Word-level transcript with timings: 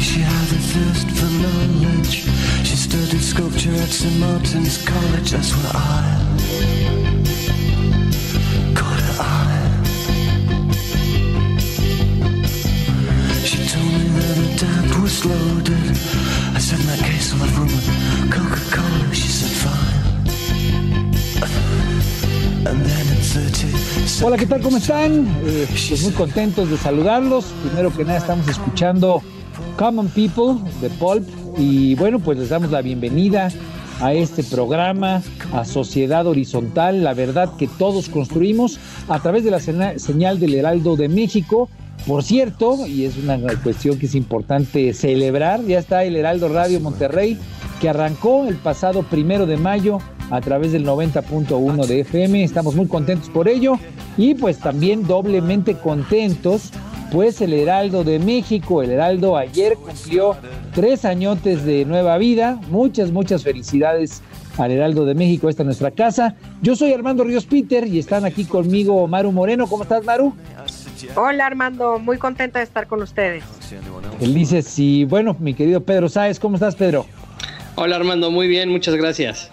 She 0.00 0.20
had 0.20 0.48
a 0.52 0.60
thirst 0.72 1.10
for 1.10 1.30
knowledge. 1.42 2.24
She 2.66 2.76
studied 2.76 3.20
sculpture 3.20 3.74
at 3.74 3.88
St. 3.88 4.18
Martin's 4.20 4.78
College, 4.84 5.30
that's 5.32 5.52
where 5.56 5.72
I 5.74 6.18
caught 8.74 9.00
her 9.00 9.16
eye. 9.22 9.68
She 13.44 13.58
told 13.66 13.92
me 13.98 14.08
that 14.18 14.36
her 14.42 14.52
dad 14.62 15.02
was 15.02 15.24
loaded. 15.24 15.90
I 16.54 16.58
said, 16.60 16.80
in 16.80 16.86
that 16.86 17.00
case, 17.00 17.32
I'll 17.32 17.40
have 17.40 17.58
rum 17.58 17.68
and 17.68 18.32
Coca-Cola. 18.32 19.14
She 19.14 19.28
said, 19.28 19.54
fine. 19.64 19.98
And 22.68 22.78
then 22.84 23.06
in 23.16 23.22
30 23.22 24.24
Hola, 24.24 24.36
¿qué 24.36 24.46
tal? 24.46 24.60
¿Cómo 24.60 24.76
están? 24.78 25.26
Eh, 25.44 25.66
pues 25.68 26.02
muy 26.02 26.12
contentos 26.12 26.70
de 26.70 26.76
saludarlos. 26.76 27.44
Primero 27.62 27.94
que 27.94 28.04
nada 28.04 28.18
estamos 28.18 28.48
escuchando 28.48 29.22
Common 29.78 30.08
People 30.08 30.56
de 30.80 30.90
Pulp 30.90 31.24
y 31.56 31.94
bueno, 31.94 32.18
pues 32.18 32.36
les 32.36 32.48
damos 32.48 32.72
la 32.72 32.82
bienvenida 32.82 33.48
a 34.00 34.12
este 34.12 34.42
programa, 34.42 35.22
a 35.52 35.64
Sociedad 35.64 36.26
Horizontal, 36.26 37.04
la 37.04 37.14
verdad 37.14 37.56
que 37.56 37.68
todos 37.68 38.08
construimos 38.08 38.80
a 39.08 39.20
través 39.20 39.44
de 39.44 39.52
la 39.52 39.60
señal 39.60 40.40
del 40.40 40.54
Heraldo 40.54 40.96
de 40.96 41.08
México. 41.08 41.68
Por 42.06 42.24
cierto, 42.24 42.86
y 42.86 43.04
es 43.04 43.16
una 43.16 43.38
cuestión 43.62 43.98
que 43.98 44.06
es 44.06 44.14
importante 44.16 44.92
celebrar, 44.94 45.64
ya 45.64 45.78
está 45.78 46.04
el 46.04 46.16
Heraldo 46.16 46.48
Radio 46.48 46.80
Monterrey, 46.80 47.38
que 47.80 47.88
arrancó 47.88 48.46
el 48.48 48.56
pasado 48.56 49.04
primero 49.04 49.46
de 49.46 49.58
mayo 49.58 49.98
a 50.30 50.40
través 50.40 50.72
del 50.72 50.84
90.1 50.84 51.86
de 51.86 52.00
FM. 52.00 52.42
Estamos 52.42 52.74
muy 52.74 52.86
contentos 52.86 53.30
por 53.30 53.48
ello 53.48 53.78
y 54.16 54.34
pues 54.34 54.58
también 54.58 55.06
doblemente 55.06 55.74
contentos, 55.74 56.72
pues 57.12 57.40
el 57.40 57.52
Heraldo 57.52 58.04
de 58.04 58.18
México, 58.18 58.82
el 58.82 58.90
Heraldo 58.90 59.36
ayer 59.36 59.76
cumplió 59.76 60.36
tres 60.74 61.04
añotes 61.04 61.64
de 61.64 61.84
nueva 61.84 62.18
vida. 62.18 62.60
Muchas, 62.70 63.10
muchas 63.10 63.42
felicidades 63.42 64.22
al 64.56 64.72
Heraldo 64.72 65.04
de 65.04 65.14
México, 65.14 65.48
esta 65.48 65.62
es 65.62 65.66
nuestra 65.66 65.90
casa. 65.90 66.34
Yo 66.62 66.76
soy 66.76 66.92
Armando 66.92 67.24
Ríos 67.24 67.46
Peter 67.46 67.86
y 67.86 67.98
están 67.98 68.24
aquí 68.24 68.44
conmigo 68.44 69.06
Maru 69.06 69.32
Moreno. 69.32 69.66
¿Cómo 69.66 69.84
estás, 69.84 70.04
Maru? 70.04 70.34
Hola 71.14 71.46
Armando, 71.46 71.98
muy 71.98 72.18
contenta 72.18 72.58
de 72.58 72.64
estar 72.64 72.86
con 72.86 73.02
ustedes. 73.02 73.44
Felices 74.18 74.78
y 74.78 75.04
bueno, 75.04 75.36
mi 75.38 75.54
querido 75.54 75.82
Pedro 75.82 76.08
Sáez, 76.08 76.40
¿cómo 76.40 76.56
estás, 76.56 76.74
Pedro? 76.74 77.06
Hola 77.76 77.96
Armando, 77.96 78.30
muy 78.30 78.48
bien, 78.48 78.68
muchas 78.68 78.96
gracias. 78.96 79.50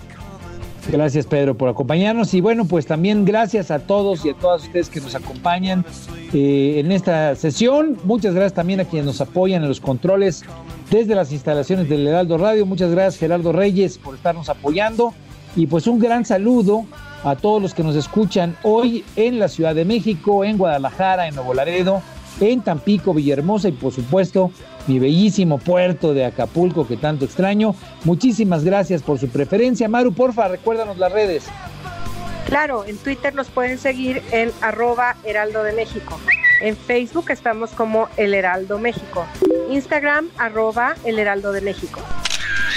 Gracias 0.91 1.25
Pedro 1.25 1.57
por 1.57 1.67
acompañarnos 1.67 2.33
y 2.35 2.41
bueno 2.41 2.65
pues 2.65 2.85
también 2.85 3.25
gracias 3.25 3.71
a 3.71 3.79
todos 3.79 4.23
y 4.23 4.29
a 4.29 4.33
todas 4.35 4.63
ustedes 4.63 4.87
que 4.89 5.01
nos 5.01 5.15
acompañan 5.15 5.83
eh, 6.31 6.75
en 6.77 6.91
esta 6.91 7.35
sesión. 7.35 7.97
Muchas 8.03 8.35
gracias 8.35 8.53
también 8.53 8.79
a 8.79 8.85
quienes 8.85 9.05
nos 9.05 9.19
apoyan 9.19 9.63
en 9.63 9.69
los 9.69 9.79
controles 9.79 10.43
desde 10.91 11.15
las 11.15 11.31
instalaciones 11.31 11.89
del 11.89 12.07
Heraldo 12.07 12.37
Radio. 12.37 12.65
Muchas 12.65 12.91
gracias 12.91 13.19
Gerardo 13.19 13.51
Reyes 13.51 13.97
por 13.97 14.15
estarnos 14.15 14.47
apoyando 14.49 15.13
y 15.55 15.65
pues 15.65 15.87
un 15.87 15.99
gran 15.99 16.23
saludo 16.23 16.85
a 17.23 17.35
todos 17.35 17.61
los 17.61 17.73
que 17.73 17.83
nos 17.83 17.95
escuchan 17.95 18.55
hoy 18.61 19.03
en 19.15 19.39
la 19.39 19.47
Ciudad 19.47 19.73
de 19.73 19.85
México, 19.85 20.45
en 20.45 20.57
Guadalajara, 20.57 21.27
en 21.27 21.33
Nuevo 21.33 21.55
Laredo, 21.55 22.03
en 22.39 22.61
Tampico, 22.61 23.13
Villahermosa 23.13 23.69
y 23.69 23.71
por 23.71 23.91
supuesto 23.91 24.51
mi 24.87 24.99
bellísimo 24.99 25.57
puerto 25.57 26.13
de 26.13 26.25
Acapulco 26.25 26.87
que 26.87 26.97
tanto 26.97 27.25
extraño. 27.25 27.75
Muchísimas 28.03 28.63
gracias 28.63 29.01
por 29.01 29.19
su 29.19 29.29
preferencia. 29.29 29.87
Maru, 29.89 30.13
porfa, 30.13 30.47
recuérdanos 30.47 30.97
las 30.97 31.11
redes. 31.11 31.45
Claro, 32.47 32.85
en 32.85 32.97
Twitter 32.97 33.33
nos 33.33 33.47
pueden 33.47 33.79
seguir 33.79 34.21
en 34.31 34.51
arroba 34.61 35.15
Heraldo 35.23 35.63
de 35.63 35.73
México. 35.73 36.19
En 36.61 36.77
Facebook 36.77 37.31
estamos 37.31 37.71
como 37.71 38.07
El 38.17 38.33
Heraldo 38.33 38.77
México. 38.79 39.25
Instagram 39.71 40.29
arroba 40.37 40.95
El 41.03 41.19
Heraldo 41.19 41.51
de 41.51 41.61
México. 41.61 41.99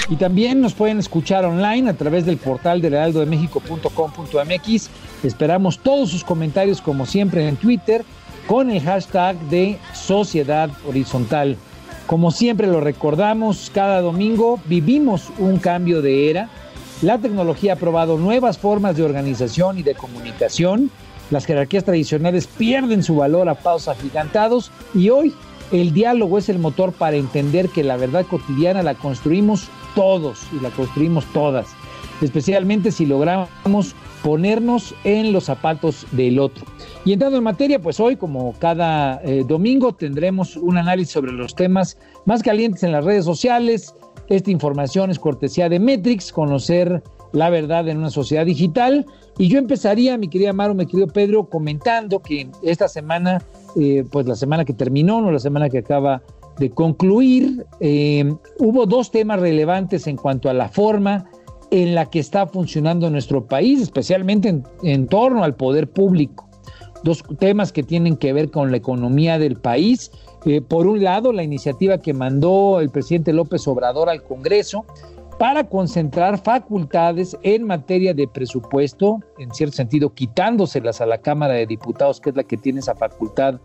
Y 0.09 0.17
también 0.17 0.61
nos 0.63 0.73
pueden 0.73 0.99
escuchar 0.99 1.45
online 1.45 1.91
a 1.91 1.95
través 1.95 2.25
del 2.25 2.39
portal 2.39 2.81
del 2.81 2.95
heraldodemexico.com.mx. 2.95 4.91
Esperamos 5.23 5.79
todos 5.81 6.11
sus 6.11 6.25
comentarios 6.25 6.81
como 6.81 7.05
siempre 7.05 7.47
en 7.47 7.57
Twitter 7.57 8.07
con 8.47 8.71
el 8.71 8.81
hashtag 8.83 9.39
de 9.51 9.79
Sociedad 9.93 10.71
Horizontal. 10.87 11.59
Como 12.09 12.31
siempre 12.31 12.67
lo 12.67 12.81
recordamos, 12.81 13.71
cada 13.75 14.01
domingo 14.01 14.59
vivimos 14.65 15.25
un 15.37 15.59
cambio 15.59 16.01
de 16.01 16.31
era. 16.31 16.49
La 17.03 17.19
tecnología 17.19 17.75
ha 17.75 17.77
probado 17.77 18.17
nuevas 18.17 18.57
formas 18.57 18.97
de 18.97 19.03
organización 19.03 19.79
y 19.79 19.83
de 19.83 19.95
comunicación. 19.95 20.91
Las 21.31 21.45
jerarquías 21.45 21.85
tradicionales 21.85 22.47
pierden 22.47 23.03
su 23.03 23.17
valor 23.17 23.51
a 23.51 23.57
pasos 23.57 23.89
agigantados 23.89 24.73
y 24.95 25.11
hoy 25.11 25.35
el 25.71 25.93
diálogo 25.93 26.39
es 26.39 26.49
el 26.49 26.59
motor 26.59 26.95
para 26.95 27.19
entender 27.19 27.69
que 27.69 27.85
la 27.85 27.99
verdad 27.99 28.25
cotidiana 28.25 28.83
la 28.83 28.95
construimos 28.95 29.69
todos 29.95 30.47
y 30.59 30.63
la 30.63 30.71
construimos 30.71 31.27
todas, 31.35 31.67
especialmente 32.23 32.91
si 32.91 33.05
logramos 33.05 33.95
ponernos 34.23 34.95
en 35.05 35.33
los 35.33 35.45
zapatos 35.45 36.07
del 36.13 36.39
otro. 36.39 36.65
Y 37.05 37.13
entrando 37.13 37.39
en 37.39 37.45
materia, 37.45 37.81
pues 37.81 38.01
hoy, 38.01 38.17
como 38.17 38.55
cada 38.59 39.21
eh, 39.23 39.45
domingo, 39.47 39.95
tendremos 39.95 40.57
un 40.57 40.77
análisis 40.77 41.13
sobre 41.13 41.33
los 41.33 41.55
temas 41.55 41.99
más 42.27 42.43
calientes 42.43 42.83
en 42.83 42.93
las 42.93 43.05
redes 43.05 43.25
sociales. 43.25 43.95
Esta 44.29 44.51
información 44.51 45.11
es 45.11 45.19
cortesía 45.19 45.69
de 45.69 45.79
Metrix, 45.79 46.33
conocer 46.33 47.03
la 47.33 47.51
verdad 47.51 47.89
en 47.89 47.99
una 47.99 48.11
sociedad 48.11 48.45
digital. 48.45 49.07
Y 49.39 49.49
yo 49.49 49.59
empezaría, 49.59 50.19
mi 50.19 50.29
querida 50.29 50.53
Maru, 50.53 50.75
mi 50.75 50.87
querido 50.87 51.07
Pedro, 51.07 51.49
comentando 51.49 52.21
que 52.21 52.51
esta 52.63 52.89
semana, 52.89 53.43
eh, 53.77 54.05
pues 54.11 54.27
la 54.27 54.35
semana 54.35 54.65
que 54.65 54.73
terminó, 54.73 55.21
no 55.21 55.31
la 55.31 55.39
semana 55.39 55.69
que 55.69 55.79
acaba 55.79 56.23
de 56.59 56.71
concluir, 56.71 57.65
eh, 57.81 58.33
hubo 58.59 58.85
dos 58.87 59.11
temas 59.11 59.41
relevantes 59.41 60.07
en 60.09 60.17
cuanto 60.17 60.51
a 60.51 60.55
la 60.55 60.69
forma 60.69 61.27
en 61.71 61.95
la 61.95 62.07
que 62.07 62.19
está 62.19 62.47
funcionando 62.47 63.11
nuestro 63.11 63.47
país, 63.47 63.81
especialmente 63.81 64.63
en, 64.83 65.07
torno 65.07 65.45
al 65.45 65.55
poder 65.55 65.91
público 65.91 66.49
dos 67.05 67.23
temas 67.39 67.73
que 67.73 67.85
tienen 67.85 68.17
que 68.17 68.33
ver 68.33 68.51
con 68.51 68.73
la 68.73 68.77
economía 68.77 69.39
del 69.39 69.57
país. 69.57 70.11
Eh, 70.45 70.61
por 70.61 70.87
un 70.87 71.03
lado, 71.03 71.33
la 71.33 71.45
iniciativa 71.45 71.99
que 71.99 72.13
mandó 72.13 72.81
el 72.81 72.91
presidente 72.91 73.33
López 73.33 73.69
Obrador 73.69 74.09
al 74.09 74.23
Congreso 74.23 74.85
para 75.39 75.69
concentrar 75.69 76.43
facultades 76.43 77.37
en 77.43 77.65
materia 77.65 78.13
de 78.13 78.27
presupuesto, 78.27 79.21
en 79.39 79.55
cierto 79.55 79.77
sentido 79.77 80.13
quitándoselas 80.13 81.01
a 81.01 81.07
la 81.07 81.19
Cámara 81.19 81.55
de 81.55 81.67
Diputados, 81.67 82.21
que 82.21 82.31
es 82.31 82.37
la 82.37 82.43
que 82.43 82.57
tiene 82.57 82.81
esa 82.81 82.97
facultad 82.97 83.61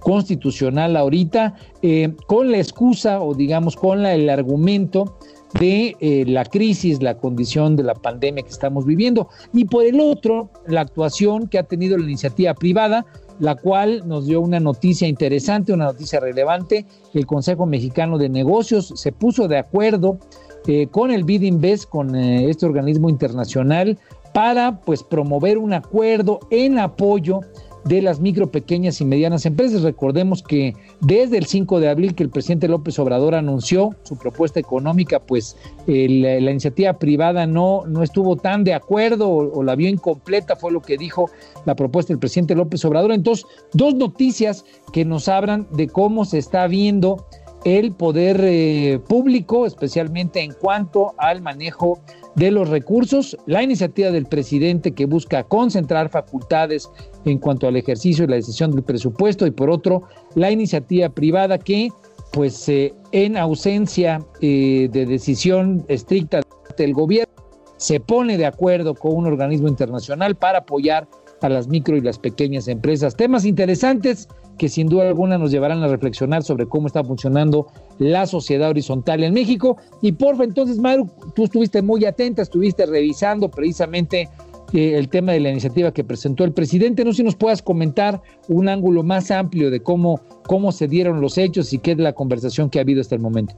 constitucional 0.00 0.96
ahorita, 0.96 1.54
eh, 1.82 2.14
con 2.26 2.50
la 2.50 2.56
excusa 2.56 3.20
o 3.20 3.34
digamos 3.34 3.76
con 3.76 4.06
el 4.06 4.30
argumento 4.30 5.17
de 5.54 5.96
eh, 6.00 6.24
la 6.26 6.44
crisis, 6.44 7.02
la 7.02 7.16
condición 7.16 7.76
de 7.76 7.82
la 7.82 7.94
pandemia 7.94 8.42
que 8.42 8.50
estamos 8.50 8.84
viviendo. 8.84 9.28
Y 9.52 9.64
por 9.64 9.84
el 9.84 10.00
otro, 10.00 10.50
la 10.66 10.82
actuación 10.82 11.48
que 11.48 11.58
ha 11.58 11.62
tenido 11.62 11.96
la 11.96 12.04
iniciativa 12.04 12.54
privada, 12.54 13.06
la 13.40 13.54
cual 13.54 14.02
nos 14.06 14.26
dio 14.26 14.40
una 14.40 14.60
noticia 14.60 15.08
interesante, 15.08 15.72
una 15.72 15.86
noticia 15.86 16.20
relevante. 16.20 16.86
El 17.14 17.26
Consejo 17.26 17.66
Mexicano 17.66 18.18
de 18.18 18.28
Negocios 18.28 18.92
se 18.96 19.12
puso 19.12 19.48
de 19.48 19.58
acuerdo 19.58 20.18
eh, 20.66 20.88
con 20.88 21.10
el 21.10 21.24
BID 21.24 21.42
Invest, 21.42 21.88
con 21.88 22.14
eh, 22.14 22.50
este 22.50 22.66
organismo 22.66 23.08
internacional, 23.08 23.98
para 24.34 24.80
pues 24.80 25.02
promover 25.02 25.58
un 25.58 25.72
acuerdo 25.72 26.40
en 26.50 26.78
apoyo 26.78 27.40
de 27.88 28.02
las 28.02 28.20
micro, 28.20 28.50
pequeñas 28.50 29.00
y 29.00 29.04
medianas 29.04 29.46
empresas. 29.46 29.82
Recordemos 29.82 30.42
que 30.42 30.74
desde 31.00 31.38
el 31.38 31.46
5 31.46 31.80
de 31.80 31.88
abril 31.88 32.14
que 32.14 32.22
el 32.22 32.30
presidente 32.30 32.68
López 32.68 32.98
Obrador 32.98 33.34
anunció 33.34 33.96
su 34.02 34.18
propuesta 34.18 34.60
económica, 34.60 35.20
pues 35.20 35.56
la 35.86 36.50
iniciativa 36.50 36.98
privada 36.98 37.46
no, 37.46 37.84
no 37.86 38.02
estuvo 38.02 38.36
tan 38.36 38.62
de 38.62 38.74
acuerdo 38.74 39.30
o, 39.30 39.62
la 39.62 39.74
vio 39.74 39.88
incompleta, 39.88 40.54
fue 40.54 40.70
lo 40.70 40.82
que 40.82 40.98
dijo 40.98 41.30
la 41.64 41.74
propuesta 41.74 42.12
del 42.12 42.20
presidente 42.20 42.54
López 42.54 42.84
Obrador. 42.84 43.12
Entonces, 43.12 43.46
dos 43.72 43.94
noticias 43.94 44.64
que 44.92 45.04
nos 45.04 45.28
hablan 45.28 45.66
de 45.72 45.88
cómo 45.88 46.24
se 46.24 46.38
está 46.38 46.66
viendo 46.66 47.26
el 47.64 47.92
poder 47.92 48.40
eh, 48.42 49.00
público, 49.08 49.66
especialmente 49.66 50.40
en 50.40 50.52
cuanto 50.52 51.14
al 51.18 51.42
manejo 51.42 52.00
de 52.34 52.50
los 52.50 52.68
recursos, 52.68 53.36
la 53.46 53.62
iniciativa 53.62 54.10
del 54.10 54.26
presidente 54.26 54.92
que 54.92 55.06
busca 55.06 55.42
concentrar 55.42 56.08
facultades 56.08 56.88
en 57.24 57.38
cuanto 57.38 57.66
al 57.66 57.76
ejercicio 57.76 58.24
y 58.24 58.28
la 58.28 58.36
decisión 58.36 58.70
del 58.70 58.84
presupuesto 58.84 59.46
y 59.46 59.50
por 59.50 59.70
otro, 59.70 60.04
la 60.34 60.50
iniciativa 60.50 61.08
privada 61.08 61.58
que 61.58 61.90
pues 62.32 62.68
eh, 62.68 62.94
en 63.12 63.36
ausencia 63.36 64.24
eh, 64.40 64.88
de 64.92 65.06
decisión 65.06 65.84
estricta 65.88 66.42
del 66.76 66.92
gobierno 66.92 67.32
se 67.78 68.00
pone 68.00 68.36
de 68.36 68.46
acuerdo 68.46 68.94
con 68.94 69.14
un 69.14 69.26
organismo 69.26 69.68
internacional 69.68 70.36
para 70.36 70.58
apoyar 70.58 71.08
a 71.40 71.48
las 71.48 71.68
micro 71.68 71.96
y 71.96 72.00
las 72.00 72.18
pequeñas 72.18 72.68
empresas. 72.68 73.16
Temas 73.16 73.44
interesantes 73.44 74.28
que 74.58 74.68
sin 74.68 74.88
duda 74.88 75.08
alguna 75.08 75.38
nos 75.38 75.50
llevarán 75.50 75.82
a 75.82 75.88
reflexionar 75.88 76.42
sobre 76.42 76.66
cómo 76.66 76.86
está 76.88 77.04
funcionando 77.04 77.68
la 77.98 78.26
sociedad 78.26 78.70
horizontal 78.70 79.22
en 79.22 79.34
México. 79.34 79.76
Y 80.02 80.12
porfa, 80.12 80.44
entonces, 80.44 80.78
Maru, 80.78 81.08
tú 81.34 81.44
estuviste 81.44 81.80
muy 81.80 82.04
atenta, 82.04 82.42
estuviste 82.42 82.84
revisando 82.86 83.50
precisamente 83.50 84.28
eh, 84.72 84.98
el 84.98 85.08
tema 85.08 85.32
de 85.32 85.40
la 85.40 85.50
iniciativa 85.50 85.92
que 85.92 86.04
presentó 86.04 86.44
el 86.44 86.52
presidente. 86.52 87.04
No 87.04 87.12
sé 87.12 87.18
si 87.18 87.22
nos 87.22 87.36
puedas 87.36 87.62
comentar 87.62 88.20
un 88.48 88.68
ángulo 88.68 89.02
más 89.02 89.30
amplio 89.30 89.70
de 89.70 89.80
cómo, 89.80 90.20
cómo 90.46 90.72
se 90.72 90.88
dieron 90.88 91.20
los 91.20 91.38
hechos 91.38 91.72
y 91.72 91.78
qué 91.78 91.92
es 91.92 91.98
la 91.98 92.12
conversación 92.12 92.68
que 92.68 92.78
ha 92.78 92.82
habido 92.82 93.00
hasta 93.00 93.14
el 93.14 93.20
momento. 93.20 93.54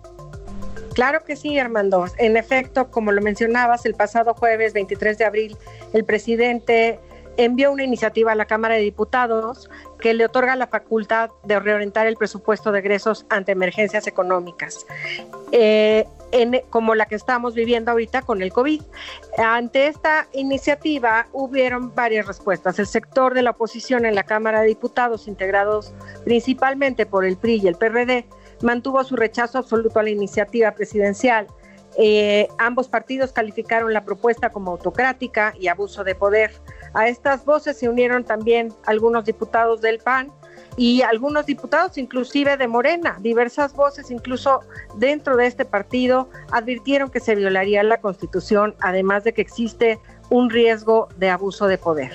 Claro 0.95 1.25
que 1.25 1.37
sí, 1.37 1.59
Armando. 1.59 2.05
En 2.19 2.37
efecto, 2.37 2.91
como 2.91 3.13
lo 3.13 3.23
mencionabas, 3.23 3.87
el 3.87 3.95
pasado 3.95 4.35
jueves 4.35 4.73
23 4.73 5.19
de 5.19 5.25
abril, 5.25 5.57
el 5.93 6.05
presidente 6.05 6.99
envió 7.37 7.73
una 7.73 7.85
iniciativa 7.85 8.33
a 8.33 8.35
la 8.35 8.45
Cámara 8.45 8.75
de 8.75 8.81
Diputados 8.81 9.71
que 9.99 10.15
le 10.15 10.25
otorga 10.25 10.57
la 10.57 10.67
facultad 10.67 11.31
de 11.45 11.59
reorientar 11.61 12.07
el 12.07 12.17
presupuesto 12.17 12.73
de 12.73 12.81
egresos 12.81 13.27
ante 13.29 13.53
emergencias 13.53 14.07
económicas, 14.07 14.87
eh, 15.53 16.07
como 16.71 16.95
la 16.95 17.07
que 17.07 17.15
estamos 17.15 17.55
viviendo 17.55 17.91
ahorita 17.91 18.23
con 18.23 18.43
el 18.43 18.53
COVID. 18.53 18.83
Ante 19.39 19.89
esta 19.89 20.29
iniciativa 20.33 21.27
hubieron 21.33 21.95
varias 21.95 22.27
respuestas. 22.27 22.79
El 22.79 22.87
sector 22.87 23.35
de 23.35 23.43
la 23.43 23.51
oposición 23.51 24.07
en 24.07 24.15
la 24.15 24.23
Cámara 24.23 24.61
de 24.63 24.69
Diputados, 24.69 25.29
integrados 25.29 25.93
principalmente 26.25 27.07
por 27.07 27.25
el 27.25 27.37
PRI 27.37 27.61
y 27.63 27.69
el 27.69 27.77
PRD, 27.77 28.27
mantuvo 28.63 29.03
su 29.05 29.17
rechazo 29.17 29.59
absoluto 29.59 29.99
a 29.99 30.03
la 30.03 30.11
iniciativa 30.11 30.73
presidencial. 30.73 31.47
Eh, 31.99 32.49
ambos 32.59 32.89
partidos 32.89 33.33
calificaron 33.33 33.93
la 33.93 34.05
propuesta 34.05 34.51
como 34.51 34.71
autocrática 34.71 35.55
y 35.59 35.69
abuso 35.69 36.05
de 36.05 36.15
poder. 36.15 36.53
A 36.95 37.09
estas 37.09 37.45
voces 37.45 37.79
se 37.79 37.89
unieron 37.89 38.25
también 38.25 38.73
algunos 38.87 39.25
diputados 39.25 39.81
del 39.81 39.99
PAN 39.99 40.33
y 40.77 41.03
algunos 41.03 41.47
diputados 41.47 41.99
inclusive 41.99 42.57
de 42.57 42.69
Morena. 42.69 43.19
Diversas 43.21 43.75
voces 43.75 44.11
incluso 44.11 44.61
dentro 44.97 45.37
de 45.37 45.47
este 45.47 45.65
partido 45.65 46.29
advirtieron 46.51 47.11
que 47.11 47.21
se 47.21 47.35
violaría 47.35 47.83
la 47.83 48.01
Constitución, 48.01 48.75
además 48.81 49.25
de 49.25 49.33
que 49.33 49.43
existe 49.43 49.99
un 50.31 50.51
riesgo 50.51 51.09
de 51.17 51.31
abuso 51.31 51.67
de 51.67 51.79
poder. 51.79 52.13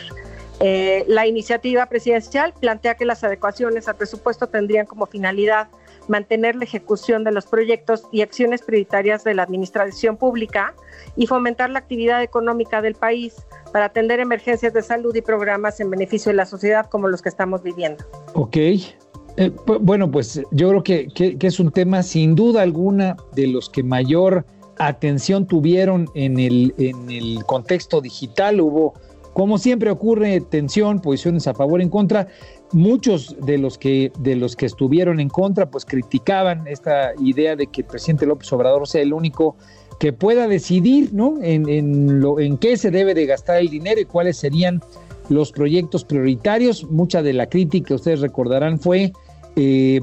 Eh, 0.62 1.04
la 1.08 1.28
iniciativa 1.28 1.86
presidencial 1.88 2.54
plantea 2.54 2.96
que 2.96 3.06
las 3.06 3.24
adecuaciones 3.24 3.90
al 3.90 3.96
presupuesto 3.96 4.48
tendrían 4.48 4.86
como 4.86 5.06
finalidad 5.06 5.68
mantener 6.08 6.56
la 6.56 6.64
ejecución 6.64 7.24
de 7.24 7.32
los 7.32 7.46
proyectos 7.46 8.04
y 8.12 8.22
acciones 8.22 8.62
prioritarias 8.62 9.24
de 9.24 9.34
la 9.34 9.44
administración 9.44 10.18
pública 10.18 10.74
y 11.16 11.28
fomentar 11.28 11.70
la 11.70 11.80
actividad 11.80 12.22
económica 12.22 12.82
del 12.82 12.96
país 12.96 13.36
para 13.72 13.86
atender 13.86 14.20
emergencias 14.20 14.74
de 14.74 14.82
salud 14.82 15.16
y 15.16 15.22
programas 15.22 15.80
en 15.80 15.90
beneficio 15.90 16.32
de 16.32 16.38
la 16.38 16.46
sociedad 16.46 16.88
como 16.88 17.08
los 17.08 17.22
que 17.22 17.30
estamos 17.30 17.64
viviendo. 17.64 18.04
Ok. 18.34 18.58
Eh, 19.38 19.52
bueno, 19.82 20.10
pues 20.10 20.42
yo 20.52 20.70
creo 20.70 20.84
que, 20.84 21.08
que, 21.10 21.48
es 21.48 21.60
un 21.60 21.72
tema 21.72 22.04
sin 22.04 22.36
duda 22.36 22.62
alguna 22.62 23.18
de 23.34 23.48
los 23.48 23.70
que 23.70 23.84
mayor 23.84 24.46
atención 24.78 25.46
tuvieron 25.46 26.08
en 26.16 26.40
el, 26.40 26.74
en 26.78 27.10
el 27.10 27.44
contexto 27.46 28.00
digital. 28.00 28.62
Hubo, 28.62 28.94
como 29.34 29.58
siempre 29.58 29.92
ocurre, 29.92 30.40
tensión, 30.40 31.02
posiciones 31.02 31.48
a 31.48 31.54
favor, 31.54 31.82
en 31.82 31.90
contra 31.90 32.28
muchos 32.72 33.36
de 33.46 33.58
los 33.58 33.78
que 33.78 34.12
de 34.20 34.36
los 34.36 34.56
que 34.56 34.66
estuvieron 34.66 35.20
en 35.20 35.30
contra 35.30 35.70
pues 35.70 35.86
criticaban 35.86 36.68
esta 36.68 37.14
idea 37.20 37.56
de 37.56 37.68
que 37.68 37.82
el 37.82 37.88
presidente 37.88 38.26
López 38.26 38.52
Obrador 38.54 38.88
sea 38.88 39.02
el 39.02 39.14
único 39.14 39.56
que 40.00 40.14
pueda 40.14 40.48
decidir 40.48 41.14
¿no? 41.14 41.36
en, 41.42 42.20
lo, 42.20 42.40
en 42.40 42.58
qué 42.58 42.78
se 42.78 42.92
debe 42.92 43.14
de 43.14 43.26
gastar 43.26 43.58
el 43.58 43.70
dinero 43.70 44.02
y 44.02 44.06
cuáles 44.06 44.38
serían 44.38 44.82
los 45.30 45.52
proyectos 45.52 46.04
prioritarios. 46.04 46.84
Mucha 46.90 47.22
de 47.22 47.34
la 47.34 47.48
crítica, 47.48 47.96
ustedes 47.96 48.20
recordarán, 48.20 48.80
fue 48.80 49.14
eh, 49.56 50.02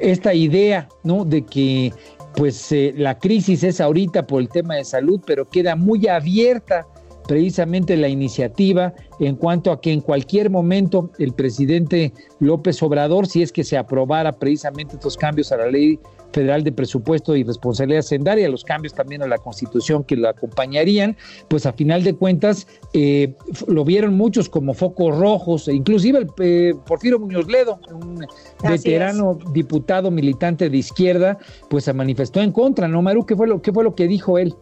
esta 0.00 0.34
idea 0.34 0.88
¿no? 1.04 1.24
de 1.24 1.42
que 1.42 1.92
pues 2.34 2.70
eh, 2.70 2.94
la 2.96 3.18
crisis 3.18 3.62
es 3.64 3.80
ahorita 3.80 4.26
por 4.26 4.40
el 4.40 4.48
tema 4.48 4.76
de 4.76 4.84
salud, 4.84 5.20
pero 5.26 5.48
queda 5.48 5.74
muy 5.74 6.06
abierta 6.06 6.86
precisamente 7.30 7.96
la 7.96 8.08
iniciativa 8.08 8.92
en 9.20 9.36
cuanto 9.36 9.70
a 9.70 9.80
que 9.80 9.92
en 9.92 10.00
cualquier 10.00 10.50
momento 10.50 11.12
el 11.20 11.32
presidente 11.32 12.12
López 12.40 12.82
Obrador, 12.82 13.28
si 13.28 13.40
es 13.40 13.52
que 13.52 13.62
se 13.62 13.78
aprobara 13.78 14.36
precisamente 14.36 14.96
estos 14.96 15.16
cambios 15.16 15.52
a 15.52 15.58
la 15.58 15.70
ley 15.70 16.00
federal 16.32 16.64
de 16.64 16.72
presupuesto 16.72 17.36
y 17.36 17.44
responsabilidad 17.44 18.02
sendaria, 18.02 18.48
los 18.48 18.64
cambios 18.64 18.94
también 18.94 19.22
a 19.22 19.28
la 19.28 19.38
constitución 19.38 20.02
que 20.02 20.16
lo 20.16 20.28
acompañarían, 20.28 21.16
pues 21.46 21.66
a 21.66 21.72
final 21.72 22.02
de 22.02 22.16
cuentas 22.16 22.66
eh, 22.94 23.32
lo 23.68 23.84
vieron 23.84 24.14
muchos 24.14 24.48
como 24.48 24.74
focos 24.74 25.16
rojos, 25.16 25.68
e 25.68 25.74
inclusive 25.74 26.18
el 26.18 26.26
eh, 26.40 26.74
Porfirio 26.84 27.20
Muñoz 27.20 27.46
Ledo, 27.46 27.78
un 27.92 28.26
veterano 28.68 29.38
diputado 29.52 30.10
militante 30.10 30.68
de 30.68 30.76
izquierda, 30.76 31.38
pues 31.68 31.84
se 31.84 31.92
manifestó 31.92 32.40
en 32.40 32.50
contra, 32.50 32.88
¿no, 32.88 33.02
Maru? 33.02 33.24
¿Qué 33.24 33.36
fue 33.36 33.46
lo, 33.46 33.62
qué 33.62 33.72
fue 33.72 33.84
lo 33.84 33.94
que 33.94 34.08
dijo 34.08 34.36
él? 34.36 34.56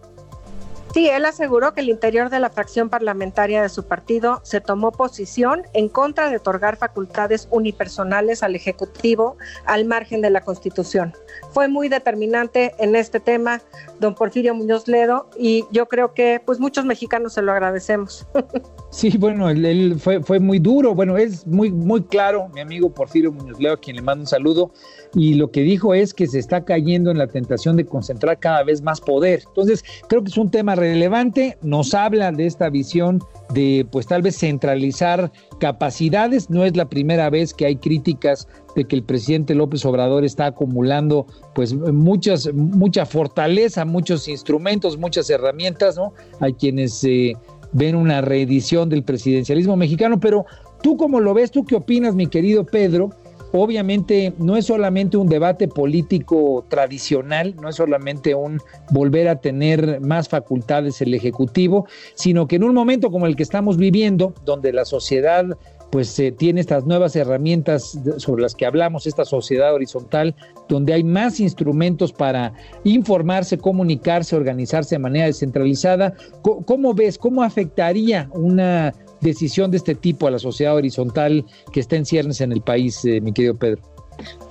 Sí, 0.99 1.09
él 1.09 1.27
aseguró 1.27 1.75
que 1.75 1.81
el 1.83 1.91
interior 1.91 2.29
de 2.29 2.41
la 2.41 2.51
fracción 2.51 2.89
parlamentaria 2.89 3.63
de 3.63 3.69
su 3.69 3.87
partido 3.87 4.41
se 4.43 4.61
tomó 4.61 4.91
posición 4.91 5.63
en 5.73 5.89
contra 5.89 6.29
de 6.29 6.39
otorgar 6.39 6.77
facultades 6.77 7.47
unipersonales 7.53 8.43
al 8.43 8.57
Ejecutivo 8.57 9.37
al 9.65 9.85
margen 9.85 10.23
de 10.23 10.31
la 10.31 10.41
Constitución. 10.41 11.15
Fue 11.53 11.69
muy 11.69 11.89
determinante 11.89 12.75
en 12.81 12.97
este 12.97 13.21
tema 13.21 13.63
don 14.01 14.17
Porfirio 14.17 14.57
Muñoz 14.57 14.89
Ledo 14.89 15.31
y 15.39 15.67
yo 15.71 15.87
creo 15.87 16.15
que 16.15 16.43
pues 16.45 16.59
muchos 16.59 16.85
mexicanos 16.85 17.35
se 17.35 17.43
lo 17.43 17.53
agradecemos. 17.53 18.27
Sí, 18.91 19.15
bueno, 19.19 19.51
él, 19.51 19.97
fue, 19.99 20.23
fue 20.23 20.41
muy 20.41 20.59
duro, 20.59 20.95
bueno, 20.95 21.19
es 21.19 21.47
muy, 21.47 21.71
muy 21.71 22.03
claro, 22.05 22.49
mi 22.55 22.61
amigo 22.63 22.89
Porfirio 22.89 23.31
Muñoz 23.31 23.61
Ledo, 23.61 23.75
a 23.75 23.81
quien 23.81 23.97
le 23.97 24.03
mando 24.03 24.23
un 24.23 24.27
saludo, 24.27 24.73
y 25.15 25.35
lo 25.35 25.51
que 25.51 25.61
dijo 25.61 25.93
es 25.93 26.15
que 26.15 26.27
se 26.27 26.39
está 26.39 26.65
cayendo 26.65 27.11
en 27.11 27.19
la 27.19 27.27
tentación 27.27 27.77
de 27.77 27.85
concentrar 27.85 28.39
cada 28.39 28.63
vez 28.63 28.81
más 28.81 29.03
poder. 29.03 29.43
Entonces, 29.47 29.85
creo 30.09 30.23
que 30.23 30.31
es 30.31 30.39
un 30.39 30.51
tema 30.51 30.75
relevante, 30.75 31.59
nos 31.61 31.93
habla 31.93 32.33
de 32.33 32.47
esta 32.47 32.71
visión 32.71 33.21
de 33.53 33.87
pues 33.91 34.07
tal 34.07 34.23
vez 34.23 34.39
centralizar 34.39 35.31
capacidades, 35.61 36.49
no 36.49 36.65
es 36.65 36.75
la 36.75 36.89
primera 36.89 37.29
vez 37.29 37.53
que 37.53 37.67
hay 37.67 37.77
críticas 37.77 38.49
de 38.75 38.85
que 38.85 38.97
el 38.97 39.03
presidente 39.03 39.55
López 39.55 39.85
Obrador 39.85 40.25
está 40.25 40.47
acumulando 40.47 41.27
pues 41.55 41.75
muchas 41.75 42.53
mucha 42.55 43.05
fortaleza, 43.07 43.85
muchos 43.85 44.29
instrumentos, 44.29 44.97
muchas 44.97 45.29
herramientas, 45.31 45.97
¿no? 45.97 46.13
Hay 46.41 46.55
quienes 46.55 47.03
eh, 47.05 47.35
ven 47.73 47.97
una 47.97 48.21
reedición 48.21 48.89
del 48.89 49.03
presidencialismo 49.03 49.77
mexicano, 49.77 50.21
pero 50.21 50.47
tú 50.83 50.97
cómo 50.97 51.21
lo 51.21 51.35
ves, 51.35 51.51
tú 51.51 51.65
qué 51.65 51.77
opinas, 51.77 52.15
mi 52.15 52.27
querido 52.27 52.65
Pedro, 52.65 53.11
obviamente 53.53 54.33
no 54.39 54.57
es 54.57 54.67
solamente 54.67 55.17
un 55.17 55.29
debate 55.29 55.69
político 55.69 56.65
tradicional, 56.69 57.55
no 57.61 57.69
es 57.69 57.77
solamente 57.77 58.35
un 58.35 58.61
volver 58.91 59.29
a 59.29 59.41
tener 59.41 60.01
más 60.01 60.29
facultades 60.29 61.01
el 61.01 61.15
Ejecutivo, 61.15 61.87
sino 62.15 62.47
que 62.47 62.57
en 62.57 62.65
un 62.65 62.75
momento 62.75 63.11
como 63.11 63.27
el 63.27 63.37
que 63.37 63.43
estamos 63.43 63.77
viviendo, 63.77 64.35
donde 64.45 64.73
la 64.73 64.85
sociedad 64.85 65.47
pues 65.91 66.19
eh, 66.19 66.33
tiene 66.33 66.61
estas 66.61 66.87
nuevas 66.87 67.17
herramientas 67.17 67.99
sobre 68.19 68.43
las 68.43 68.55
que 68.55 68.67
hablamos, 68.67 69.07
esta 69.07 69.25
sociedad 69.25 69.75
horizontal, 69.75 70.35
donde 70.69 70.93
hay 70.93 71.05
más 71.05 71.41
instrumentos 71.41 72.13
para 72.13 72.53
informarse, 72.85 73.59
comunicarse, 73.59 74.37
organizarse 74.37 74.97
de 74.97 75.01
manera 75.01 75.27
descentralizada. 75.27 76.15
¿Cómo 76.43 76.95
ves? 76.95 77.19
¿Cómo 77.19 77.43
afectaría 77.43 78.29
una 78.33 78.93
decisión 79.21 79.71
de 79.71 79.79
este 79.79 79.95
tipo 79.95 80.27
a 80.27 80.31
la 80.31 80.39
sociedad 80.39 80.77
horizontal 80.77 81.45
que 81.73 81.81
está 81.81 81.97
en 81.97 82.05
ciernes 82.05 82.41
en 82.41 82.53
el 82.53 82.61
país, 82.61 83.05
eh, 83.05 83.21
mi 83.21 83.33
querido 83.33 83.57
Pedro? 83.57 83.98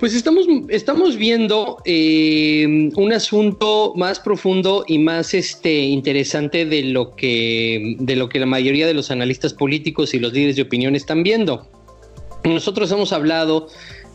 Pues 0.00 0.14
estamos, 0.14 0.46
estamos 0.68 1.16
viendo 1.16 1.78
eh, 1.84 2.90
un 2.94 3.12
asunto 3.12 3.92
más 3.96 4.20
profundo 4.20 4.84
y 4.86 4.98
más 4.98 5.34
este, 5.34 5.80
interesante 5.80 6.64
de 6.64 6.84
lo, 6.84 7.14
que, 7.16 7.96
de 7.98 8.16
lo 8.16 8.28
que 8.28 8.38
la 8.38 8.46
mayoría 8.46 8.86
de 8.86 8.94
los 8.94 9.10
analistas 9.10 9.54
políticos 9.54 10.14
y 10.14 10.20
los 10.20 10.32
líderes 10.32 10.56
de 10.56 10.62
opinión 10.62 10.96
están 10.96 11.22
viendo. 11.22 11.66
Nosotros 12.44 12.90
hemos 12.92 13.12
hablado 13.12 13.68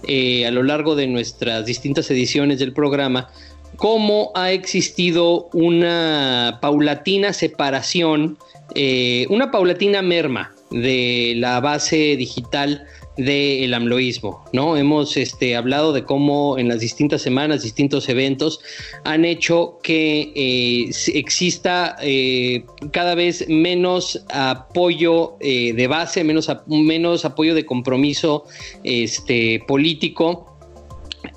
eh, 0.07 0.45
a 0.45 0.51
lo 0.51 0.63
largo 0.63 0.95
de 0.95 1.07
nuestras 1.07 1.65
distintas 1.65 2.10
ediciones 2.10 2.60
del 2.60 2.74
programa 2.74 3.29
cómo 3.75 4.31
ha 4.36 4.51
existido 4.51 5.50
una 5.53 6.60
paulatina 6.62 7.33
separación, 7.33 8.38
eh, 8.75 9.25
una 9.29 9.51
paulatina 9.51 10.01
merma 10.01 10.53
de 10.72 11.33
la 11.38 11.60
base 11.60 12.15
digital 12.17 12.86
del 13.17 13.74
amloísmo, 13.74 14.43
¿no? 14.53 14.75
Hemos 14.75 15.17
este, 15.17 15.55
hablado 15.55 15.93
de 15.93 16.03
cómo 16.03 16.58
en 16.58 16.67
las 16.67 16.79
distintas 16.79 17.22
semanas, 17.22 17.62
distintos 17.62 18.10
eventos 18.10 18.60
han 19.03 19.24
hecho 19.24 19.79
que 19.84 20.32
eh, 20.36 20.91
exista 21.13 21.96
eh, 22.01 22.65
cada 22.91 23.13
vez 23.15 23.48
menos 23.48 24.25
apoyo 24.29 25.36
eh, 25.41 25.74
de 25.74 25.88
base, 25.88 26.24
menos, 26.24 26.50
menos 26.67 27.25
apoyo 27.25 27.53
de 27.53 27.65
compromiso 27.65 28.46
este, 28.84 29.63
político 29.67 30.52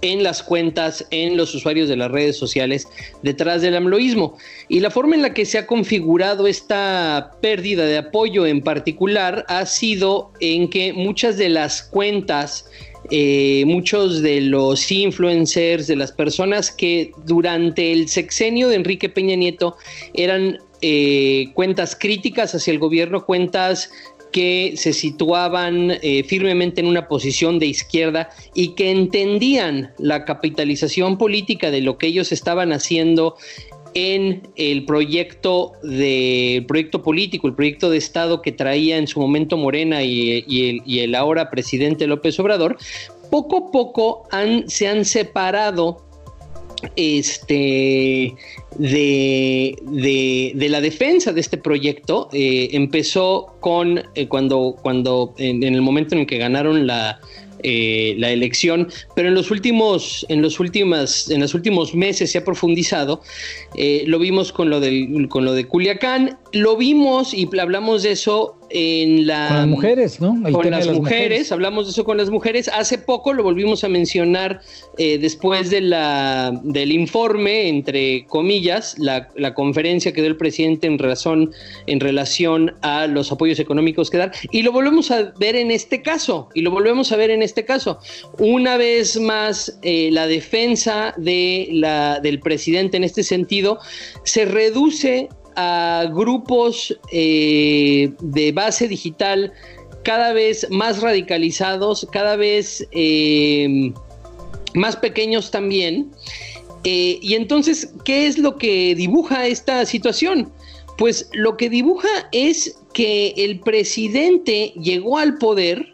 en 0.03 0.23
las 0.23 0.43
cuentas, 0.43 1.07
en 1.11 1.37
los 1.37 1.55
usuarios 1.55 1.88
de 1.88 1.97
las 1.97 2.11
redes 2.11 2.37
sociales 2.37 2.88
detrás 3.23 3.62
del 3.62 3.76
amloísmo. 3.76 4.37
Y 4.69 4.81
la 4.81 4.91
forma 4.91 5.17
en 5.17 5.23
la 5.23 5.35
que 5.35 5.47
se 5.47 5.59
ha 5.59 5.67
configurado 5.67 6.47
esta 6.47 7.33
pérdida 7.41 7.87
de 7.87 7.99
apoyo 7.99 8.47
en 8.47 8.62
particular 8.62 9.45
ha 9.49 9.67
sido 9.67 10.33
en 10.41 10.69
que 10.69 10.93
muchas 10.93 11.37
de 11.37 11.49
las 11.49 11.83
cuentas, 11.83 12.69
eh, 13.11 13.65
muchos 13.67 14.23
de 14.23 14.41
los 14.41 14.91
influencers, 14.91 15.87
de 15.87 15.97
las 15.97 16.12
personas 16.12 16.71
que 16.71 17.12
durante 17.25 17.93
el 17.93 18.09
sexenio 18.09 18.69
de 18.69 18.76
Enrique 18.76 19.09
Peña 19.09 19.37
Nieto 19.37 19.76
eran 20.15 20.59
eh, 20.83 21.49
cuentas 21.55 21.97
críticas 21.99 22.55
hacia 22.55 22.71
el 22.71 22.79
gobierno, 22.79 23.25
cuentas 23.25 23.91
que 24.37 24.75
se 24.76 24.93
situaban 24.93 25.93
eh, 26.02 26.23
firmemente 26.23 26.83
en 26.83 26.88
una 26.88 27.09
posición 27.09 27.59
de 27.59 27.64
izquierda 27.64 28.28
y 28.52 28.75
que 28.75 28.90
entendían 28.90 29.95
la 29.97 30.26
capitalización 30.26 31.16
política 31.16 31.71
de 31.71 31.81
lo 31.81 31.97
que 31.97 32.09
ellos 32.09 32.33
estaban 32.33 32.71
haciendo 32.71 33.37
en 33.95 34.47
el 34.57 34.85
proyecto 34.85 35.73
de 35.83 36.62
proyecto 36.69 37.02
político, 37.02 37.49
el 37.49 37.55
proyecto 37.55 37.88
de 37.88 37.97
Estado 37.97 38.43
que 38.43 38.52
traía 38.52 38.99
en 38.99 39.07
su 39.07 39.21
momento 39.21 39.57
Morena 39.57 40.02
y, 40.02 40.45
el, 40.47 40.83
el, 40.87 41.14
ahora 41.14 41.49
presidente 41.49 42.07
López 42.07 42.38
Obrador, 42.38 42.76
poco 43.31 43.69
a 43.69 43.73
poco 43.73 44.28
se 44.66 44.87
han 44.87 45.07
separado 45.07 46.05
este, 46.97 48.35
de, 48.78 50.52
de, 50.54 50.68
la 50.68 50.80
defensa 50.80 51.33
de 51.33 51.40
este 51.40 51.56
proyecto. 51.59 52.28
Eh, 52.33 52.68
empezó 52.73 53.54
con 53.61 54.02
eh, 54.14 54.28
cuando, 54.28 54.76
cuando 54.83 55.35
en, 55.38 55.62
el 55.62 55.83
momento 55.83 56.14
en 56.14 56.23
el 56.23 56.26
que 56.26 56.38
ganaron 56.38 56.87
la, 56.87 57.21
eh, 57.62 58.14
la 58.18 58.30
elección, 58.30 58.88
pero 59.14 59.28
en 59.28 59.35
los 59.35 59.50
últimos, 59.50 60.26
en 60.28 60.42
los 60.42 60.61
últimas, 60.61 61.30
en 61.30 61.40
los 61.40 61.54
últimos 61.54 61.95
meses 61.95 62.30
se 62.30 62.38
ha 62.38 62.45
profundizado. 62.45 63.23
lo 64.06 64.18
vimos 64.18 64.52
con 64.52 64.71
lo 64.71 64.80
del, 64.80 65.28
con 65.28 65.45
lo 65.45 65.52
de 65.52 65.66
Culiacán, 65.66 66.38
lo 66.52 66.76
vimos 66.76 67.35
y 67.35 67.49
hablamos 67.59 68.02
de 68.02 68.12
eso 68.12 68.56
en 68.78 69.26
la... 69.26 69.49
Con 69.49 69.56
las 69.56 69.66
mujeres, 69.68 70.21
¿no? 70.21 70.52
con 70.52 70.71
las, 70.71 70.87
mujeres, 70.87 71.50
hablamos 71.50 71.87
de 71.87 71.92
eso 71.92 72.04
con 72.04 72.18
las 72.18 72.28
mujeres. 72.28 72.68
Hace 72.68 72.99
poco 72.99 73.33
lo 73.33 73.42
volvimos 73.42 73.85
a 73.85 73.88
mencionar 73.88 74.61
eh, 74.99 75.16
después 75.16 75.71
de 75.71 75.80
la, 75.80 76.52
del 76.62 76.92
informe, 76.92 77.68
entre 77.68 78.26
comillas, 78.26 78.99
la, 78.99 79.30
la, 79.35 79.54
conferencia 79.54 80.12
que 80.12 80.21
dio 80.21 80.28
el 80.28 80.37
presidente 80.37 80.87
en, 80.87 80.99
razón, 80.99 81.52
en 81.87 82.00
relación 82.00 82.75
a 82.83 83.06
los 83.06 83.33
apoyos 83.33 83.59
económicos 83.61 84.11
que 84.11 84.18
dar. 84.18 84.33
Y 84.50 84.61
lo 84.61 84.73
volvemos 84.73 85.11
a 85.11 85.33
ver 85.38 85.56
en 85.56 85.71
este 85.71 86.02
caso, 86.02 86.50
y 86.52 86.61
lo 86.61 86.71
volvemos 86.71 87.11
a 87.12 87.16
ver 87.16 87.30
en 87.30 87.42
este 87.42 87.64
caso. 87.64 87.99
Una 88.38 88.76
vez 88.76 89.18
más, 89.18 89.78
eh, 89.80 90.11
la 90.12 90.26
defensa 90.26 91.14
de 91.16 91.68
la, 91.73 92.21
del 92.21 92.40
presidente 92.40 92.99
en 92.99 93.04
este 93.04 93.23
sentido 93.23 93.78
se 94.25 94.45
reduce 94.45 95.30
a 95.56 96.06
grupos 96.12 96.96
eh, 97.10 98.12
de 98.20 98.52
base 98.52 98.88
digital 98.88 99.52
cada 100.04 100.32
vez 100.32 100.66
más 100.70 101.00
radicalizados, 101.00 102.06
cada 102.12 102.36
vez 102.36 102.86
eh, 102.92 103.92
más 104.75 104.96
pequeños 104.96 105.50
también. 105.50 106.10
Eh, 106.84 107.18
y 107.20 107.34
entonces, 107.34 107.92
¿qué 108.04 108.26
es 108.26 108.38
lo 108.38 108.56
que 108.58 108.94
dibuja 108.94 109.46
esta 109.46 109.84
situación? 109.84 110.52
Pues 110.98 111.28
lo 111.32 111.56
que 111.56 111.68
dibuja 111.68 112.08
es 112.30 112.78
que 112.92 113.34
el 113.36 113.58
presidente 113.60 114.72
llegó 114.80 115.18
al 115.18 115.38
poder, 115.38 115.88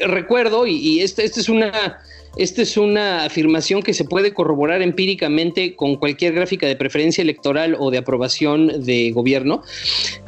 recuerdo, 0.00 0.66
y, 0.66 0.76
y 0.76 1.00
esta 1.00 1.22
es 1.22 1.48
una 1.48 1.98
esta 2.36 2.62
es 2.62 2.76
una 2.76 3.24
afirmación 3.24 3.82
que 3.82 3.94
se 3.94 4.04
puede 4.04 4.34
corroborar 4.34 4.82
empíricamente 4.82 5.74
con 5.74 5.96
cualquier 5.96 6.34
gráfica 6.34 6.66
de 6.66 6.76
preferencia 6.76 7.22
electoral 7.22 7.76
o 7.78 7.90
de 7.90 7.98
aprobación 7.98 8.84
de 8.84 9.10
gobierno, 9.12 9.62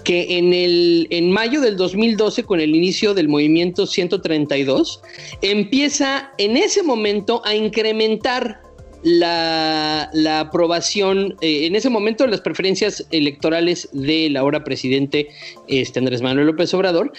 que 0.05 0.39
en, 0.39 0.53
el, 0.53 1.07
en 1.11 1.31
mayo 1.31 1.61
del 1.61 1.77
2012, 1.77 2.45
con 2.45 2.61
el 2.61 2.75
inicio 2.75 3.15
del 3.15 3.29
movimiento 3.29 3.87
132, 3.87 5.03
empieza 5.43 6.33
en 6.39 6.57
ese 6.57 6.83
momento 6.83 7.43
a 7.45 7.55
incrementar 7.55 8.63
la, 9.03 10.41
aprobación, 10.41 11.37
eh, 11.41 11.67
en 11.67 11.77
ese 11.77 11.91
momento 11.91 12.27
las 12.27 12.41
preferencias 12.41 13.07
electorales 13.11 13.89
del 13.93 14.37
ahora 14.37 14.65
presidente 14.65 15.29
este, 15.69 15.99
Andrés 15.99 16.23
Manuel 16.23 16.49
López 16.49 16.73
Obrador. 16.75 17.13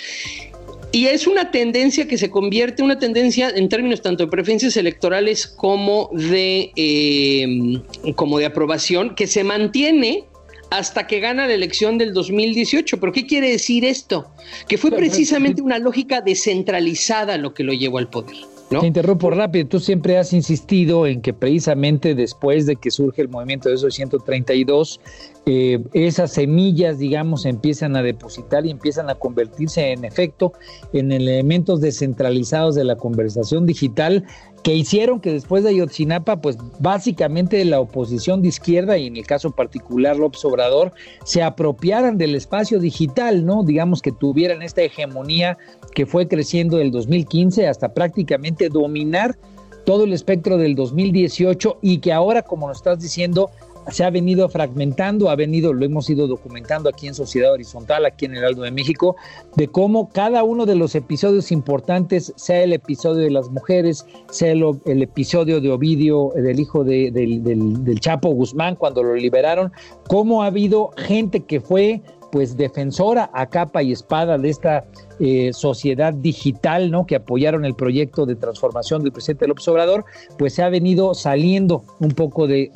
Y 0.93 1.07
es 1.07 1.25
una 1.25 1.51
tendencia 1.51 2.07
que 2.07 2.17
se 2.17 2.29
convierte, 2.29 2.83
una 2.83 2.99
tendencia 2.99 3.49
en 3.49 3.69
términos 3.69 4.01
tanto 4.01 4.25
de 4.25 4.29
preferencias 4.29 4.75
electorales 4.75 5.47
como 5.47 6.09
de, 6.11 6.71
eh, 6.75 7.81
como 8.15 8.39
de 8.39 8.45
aprobación, 8.45 9.15
que 9.15 9.25
se 9.25 9.45
mantiene 9.45 10.25
hasta 10.69 11.07
que 11.07 11.19
gana 11.19 11.47
la 11.47 11.53
elección 11.53 11.97
del 11.97 12.13
2018. 12.13 12.99
¿Pero 12.99 13.13
qué 13.13 13.25
quiere 13.25 13.51
decir 13.51 13.85
esto? 13.85 14.31
Que 14.67 14.77
fue 14.77 14.91
precisamente 14.91 15.61
una 15.61 15.79
lógica 15.79 16.19
descentralizada 16.19 17.37
lo 17.37 17.53
que 17.53 17.63
lo 17.63 17.71
llevó 17.71 17.97
al 17.97 18.09
poder. 18.09 18.50
Te 18.79 18.87
interrumpo 18.87 19.29
rápido. 19.29 19.67
Tú 19.67 19.79
siempre 19.79 20.17
has 20.17 20.31
insistido 20.31 21.05
en 21.05 21.21
que 21.21 21.33
precisamente 21.33 22.15
después 22.15 22.65
de 22.65 22.77
que 22.77 22.89
surge 22.89 23.21
el 23.21 23.27
movimiento 23.27 23.67
de 23.67 23.75
esos 23.75 23.93
132, 23.93 25.01
eh, 25.45 25.83
esas 25.93 26.31
semillas, 26.31 26.97
digamos, 26.97 27.45
empiezan 27.45 27.97
a 27.97 28.03
depositar 28.03 28.65
y 28.65 28.71
empiezan 28.71 29.09
a 29.09 29.15
convertirse 29.15 29.91
en 29.91 30.05
efecto 30.05 30.53
en 30.93 31.11
elementos 31.11 31.81
descentralizados 31.81 32.75
de 32.75 32.85
la 32.85 32.95
conversación 32.95 33.65
digital 33.65 34.23
que 34.63 34.75
hicieron 34.75 35.19
que 35.19 35.33
después 35.33 35.63
de 35.63 35.71
Ayotzinapa, 35.71 36.41
pues 36.41 36.57
básicamente 36.79 37.63
la 37.65 37.79
oposición 37.79 38.41
de 38.41 38.49
izquierda 38.49 38.97
y 38.97 39.07
en 39.07 39.17
el 39.17 39.25
caso 39.25 39.51
particular 39.51 40.17
López 40.17 40.43
Obrador, 40.45 40.93
se 41.23 41.41
apropiaran 41.41 42.17
del 42.17 42.35
espacio 42.35 42.79
digital, 42.79 43.45
¿no? 43.45 43.63
Digamos 43.63 44.01
que 44.01 44.11
tuvieran 44.11 44.61
esta 44.61 44.81
hegemonía 44.81 45.57
que 45.95 46.05
fue 46.05 46.27
creciendo 46.27 46.77
del 46.77 46.91
2015 46.91 47.67
hasta 47.67 47.93
prácticamente 47.93 48.69
dominar 48.69 49.37
todo 49.85 50.03
el 50.03 50.13
espectro 50.13 50.57
del 50.57 50.75
2018 50.75 51.79
y 51.81 51.97
que 51.97 52.13
ahora, 52.13 52.43
como 52.43 52.67
nos 52.67 52.77
estás 52.77 52.99
diciendo, 52.99 53.49
se 53.91 54.03
ha 54.03 54.09
venido 54.09 54.47
fragmentando, 54.49 55.29
ha 55.29 55.35
venido, 55.35 55.73
lo 55.73 55.85
hemos 55.85 56.09
ido 56.09 56.27
documentando 56.27 56.89
aquí 56.89 57.07
en 57.07 57.13
Sociedad 57.13 57.53
Horizontal, 57.53 58.05
aquí 58.05 58.25
en 58.25 58.35
el 58.35 58.43
Aldo 58.43 58.63
de 58.63 58.71
México, 58.71 59.15
de 59.55 59.67
cómo 59.67 60.09
cada 60.09 60.43
uno 60.43 60.65
de 60.65 60.75
los 60.75 60.95
episodios 60.95 61.51
importantes, 61.51 62.33
sea 62.35 62.63
el 62.63 62.73
episodio 62.73 63.23
de 63.23 63.31
las 63.31 63.49
mujeres, 63.49 64.05
sea 64.29 64.51
el, 64.51 65.01
episodio 65.01 65.61
de 65.61 65.71
Ovidio, 65.71 66.31
del 66.35 66.59
hijo 66.59 66.83
del, 66.83 67.13
del 67.13 67.99
Chapo 67.99 68.29
Guzmán, 68.29 68.75
cuando 68.75 69.03
lo 69.03 69.15
liberaron, 69.15 69.71
cómo 70.07 70.43
ha 70.43 70.47
habido 70.47 70.91
gente 70.97 71.41
que 71.41 71.59
fue 71.59 72.01
pues 72.31 72.57
defensora 72.57 73.29
a 73.33 73.47
capa 73.47 73.83
y 73.83 73.91
espada 73.91 74.37
de 74.37 74.49
esta 74.49 74.85
eh, 75.19 75.51
sociedad 75.53 76.13
digital, 76.13 76.89
¿no? 76.89 77.05
Que 77.05 77.15
apoyaron 77.15 77.65
el 77.65 77.75
proyecto 77.75 78.25
de 78.25 78.35
transformación 78.35 79.03
del 79.03 79.11
presidente 79.11 79.47
López 79.47 79.67
Obrador, 79.67 80.05
pues 80.37 80.53
se 80.53 80.63
ha 80.63 80.69
venido 80.69 81.13
saliendo 81.13 81.83
un 81.99 82.11
poco 82.11 82.47
de, 82.47 82.71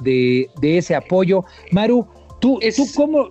ese 0.61 0.95
apoyo. 0.95 1.43
Maru, 1.71 2.07
tú, 2.39 2.59
tú 2.75 2.83
cómo, 2.95 3.29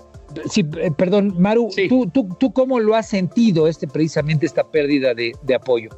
sí, 0.50 0.66
eh, 0.78 0.90
perdón, 0.96 1.34
Maru, 1.38 1.68
tú, 1.88 2.06
tú, 2.12 2.28
tú 2.38 2.52
cómo 2.52 2.80
lo 2.80 2.94
has 2.94 3.08
sentido 3.08 3.68
este 3.68 3.86
precisamente 3.86 4.46
esta 4.46 4.64
pérdida 4.64 5.14
de, 5.14 5.32
de 5.42 5.54
apoyo? 5.54 5.90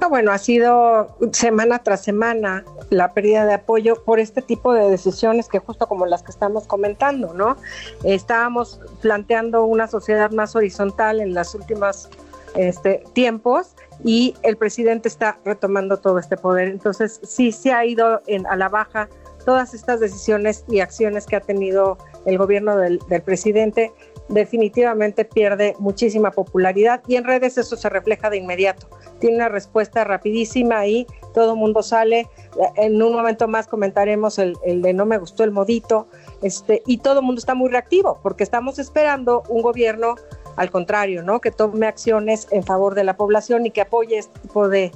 No, 0.00 0.08
bueno, 0.08 0.32
ha 0.32 0.38
sido 0.38 1.16
semana 1.32 1.80
tras 1.80 2.02
semana 2.02 2.64
la 2.90 3.12
pérdida 3.12 3.46
de 3.46 3.54
apoyo 3.54 4.02
por 4.04 4.20
este 4.20 4.42
tipo 4.42 4.72
de 4.72 4.88
decisiones 4.90 5.48
que 5.48 5.58
justo 5.58 5.86
como 5.86 6.06
las 6.06 6.22
que 6.22 6.30
estamos 6.30 6.66
comentando, 6.66 7.34
¿no? 7.34 7.56
Estábamos 8.04 8.80
planteando 9.00 9.64
una 9.64 9.86
sociedad 9.86 10.30
más 10.30 10.56
horizontal 10.56 11.20
en 11.20 11.34
las 11.34 11.54
últimas 11.54 12.08
este, 12.54 13.04
tiempos 13.12 13.74
y 14.04 14.34
el 14.42 14.56
presidente 14.56 15.08
está 15.08 15.38
retomando 15.44 15.98
todo 15.98 16.18
este 16.18 16.36
poder. 16.36 16.68
Entonces, 16.68 17.20
sí 17.22 17.52
se 17.52 17.72
ha 17.72 17.84
ido 17.84 18.22
en, 18.26 18.46
a 18.46 18.56
la 18.56 18.68
baja 18.68 19.08
todas 19.44 19.74
estas 19.74 20.00
decisiones 20.00 20.64
y 20.68 20.80
acciones 20.80 21.26
que 21.26 21.36
ha 21.36 21.40
tenido 21.40 21.96
el 22.26 22.36
gobierno 22.36 22.76
del 22.76 23.00
presidente 23.24 23.92
definitivamente 24.28 25.24
pierde 25.24 25.74
muchísima 25.78 26.30
popularidad 26.30 27.02
y 27.06 27.16
en 27.16 27.24
redes 27.24 27.58
eso 27.58 27.76
se 27.76 27.88
refleja 27.88 28.30
de 28.30 28.38
inmediato. 28.38 28.88
Tiene 29.18 29.36
una 29.36 29.48
respuesta 29.48 30.04
rapidísima 30.04 30.86
y 30.86 31.06
todo 31.34 31.52
el 31.52 31.58
mundo 31.58 31.82
sale. 31.82 32.28
En 32.76 33.02
un 33.02 33.12
momento 33.12 33.48
más 33.48 33.66
comentaremos 33.66 34.38
el, 34.38 34.54
de 34.64 34.92
no 34.92 35.06
me 35.06 35.18
gustó 35.18 35.44
el 35.44 35.50
modito 35.50 36.08
este, 36.42 36.82
y 36.86 36.98
todo 36.98 37.20
el 37.20 37.26
mundo 37.26 37.38
está 37.38 37.54
muy 37.54 37.70
reactivo 37.70 38.20
porque 38.22 38.44
estamos 38.44 38.78
esperando 38.78 39.42
un 39.48 39.62
gobierno 39.62 40.14
al 40.56 40.70
contrario, 40.70 41.22
¿no? 41.22 41.40
Que 41.40 41.50
tome 41.50 41.86
acciones 41.86 42.48
en 42.50 42.64
favor 42.64 42.94
de 42.94 43.04
la 43.04 43.16
población 43.16 43.66
y 43.66 43.70
que 43.70 43.80
apoye 43.80 44.18
este 44.18 44.40
tipo 44.40 44.68
de 44.68 44.92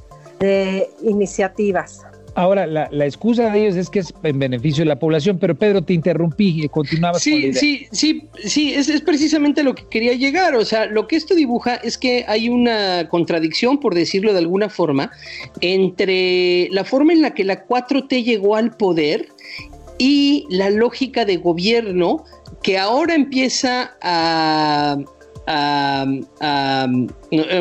iniciativas. 1.03 2.05
Ahora, 2.35 2.67
la, 2.67 2.89
la, 2.91 3.05
excusa 3.05 3.51
de 3.51 3.61
ellos 3.61 3.77
es 3.77 3.91
que 3.91 3.99
es 3.99 4.15
en 4.23 4.39
beneficio 4.39 4.83
de 4.83 4.89
la 4.89 4.99
población, 4.99 5.39
pero 5.39 5.55
Pedro, 5.55 5.83
te 5.83 5.93
interrumpí 5.93 6.63
y 6.63 6.69
continuabas. 6.69 7.23
Sí, 7.23 7.43
con 7.43 7.55
sí, 7.55 7.87
sí, 7.93 8.29
sí, 8.43 8.73
es, 8.73 8.89
es, 8.89 9.03
precisamente 9.03 9.63
lo 9.63 9.75
que 9.75 9.85
quería 9.89 10.15
llegar. 10.15 10.55
O 10.55 10.65
sea, 10.65 10.87
lo 10.87 11.07
que 11.07 11.17
esto 11.17 11.35
dibuja 11.35 11.75
es 11.77 11.99
que 11.99 12.25
hay 12.27 12.49
una 12.49 13.09
contradicción, 13.11 13.79
por 13.81 13.95
decirlo 13.95 14.33
de 14.33 14.39
alguna 14.39 14.71
forma, 14.71 15.11
entre 15.61 16.69
la 16.71 16.85
forma 16.85 17.13
en 17.13 17.21
la 17.21 17.35
que 17.35 17.45
la 17.45 17.67
4T 17.67 18.25
llegó 18.25 18.57
al 18.57 18.77
poder 18.77 19.29
y 19.99 20.47
la 20.49 20.71
lógica 20.71 21.25
de 21.25 21.37
gobierno 21.37 22.25
que 22.63 22.79
ahora 22.79 23.15
empieza 23.15 23.95
a, 24.01 24.97
a, 25.47 26.07
a, 26.41 26.87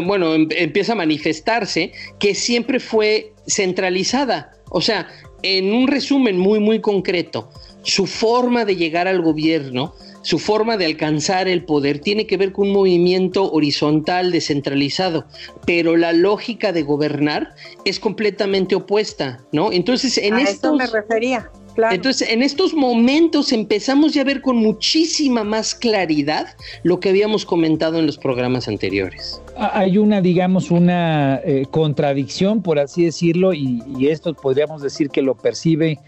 bueno, 0.05 0.33
em, 0.33 0.47
empieza 0.51 0.93
a 0.93 0.95
manifestarse, 0.95 1.91
que 2.19 2.35
siempre 2.35 2.79
fue 2.79 3.33
centralizada. 3.47 4.53
O 4.71 4.81
sea, 4.81 5.07
en 5.43 5.73
un 5.73 5.87
resumen 5.87 6.37
muy, 6.37 6.59
muy 6.59 6.79
concreto, 6.79 7.49
su 7.83 8.07
forma 8.07 8.65
de 8.65 8.75
llegar 8.75 9.07
al 9.07 9.21
gobierno, 9.21 9.93
su 10.21 10.39
forma 10.39 10.77
de 10.77 10.85
alcanzar 10.85 11.47
el 11.47 11.65
poder 11.65 11.99
tiene 11.99 12.27
que 12.27 12.37
ver 12.37 12.51
con 12.51 12.67
un 12.67 12.73
movimiento 12.73 13.51
horizontal, 13.51 14.31
descentralizado, 14.31 15.25
pero 15.65 15.97
la 15.97 16.13
lógica 16.13 16.71
de 16.71 16.83
gobernar 16.83 17.55
es 17.85 17.99
completamente 17.99 18.75
opuesta, 18.75 19.39
¿no? 19.51 19.71
Entonces, 19.71 20.17
en 20.17 20.35
a 20.35 20.41
estos... 20.41 20.75
me 20.75 20.87
refería. 20.87 21.49
Claro. 21.75 21.95
Entonces, 21.95 22.29
en 22.29 22.41
estos 22.41 22.73
momentos 22.73 23.51
empezamos 23.51 24.13
ya 24.13 24.21
a 24.21 24.25
ver 24.25 24.41
con 24.41 24.57
muchísima 24.57 25.43
más 25.43 25.73
claridad 25.73 26.47
lo 26.83 26.99
que 26.99 27.09
habíamos 27.09 27.45
comentado 27.45 27.99
en 27.99 28.05
los 28.05 28.17
programas 28.17 28.67
anteriores. 28.67 29.41
Hay 29.57 29.97
una, 29.97 30.21
digamos, 30.21 30.71
una 30.71 31.39
eh, 31.43 31.65
contradicción, 31.69 32.61
por 32.61 32.79
así 32.79 33.05
decirlo, 33.05 33.53
y, 33.53 33.83
y, 33.97 34.07
esto 34.07 34.33
podríamos 34.33 34.81
decir 34.81 35.09
que 35.09 35.21
lo 35.21 35.35
percibe 35.35 35.99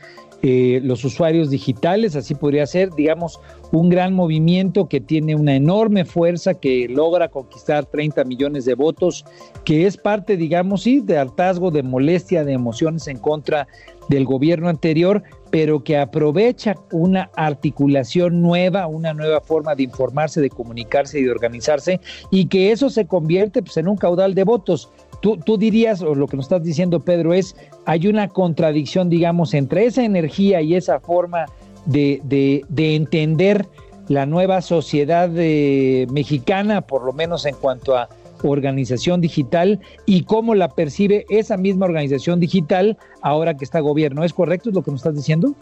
eh, 0.45 0.81
los 0.83 1.05
usuarios 1.05 1.49
digitales, 1.49 2.17
así 2.17 2.35
podría 2.35 2.67
ser, 2.67 2.93
digamos, 2.93 3.39
un 3.71 3.87
gran 3.87 4.13
movimiento 4.13 4.89
que 4.89 4.99
tiene 4.99 5.35
una 5.35 5.55
enorme 5.55 6.03
fuerza, 6.03 6.53
que 6.53 6.89
logra 6.89 7.29
conquistar 7.29 7.85
30 7.85 8.25
millones 8.25 8.65
de 8.65 8.75
votos, 8.75 9.23
que 9.63 9.85
es 9.85 9.95
parte, 9.95 10.35
digamos, 10.35 10.83
sí, 10.83 10.99
de 10.99 11.17
hartazgo, 11.17 11.71
de 11.71 11.81
molestia, 11.81 12.43
de 12.43 12.51
emociones 12.51 13.07
en 13.07 13.19
contra 13.19 13.69
del 14.09 14.25
gobierno 14.25 14.67
anterior, 14.67 15.23
pero 15.49 15.81
que 15.81 15.97
aprovecha 15.97 16.75
una 16.91 17.31
articulación 17.37 18.41
nueva, 18.41 18.87
una 18.87 19.13
nueva 19.13 19.39
forma 19.39 19.75
de 19.75 19.83
informarse, 19.83 20.41
de 20.41 20.49
comunicarse 20.49 21.19
y 21.19 21.23
de 21.23 21.31
organizarse, 21.31 22.01
y 22.31 22.47
que 22.47 22.73
eso 22.73 22.89
se 22.89 23.07
convierte 23.07 23.63
pues, 23.63 23.77
en 23.77 23.87
un 23.87 23.95
caudal 23.95 24.35
de 24.35 24.43
votos. 24.43 24.91
Tú, 25.23 25.37
tú, 25.37 25.57
dirías, 25.57 26.01
o 26.01 26.15
lo 26.15 26.27
que 26.27 26.35
nos 26.35 26.47
estás 26.47 26.63
diciendo, 26.63 26.99
Pedro, 26.99 27.33
es, 27.33 27.55
hay 27.85 28.07
una 28.07 28.27
contradicción, 28.27 29.09
digamos, 29.09 29.53
entre 29.53 29.85
esa 29.85 30.03
energía 30.03 30.61
y 30.61 30.75
esa 30.75 30.99
forma 30.99 31.45
de, 31.85 32.19
de, 32.25 32.65
de 32.67 32.95
entender 32.95 33.65
la 34.09 34.25
nueva 34.25 34.61
sociedad 34.61 35.29
de, 35.29 36.07
mexicana, 36.11 36.81
por 36.81 37.05
lo 37.05 37.13
menos 37.13 37.45
en 37.45 37.55
cuanto 37.55 37.95
a 37.95 38.09
organización 38.49 39.21
digital 39.21 39.79
y 40.05 40.23
cómo 40.23 40.55
la 40.55 40.69
percibe 40.69 41.25
esa 41.29 41.57
misma 41.57 41.85
organización 41.85 42.39
digital 42.39 42.97
ahora 43.21 43.55
que 43.55 43.63
está 43.65 43.79
gobierno. 43.79 44.23
¿Es 44.23 44.33
correcto 44.33 44.71
lo 44.71 44.83
que 44.83 44.91
nos 44.91 44.99
estás 44.99 45.15
diciendo? 45.15 45.55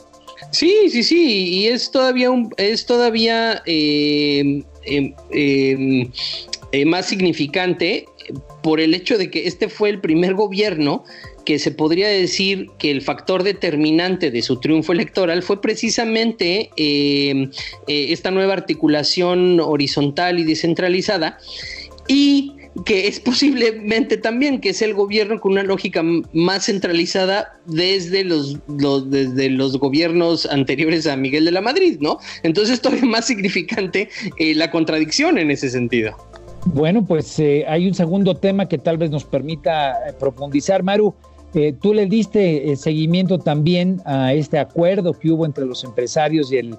Sí, 0.52 0.90
sí, 0.90 1.04
sí, 1.04 1.50
y 1.50 1.68
es 1.68 1.92
todavía 1.92 2.32
un, 2.32 2.52
es 2.58 2.86
todavía 2.86 3.62
eh, 3.66 4.64
eh, 4.86 6.10
eh, 6.72 6.86
más 6.86 7.06
significante 7.06 8.06
por 8.64 8.80
el 8.80 8.94
hecho 8.94 9.18
de 9.18 9.30
que 9.30 9.48
este 9.48 9.70
fue 9.70 9.90
el 9.90 10.00
primer 10.00 10.34
gobierno 10.34 11.04
que 11.46 11.60
se 11.60 11.72
podría 11.72 12.08
decir 12.08 12.70
que 12.78 12.92
el 12.92 13.02
factor 13.02 13.44
determinante 13.44 14.32
de 14.32 14.42
su 14.42 14.60
triunfo 14.60 14.94
electoral 14.94 15.44
fue 15.44 15.62
precisamente 15.62 16.70
eh, 16.78 17.50
eh, 17.88 18.08
esta 18.10 18.32
nueva 18.32 18.54
articulación 18.54 19.60
horizontal 19.60 20.40
y 20.40 20.44
descentralizada 20.44 21.40
y 22.08 22.54
que 22.86 23.08
es 23.08 23.20
posiblemente 23.20 24.18
también 24.18 24.62
que 24.62 24.70
es 24.70 24.82
el 24.82 24.94
gobierno 24.94 25.40
con 25.40 25.54
una 25.54 25.64
lógica 25.64 26.04
más 26.34 26.66
centralizada 26.66 27.60
desde 27.66 28.24
los, 28.24 28.60
desde 28.68 29.50
los 29.50 29.78
gobiernos 29.78 30.46
anteriores 30.46 31.06
a 31.08 31.18
Miguel 31.18 31.46
de 31.46 31.52
la 31.52 31.62
Madrid, 31.62 31.98
¿no? 32.00 32.20
Entonces 32.44 32.82
todavía 32.82 33.06
más 33.06 33.28
significante 33.28 34.10
eh, 34.38 34.56
la 34.56 34.72
contradicción 34.72 35.38
en 35.38 35.52
ese 35.52 35.70
sentido. 35.70 36.16
Bueno, 36.66 37.04
pues 37.04 37.40
eh, 37.40 37.66
hay 37.68 37.88
un 37.88 37.94
segundo 37.94 38.36
tema 38.36 38.68
que 38.68 38.78
tal 38.78 38.98
vez 38.98 39.10
nos 39.10 39.26
permita 39.26 39.94
eh, 40.08 40.14
profundizar. 40.14 40.84
Maru, 40.84 41.14
eh, 41.54 41.74
tú 41.74 41.94
le 41.94 42.06
diste 42.06 42.76
seguimiento 42.76 43.40
también 43.40 44.02
a 44.06 44.34
este 44.34 44.60
acuerdo 44.60 45.14
que 45.14 45.32
hubo 45.32 45.46
entre 45.46 45.66
los 45.66 45.84
empresarios 45.84 46.52
y 46.52 46.58
el 46.58 46.78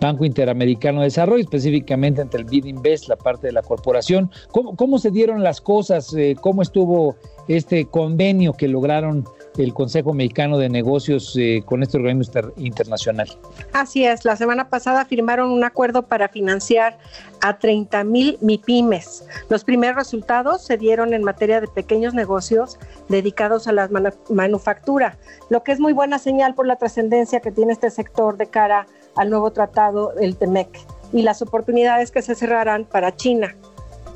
Banco 0.00 0.24
Interamericano 0.24 1.00
de 1.00 1.06
Desarrollo, 1.06 1.42
específicamente 1.42 2.22
entre 2.22 2.40
el 2.40 2.46
BID 2.46 2.66
Invest, 2.66 3.08
la 3.08 3.16
parte 3.16 3.48
de 3.48 3.52
la 3.52 3.62
corporación. 3.62 4.30
¿Cómo, 4.52 4.76
cómo 4.76 4.98
se 4.98 5.10
dieron 5.10 5.42
las 5.42 5.60
cosas? 5.60 6.14
¿Cómo 6.40 6.62
estuvo 6.62 7.16
este 7.48 7.86
convenio 7.86 8.52
que 8.52 8.68
lograron 8.68 9.24
el 9.58 9.72
Consejo 9.72 10.12
Mexicano 10.12 10.58
de 10.58 10.68
Negocios 10.68 11.36
eh, 11.36 11.62
con 11.64 11.82
este 11.82 11.96
organismo 11.96 12.52
internacional. 12.56 13.28
Así 13.72 14.04
es, 14.04 14.24
la 14.24 14.36
semana 14.36 14.68
pasada 14.68 15.04
firmaron 15.04 15.50
un 15.50 15.64
acuerdo 15.64 16.02
para 16.02 16.28
financiar 16.28 16.98
a 17.40 17.58
30 17.58 18.04
mil 18.04 18.38
MIPIMES. 18.40 19.24
Los 19.48 19.64
primeros 19.64 19.96
resultados 19.96 20.64
se 20.64 20.76
dieron 20.76 21.14
en 21.14 21.22
materia 21.22 21.60
de 21.60 21.68
pequeños 21.68 22.14
negocios 22.14 22.78
dedicados 23.08 23.68
a 23.68 23.72
la 23.72 23.88
man 23.88 24.12
manufactura, 24.30 25.18
lo 25.50 25.62
que 25.62 25.72
es 25.72 25.80
muy 25.80 25.92
buena 25.92 26.18
señal 26.18 26.54
por 26.54 26.66
la 26.66 26.76
trascendencia 26.76 27.40
que 27.40 27.52
tiene 27.52 27.72
este 27.72 27.90
sector 27.90 28.36
de 28.36 28.46
cara 28.46 28.86
al 29.16 29.30
nuevo 29.30 29.50
tratado 29.52 30.12
del 30.14 30.36
TEMEC 30.36 30.68
y 31.12 31.22
las 31.22 31.42
oportunidades 31.42 32.10
que 32.10 32.22
se 32.22 32.34
cerrarán 32.34 32.84
para 32.84 33.14
China. 33.14 33.54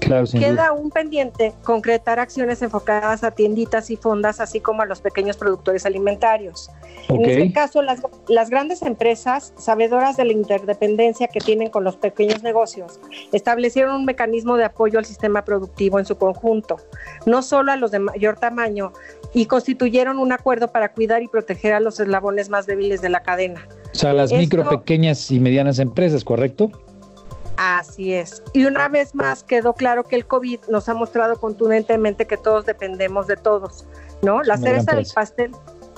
Claro, 0.01 0.27
Queda 0.31 0.73
un 0.73 0.91
pendiente 0.91 1.53
concretar 1.63 2.19
acciones 2.21 2.63
enfocadas 2.63 3.25
a 3.25 3.33
tienditas 3.33 3.91
y 3.91 3.97
fondas, 3.97 4.41
así 4.41 4.61
como 4.61 4.83
a 4.83 4.87
los 4.87 5.01
pequeños 5.01 5.37
productores 5.37 5.85
alimentarios. 5.87 6.71
Okay. 7.09 7.17
En 7.17 7.31
este 7.31 7.53
caso, 7.53 7.83
las, 7.83 8.01
las, 8.29 8.49
grandes 8.51 8.83
empresas, 8.83 9.53
sabedoras 9.57 10.17
de 10.17 10.25
la 10.25 10.33
interdependencia 10.33 11.27
que 11.29 11.41
tienen 11.41 11.71
con 11.71 11.85
los 11.85 11.97
pequeños 11.97 12.43
negocios, 12.43 13.01
establecieron 13.33 13.97
un 13.97 14.05
mecanismo 14.05 14.57
de 14.57 14.65
apoyo 14.65 14.99
al 14.99 15.05
sistema 15.05 15.45
productivo 15.45 15.99
en 15.99 16.05
su 16.05 16.17
conjunto, 16.17 16.77
no 17.27 17.43
solo 17.43 17.73
a 17.73 17.77
los 17.77 17.91
de 17.91 17.99
mayor 17.99 18.39
tamaño, 18.39 18.93
y 19.35 19.47
constituyeron 19.47 20.19
un 20.19 20.33
acuerdo 20.33 20.69
para 20.69 20.93
cuidar 20.93 21.23
y 21.23 21.29
proteger 21.29 21.73
a 21.73 21.81
los 21.81 21.99
eslabones 22.01 22.49
más 22.51 22.67
débiles 22.67 23.01
de 23.01 23.09
la 23.09 23.23
cadena. 23.23 23.67
O 23.93 23.95
sea, 23.95 24.13
las 24.13 24.31
Esto, 24.31 24.39
micro, 24.39 24.69
pequeñas 24.69 25.31
y 25.31 25.41
medianas 25.41 25.79
empresas, 25.79 26.25
¿correcto? 26.25 26.71
Así 27.59 28.15
es. 28.15 28.41
Y 28.53 28.67
una 28.67 28.89
vez 28.89 29.17
más 29.17 29.43
quedó 29.43 29.75
claro 29.75 30.05
que 30.05 30.15
el 30.15 30.27
COVID 30.27 30.61
nos 30.69 30.89
ha 30.89 30.95
mostrado 30.95 31.41
contundentemente 31.41 32.25
que 32.25 32.37
todos 32.37 32.65
dependemos 32.65 33.27
de 33.27 33.37
todos, 33.37 33.85
¿no? 34.23 34.45
La 34.45 34.57
cereza 34.57 34.95
del 34.95 35.09
pastel 35.13 35.51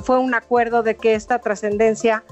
fue 0.03 0.19
un 0.19 0.33
acuerdo 0.33 0.83
de 0.83 0.97
que 0.97 1.15
esta 1.15 1.39
trascendencia 1.39 2.25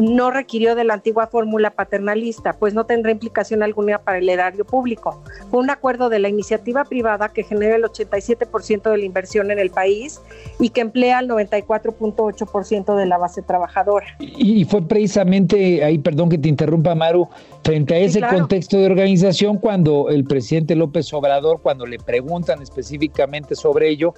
no 0.00 0.30
requirió 0.30 0.74
de 0.74 0.84
la 0.84 0.94
antigua 0.94 1.26
fórmula 1.26 1.70
paternalista, 1.70 2.54
pues 2.54 2.74
no 2.74 2.84
tendrá 2.84 3.12
implicación 3.12 3.62
alguna 3.62 3.98
para 3.98 4.18
el 4.18 4.28
erario 4.28 4.64
público. 4.64 5.22
Fue 5.50 5.60
un 5.60 5.70
acuerdo 5.70 6.08
de 6.08 6.18
la 6.18 6.28
iniciativa 6.28 6.84
privada 6.84 7.30
que 7.30 7.42
genera 7.42 7.76
el 7.76 7.82
87% 7.82 8.90
de 8.90 8.98
la 8.98 9.04
inversión 9.04 9.50
en 9.50 9.58
el 9.58 9.70
país 9.70 10.20
y 10.58 10.70
que 10.70 10.80
emplea 10.80 11.20
el 11.20 11.28
94.8% 11.28 12.96
de 12.96 13.06
la 13.06 13.18
base 13.18 13.42
trabajadora. 13.42 14.06
Y 14.18 14.64
fue 14.64 14.82
precisamente 14.82 15.84
ahí, 15.84 15.98
perdón 15.98 16.28
que 16.28 16.38
te 16.38 16.48
interrumpa, 16.48 16.94
Maru, 16.94 17.28
frente 17.64 17.94
a 17.94 17.98
ese 17.98 18.14
sí, 18.14 18.18
claro. 18.18 18.38
contexto 18.38 18.78
de 18.78 18.86
organización 18.86 19.58
cuando 19.58 20.08
el 20.08 20.24
presidente 20.24 20.74
López 20.74 21.12
Obrador, 21.12 21.60
cuando 21.62 21.86
le 21.86 21.98
preguntan 21.98 22.62
específicamente 22.62 23.54
sobre 23.54 23.88
ello, 23.88 24.14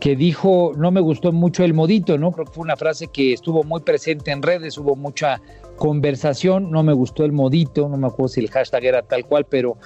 que 0.00 0.14
dijo, 0.14 0.72
no 0.76 0.90
me 0.90 1.00
gustó 1.00 1.32
mucho 1.32 1.64
el 1.64 1.74
modito, 1.74 2.18
¿no? 2.18 2.30
Creo 2.32 2.46
que 2.46 2.52
fue 2.52 2.62
una 2.62 2.76
frase 2.76 3.08
que 3.08 3.32
estuvo 3.32 3.64
muy 3.64 3.80
presente 3.80 4.30
en 4.30 4.42
redes, 4.42 4.78
hubo 4.78 4.94
mucha 4.94 5.40
conversación, 5.76 6.70
no 6.70 6.82
me 6.82 6.92
gustó 6.92 7.24
el 7.24 7.32
modito, 7.32 7.88
no 7.88 7.96
me 7.96 8.06
acuerdo 8.06 8.28
si 8.28 8.40
el 8.40 8.50
hashtag 8.50 8.84
era 8.84 9.02
tal 9.02 9.24
cual, 9.24 9.46
pero 9.48 9.76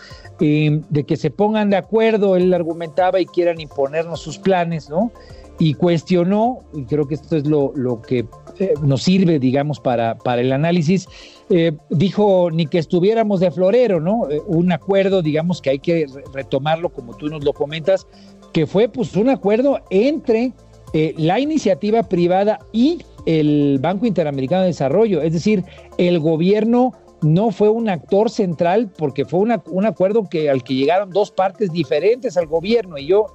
eh, 0.40 0.80
de 0.90 1.04
que 1.04 1.16
se 1.16 1.30
pongan 1.30 1.70
de 1.70 1.76
acuerdo, 1.76 2.36
él 2.36 2.52
argumentaba 2.52 3.20
y 3.20 3.26
quieran 3.26 3.60
imponernos 3.60 4.20
sus 4.20 4.38
planes, 4.38 4.90
¿no? 4.90 5.12
Y 5.58 5.74
cuestionó, 5.74 6.64
y 6.74 6.84
creo 6.84 7.06
que 7.06 7.14
esto 7.14 7.36
es 7.36 7.46
lo, 7.46 7.72
que 8.02 8.26
eh, 8.58 8.74
nos 8.82 9.02
sirve, 9.02 9.38
digamos, 9.38 9.80
para, 9.80 10.16
para 10.16 10.40
el 10.40 10.52
análisis, 10.52 11.06
eh, 11.50 11.72
dijo 11.90 12.50
ni 12.50 12.66
que 12.66 12.78
estuviéramos 12.78 13.40
de 13.40 13.50
florero, 13.50 14.00
¿no? 14.00 14.22
un 14.46 14.72
acuerdo, 14.72 15.22
digamos, 15.22 15.60
que 15.60 15.70
hay 15.70 15.78
que 15.78 16.06
retomarlo, 16.32 16.88
como 16.88 17.14
tú 17.14 17.28
nos 17.28 17.44
lo 17.44 17.52
comentas, 17.52 18.06
que 18.52 18.66
fue 18.66 18.88
pues 18.88 19.16
un 19.16 19.28
acuerdo 19.28 19.80
entre 19.90 20.52
la 20.92 21.40
iniciativa 21.40 22.02
privada 22.02 22.58
y 22.70 22.98
el 23.26 23.78
Banco 23.80 24.06
Interamericano 24.06 24.62
de 24.62 24.68
Desarrollo. 24.68 25.22
Es 25.22 25.32
decir, 25.32 25.64
el 25.96 26.18
gobierno 26.18 26.92
no 27.22 27.50
fue 27.50 27.68
un 27.68 27.88
actor 27.88 28.30
central 28.30 28.90
porque 28.96 29.24
fue 29.24 29.40
un 29.40 29.86
acuerdo 29.86 30.28
que, 30.28 30.50
al 30.50 30.62
que 30.62 30.74
llegaron 30.74 31.10
dos 31.10 31.30
partes 31.30 31.70
diferentes 31.72 32.36
al 32.36 32.46
gobierno. 32.46 32.98
Y 32.98 33.06
yo, 33.06 33.26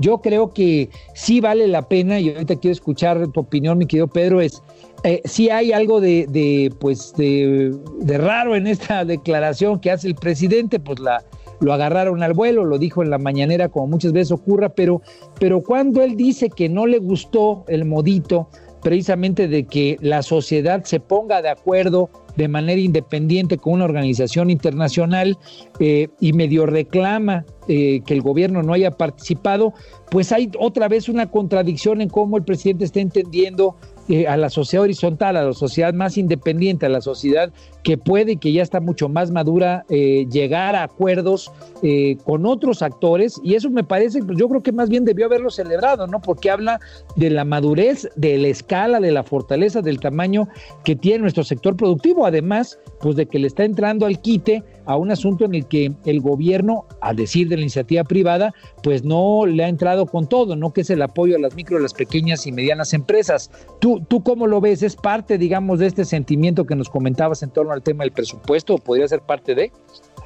yo 0.00 0.18
creo 0.18 0.52
que 0.52 0.88
sí 1.14 1.40
vale 1.40 1.68
la 1.68 1.82
pena, 1.82 2.18
y 2.18 2.30
ahorita 2.30 2.56
quiero 2.56 2.72
escuchar 2.72 3.28
tu 3.28 3.40
opinión, 3.40 3.78
mi 3.78 3.86
querido 3.86 4.08
Pedro, 4.08 4.40
es 4.40 4.62
eh, 5.04 5.20
si 5.26 5.50
hay 5.50 5.72
algo 5.72 6.00
de, 6.00 6.72
pues 6.80 7.12
de, 7.16 7.76
de, 8.00 8.18
raro 8.18 8.56
en 8.56 8.66
esta 8.66 9.04
declaración 9.04 9.78
que 9.78 9.90
hace 9.90 10.08
el 10.08 10.14
presidente, 10.14 10.80
pues 10.80 10.98
la, 10.98 11.22
lo 11.60 11.72
agarraron 11.72 12.22
al 12.22 12.32
vuelo, 12.32 12.64
lo 12.64 12.78
dijo 12.78 13.02
en 13.02 13.10
la 13.10 13.18
mañanera 13.18 13.68
como 13.68 13.86
muchas 13.88 14.12
veces 14.12 14.32
ocurra, 14.32 14.70
pero, 14.70 15.02
pero 15.38 15.62
cuando 15.62 16.02
él 16.02 16.16
dice 16.16 16.50
que 16.50 16.68
no 16.68 16.86
le 16.86 16.98
gustó 16.98 17.64
el 17.68 17.84
modito, 17.84 18.48
precisamente 18.84 19.48
de 19.48 19.64
que 19.64 19.96
la 20.00 20.22
sociedad 20.22 20.84
se 20.84 21.00
ponga 21.00 21.42
de 21.42 21.48
acuerdo 21.48 22.10
de 22.36 22.48
manera 22.48 22.80
independiente 22.80 23.56
con 23.56 23.74
una 23.74 23.84
organización 23.86 24.50
internacional 24.50 25.38
eh, 25.80 26.08
y 26.20 26.32
medio 26.32 26.66
reclama 26.66 27.44
eh, 27.66 28.00
que 28.04 28.14
el 28.14 28.20
gobierno 28.20 28.62
no 28.62 28.74
haya 28.74 28.90
participado, 28.90 29.72
pues 30.10 30.32
hay 30.32 30.50
otra 30.58 30.88
vez 30.88 31.08
una 31.08 31.30
contradicción 31.30 32.02
en 32.02 32.10
cómo 32.10 32.36
el 32.36 32.44
presidente 32.44 32.84
está 32.84 33.00
entendiendo 33.00 33.76
eh, 34.08 34.26
a 34.26 34.36
la 34.36 34.50
sociedad 34.50 34.84
horizontal, 34.84 35.36
a 35.36 35.44
la 35.44 35.52
sociedad 35.54 35.94
más 35.94 36.18
independiente, 36.18 36.86
a 36.86 36.90
la 36.90 37.00
sociedad 37.00 37.50
que 37.82 37.96
puede 37.96 38.32
y 38.32 38.36
que 38.36 38.52
ya 38.52 38.62
está 38.62 38.80
mucho 38.80 39.08
más 39.08 39.30
madura 39.30 39.84
eh, 39.88 40.26
llegar 40.30 40.76
a 40.76 40.82
acuerdos 40.82 41.50
eh, 41.82 42.16
con 42.24 42.46
otros 42.46 42.82
actores 42.82 43.40
y 43.42 43.54
eso 43.54 43.70
me 43.70 43.84
parece, 43.84 44.22
pues 44.22 44.38
yo 44.38 44.48
creo 44.48 44.62
que 44.62 44.72
más 44.72 44.88
bien 44.88 45.04
debió 45.04 45.26
haberlo 45.26 45.50
celebrado, 45.50 46.06
¿no? 46.06 46.20
Porque 46.20 46.50
habla 46.50 46.80
de 47.16 47.30
la 47.30 47.44
madurez, 47.44 48.08
de 48.16 48.36
la 48.38 48.48
escala, 48.48 49.00
de 49.00 49.12
la 49.12 49.22
fortaleza, 49.22 49.82
del 49.82 50.00
tamaño 50.00 50.48
que 50.84 50.96
tiene 50.96 51.20
nuestro 51.20 51.44
sector 51.44 51.76
productivo, 51.76 52.26
además, 52.26 52.78
pues 53.00 53.16
de 53.16 53.26
que 53.26 53.38
le 53.38 53.46
está 53.46 53.64
entrando 53.64 54.06
al 54.06 54.20
quite 54.20 54.62
a 54.86 54.96
un 54.96 55.10
asunto 55.10 55.44
en 55.44 55.54
el 55.54 55.66
que 55.66 55.92
el 56.04 56.20
gobierno, 56.20 56.86
a 57.00 57.14
decir 57.14 57.48
de 57.48 57.56
la 57.56 57.62
iniciativa 57.62 58.04
privada, 58.04 58.54
pues 58.82 59.04
no 59.04 59.46
le 59.46 59.64
ha 59.64 59.68
entrado 59.68 60.06
con 60.06 60.28
todo, 60.28 60.56
¿no? 60.56 60.72
Que 60.72 60.82
es 60.82 60.90
el 60.90 61.02
apoyo 61.02 61.36
a 61.36 61.38
las 61.38 61.54
micro, 61.54 61.78
las 61.78 61.94
pequeñas 61.94 62.46
y 62.46 62.52
medianas 62.52 62.92
empresas. 62.92 63.50
¿Tú, 63.80 63.93
tú 64.00 64.22
cómo 64.22 64.46
lo 64.46 64.60
ves? 64.60 64.82
¿Es 64.82 64.96
parte, 64.96 65.38
digamos, 65.38 65.78
de 65.78 65.86
este 65.86 66.04
sentimiento 66.04 66.64
que 66.64 66.74
nos 66.74 66.88
comentabas 66.88 67.42
en 67.42 67.50
torno 67.50 67.72
al 67.72 67.82
tema 67.82 68.04
del 68.04 68.12
presupuesto 68.12 68.74
o 68.74 68.78
podría 68.78 69.08
ser 69.08 69.20
parte 69.20 69.54
de? 69.54 69.72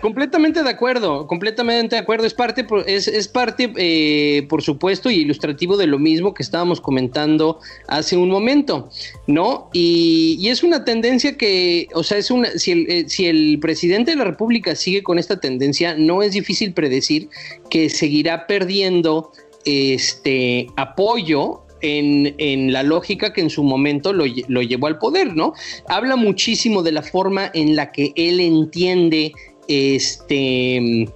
Completamente 0.00 0.62
de 0.62 0.70
acuerdo, 0.70 1.26
completamente 1.26 1.96
de 1.96 2.02
acuerdo. 2.02 2.24
Es 2.24 2.34
parte, 2.34 2.64
es, 2.86 3.08
es 3.08 3.26
parte, 3.26 3.72
eh, 3.76 4.46
por 4.48 4.62
supuesto, 4.62 5.10
y 5.10 5.16
ilustrativo 5.16 5.76
de 5.76 5.88
lo 5.88 5.98
mismo 5.98 6.34
que 6.34 6.44
estábamos 6.44 6.80
comentando 6.80 7.58
hace 7.88 8.16
un 8.16 8.30
momento, 8.30 8.90
¿no? 9.26 9.70
Y, 9.72 10.48
es 10.48 10.62
una 10.62 10.84
tendencia 10.84 11.36
que, 11.36 11.88
o 11.94 12.02
sea, 12.02 12.16
es 12.18 12.30
una, 12.30 12.48
si 12.52 12.72
el, 12.72 12.90
eh, 12.90 13.04
si 13.08 13.26
el 13.26 13.58
presidente 13.60 14.12
de 14.12 14.16
la 14.16 14.24
República 14.24 14.76
sigue 14.76 15.02
con 15.02 15.18
esta 15.18 15.40
tendencia, 15.40 15.94
no 15.96 16.22
es 16.22 16.32
difícil 16.32 16.72
predecir 16.72 17.28
que 17.68 17.90
seguirá 17.90 18.46
perdiendo 18.46 19.32
este 19.64 20.68
apoyo 20.76 21.64
en, 21.80 22.72
la 22.72 22.82
lógica 22.82 23.32
que 23.32 23.40
en 23.40 23.50
su 23.50 23.62
momento 23.62 24.12
lo, 24.12 24.24
lo, 24.48 24.62
llevó 24.62 24.86
al 24.86 24.98
poder, 24.98 25.34
¿no? 25.34 25.52
Habla 25.88 26.16
muchísimo 26.16 26.82
de 26.82 26.92
la 26.92 27.02
forma 27.02 27.50
en 27.54 27.76
la 27.76 27.92
que 27.92 28.12
él 28.16 28.40
entiende 28.40 29.32
este, 29.68 31.08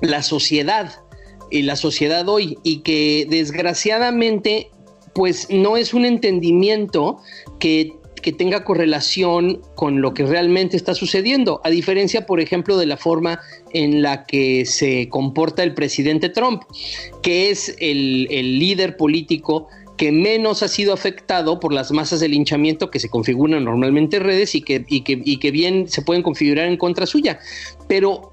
la 0.00 0.22
sociedad, 0.22 1.02
y 1.50 1.62
la 1.62 1.76
sociedad 1.76 2.28
hoy, 2.28 2.58
y 2.62 2.78
que 2.78 3.26
desgraciadamente, 3.28 4.70
pues 5.14 5.48
no 5.50 5.76
es 5.76 5.92
un 5.92 6.04
entendimiento 6.04 7.18
que 7.58 7.92
que 8.20 8.32
tenga 8.32 8.64
correlación 8.64 9.62
con 9.74 10.00
lo 10.00 10.14
que 10.14 10.24
realmente 10.24 10.76
está 10.76 10.94
sucediendo, 10.94 11.60
a 11.64 11.70
diferencia, 11.70 12.26
por 12.26 12.40
ejemplo, 12.40 12.76
de 12.76 12.86
la 12.86 12.96
forma 12.96 13.40
en 13.72 14.02
la 14.02 14.24
que 14.26 14.66
se 14.66 15.08
comporta 15.08 15.62
el 15.62 15.74
presidente 15.74 16.28
Trump, 16.28 16.62
que 17.22 17.50
es 17.50 17.74
el, 17.78 18.28
el 18.30 18.58
líder 18.58 18.96
político 18.96 19.68
que 20.00 20.12
menos 20.12 20.62
ha 20.62 20.68
sido 20.68 20.94
afectado 20.94 21.60
por 21.60 21.74
las 21.74 21.92
masas 21.92 22.20
de 22.20 22.28
linchamiento 22.28 22.90
que 22.90 22.98
se 22.98 23.10
configuran 23.10 23.64
normalmente 23.64 24.16
en 24.16 24.22
redes 24.22 24.54
y 24.54 24.62
que, 24.62 24.86
y 24.88 25.02
que, 25.02 25.20
y 25.22 25.36
que 25.36 25.50
bien 25.50 25.88
se 25.88 26.00
pueden 26.00 26.22
configurar 26.22 26.68
en 26.68 26.78
contra 26.78 27.04
suya. 27.04 27.38
Pero 27.86 28.32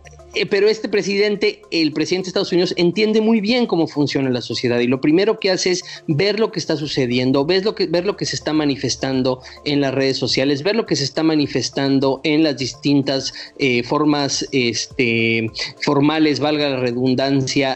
pero 0.50 0.68
este 0.68 0.90
presidente, 0.90 1.62
el 1.72 1.94
presidente 1.94 2.28
de 2.28 2.30
Estados 2.30 2.52
Unidos, 2.52 2.74
entiende 2.78 3.22
muy 3.22 3.42
bien 3.42 3.66
cómo 3.66 3.88
funciona 3.88 4.30
la 4.30 4.42
sociedad 4.42 4.80
y 4.80 4.88
lo 4.88 5.02
primero 5.02 5.40
que 5.40 5.52
hace 5.52 5.72
es 5.72 5.84
ver 6.08 6.40
lo 6.40 6.52
que 6.52 6.60
está 6.60 6.78
sucediendo, 6.78 7.46
ver 7.46 7.66
lo 7.66 7.76
que, 7.76 7.88
ver 7.88 8.06
lo 8.06 8.18
que 8.18 8.26
se 8.26 8.36
está 8.36 8.54
manifestando 8.54 9.42
en 9.66 9.82
las 9.82 9.94
redes 9.94 10.18
sociales, 10.18 10.64
ver 10.64 10.76
lo 10.76 10.86
que 10.86 10.96
se 10.96 11.04
está 11.04 11.24
manifestando 11.24 12.22
en 12.24 12.44
las 12.44 12.58
distintas 12.58 13.34
eh, 13.58 13.84
formas 13.84 14.48
este, 14.52 15.50
formales, 15.82 16.40
valga 16.40 16.70
la 16.70 16.80
redundancia, 16.80 17.28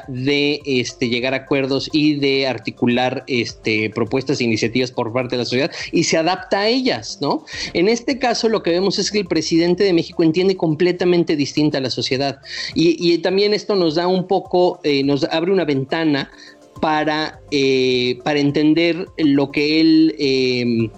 de 0.07 0.61
este, 0.65 1.09
llegar 1.09 1.33
a 1.33 1.37
acuerdos 1.37 1.89
y 1.91 2.15
de 2.15 2.47
articular 2.47 3.23
este, 3.27 3.89
propuestas 3.89 4.39
e 4.39 4.43
iniciativas 4.43 4.91
por 4.91 5.11
parte 5.13 5.35
de 5.35 5.39
la 5.39 5.45
sociedad 5.45 5.71
y 5.91 6.03
se 6.03 6.17
adapta 6.17 6.61
a 6.61 6.67
ellas, 6.67 7.19
¿no? 7.21 7.45
En 7.73 7.87
este 7.87 8.19
caso 8.19 8.49
lo 8.49 8.63
que 8.63 8.71
vemos 8.71 8.99
es 8.99 9.11
que 9.11 9.19
el 9.19 9.27
presidente 9.27 9.83
de 9.83 9.93
México 9.93 10.23
entiende 10.23 10.55
completamente 10.57 11.35
distinta 11.35 11.77
a 11.77 11.81
la 11.81 11.89
sociedad. 11.89 12.40
Y, 12.73 13.17
también 13.19 13.53
esto 13.53 13.75
nos 13.75 13.95
da 13.95 14.07
un 14.07 14.27
poco, 14.27 14.79
eh, 14.83 15.03
nos 15.03 15.23
abre 15.25 15.51
una 15.51 15.65
ventana 15.65 16.31
para, 16.79 17.39
eh, 17.51 18.19
para 18.23 18.39
entender 18.39 19.07
lo 19.17 19.51
que 19.51 19.79
él... 19.79 20.15
Eh, 20.19 20.89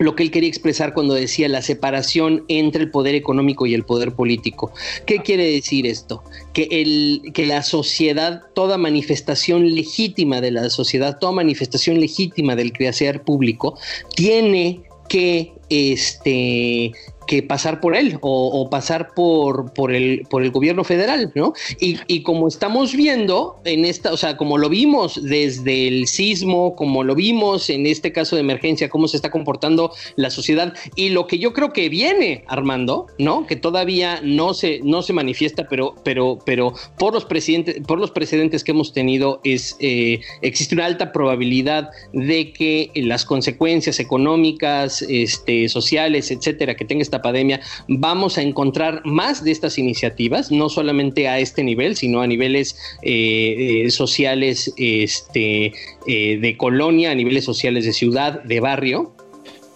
lo 0.00 0.16
que 0.16 0.22
él 0.22 0.30
quería 0.30 0.48
expresar 0.48 0.94
cuando 0.94 1.12
decía 1.12 1.46
la 1.48 1.60
separación 1.60 2.44
entre 2.48 2.82
el 2.82 2.90
poder 2.90 3.14
económico 3.14 3.66
y 3.66 3.74
el 3.74 3.84
poder 3.84 4.12
político. 4.12 4.72
¿Qué 5.04 5.18
quiere 5.18 5.52
decir 5.52 5.86
esto? 5.86 6.24
Que, 6.54 6.68
el, 6.70 7.32
que 7.34 7.44
la 7.44 7.62
sociedad, 7.62 8.40
toda 8.54 8.78
manifestación 8.78 9.74
legítima 9.74 10.40
de 10.40 10.52
la 10.52 10.70
sociedad, 10.70 11.18
toda 11.18 11.32
manifestación 11.32 12.00
legítima 12.00 12.56
del 12.56 12.72
creacer 12.72 13.22
público, 13.22 13.78
tiene 14.16 14.84
que 15.10 15.52
este, 15.68 16.92
que 17.30 17.44
pasar 17.44 17.80
por 17.80 17.94
él 17.94 18.18
o, 18.22 18.68
pasar 18.70 19.14
por, 19.14 19.72
por, 19.72 19.94
el, 19.94 20.26
por 20.28 20.42
el 20.42 20.50
gobierno 20.50 20.82
federal, 20.82 21.30
¿no? 21.36 21.52
Y, 21.78 22.22
como 22.22 22.48
estamos 22.48 22.92
viendo 22.92 23.60
en 23.64 23.84
esta, 23.84 24.12
o 24.12 24.16
sea, 24.16 24.36
como 24.36 24.58
lo 24.58 24.68
vimos 24.68 25.20
desde 25.22 25.86
el 25.86 26.08
sismo, 26.08 26.74
como 26.74 27.04
lo 27.04 27.14
vimos 27.14 27.70
en 27.70 27.86
este 27.86 28.10
caso 28.10 28.34
de 28.34 28.40
emergencia, 28.40 28.88
cómo 28.88 29.06
se 29.06 29.16
está 29.16 29.30
comportando 29.30 29.92
la 30.16 30.28
sociedad 30.28 30.74
y 30.96 31.10
lo 31.10 31.28
que 31.28 31.38
yo 31.38 31.52
creo 31.52 31.72
que 31.72 31.88
viene, 31.88 32.42
Armando, 32.48 33.06
¿no? 33.16 33.46
Que 33.46 33.54
todavía 33.54 34.20
no 34.24 34.52
se, 34.52 34.80
no 34.82 35.02
se 35.02 35.12
manifiesta, 35.12 35.68
pero, 35.68 35.94
pero, 36.02 36.40
pero 36.44 36.74
por 36.98 37.14
los 37.14 37.24
presidentes, 37.24 37.76
por 37.86 38.00
los 38.00 38.10
precedentes 38.10 38.64
que 38.64 38.72
hemos 38.72 38.92
tenido, 38.92 39.40
es, 39.44 39.76
eh, 39.78 40.20
existe 40.42 40.74
una 40.74 40.86
alta 40.86 41.12
probabilidad 41.12 41.90
de 42.12 42.52
que 42.52 42.90
las 42.96 43.24
consecuencias 43.24 44.00
económicas, 44.00 45.02
este, 45.02 45.68
sociales, 45.68 46.32
etcétera, 46.32 46.74
que 46.74 46.84
tenga 46.84 47.02
esta 47.02 47.19
pandemia, 47.22 47.60
vamos 47.88 48.38
a 48.38 48.42
encontrar 48.42 49.02
más 49.04 49.44
de 49.44 49.50
estas 49.50 49.78
iniciativas, 49.78 50.50
no 50.50 50.68
solamente 50.68 51.28
a 51.28 51.38
este 51.38 51.62
nivel, 51.62 51.96
sino 51.96 52.20
a 52.20 52.26
niveles 52.26 52.76
eh, 53.02 53.84
eh, 53.86 53.90
sociales 53.90 54.72
este, 54.76 55.72
eh, 56.06 56.38
de 56.38 56.56
colonia, 56.56 57.10
a 57.10 57.14
niveles 57.14 57.44
sociales 57.44 57.84
de 57.84 57.92
ciudad, 57.92 58.42
de 58.42 58.60
barrio. 58.60 59.12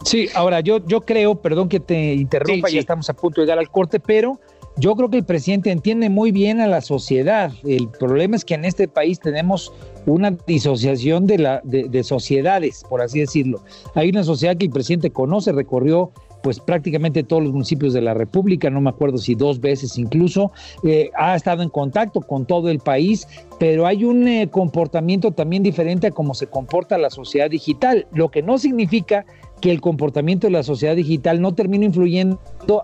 Sí, 0.05 0.29
ahora 0.35 0.61
yo, 0.61 0.87
yo 0.87 1.01
creo, 1.01 1.41
perdón 1.41 1.69
que 1.69 1.81
te 1.81 2.15
interrumpa, 2.15 2.69
ya 2.69 2.81
estamos 2.81 3.09
a 3.09 3.15
punto 3.15 3.41
de 3.41 3.47
llegar 3.47 3.59
al 3.59 3.71
corte, 3.71 4.01
pero 4.01 4.39
yo 4.77 4.97
creo 4.97 5.09
que 5.09 5.19
el 5.19 5.25
presidente 5.25 5.71
entiende 5.71 6.11
muy 6.11 6.33
bien 6.33 6.61
a 6.61 6.67
la 6.67 6.81
sociedad. 6.81 7.53
El 7.65 7.89
problema 7.89 8.37
es 8.37 8.45
que 8.45 8.55
en 8.55 8.65
este 8.65 8.89
país 8.89 9.21
tenemos 9.21 9.73
una 10.05 10.33
disociación 10.33 11.27
de, 11.27 11.39
la, 11.39 11.61
de, 11.65 12.03
sociedades, 12.03 12.85
por 12.89 13.01
así 13.01 13.21
decirlo. 13.21 13.63
Hay 13.95 14.11
una 14.11 14.25
sociedad 14.25 14.57
que 14.57 14.67
el 14.67 14.73
presidente 14.73 15.11
conoce, 15.11 15.53
recorrió 15.53 16.11
pues 16.45 16.61
prácticamente 16.61 17.23
todos 17.23 17.43
los 17.43 17.53
municipios 17.53 17.95
de 17.95 18.03
la 18.03 18.13
República, 18.13 18.69
no 18.69 18.83
me 18.83 18.91
acuerdo 18.91 19.17
si 19.17 19.35
dos 19.35 19.63
veces 19.63 19.97
incluso, 19.97 20.53
eh, 20.83 21.11
ha 21.17 21.35
estado 21.35 21.63
en 21.63 21.71
contacto 21.71 22.21
con 22.21 22.45
todo 22.45 22.69
el 22.69 22.81
país, 22.81 23.27
pero 23.59 23.87
hay 23.87 24.05
un 24.05 24.29
eh, 24.29 24.51
comportamiento 24.51 25.31
también 25.31 25.63
diferente 25.63 26.09
a 26.09 26.11
cómo 26.11 26.35
se 26.35 26.47
comporta 26.47 26.99
la 26.99 27.09
sociedad 27.09 27.49
digital, 27.49 28.07
lo 28.13 28.31
que 28.31 28.43
no 28.43 28.59
significa 28.59 29.25
que 29.63 29.71
el 29.71 29.81
comportamiento 29.81 30.47
de 30.47 30.51
la 30.51 30.63
sociedad 30.63 30.95
digital 30.95 31.41
no 31.41 31.55
termina 31.55 31.87
influyendo 31.87 32.39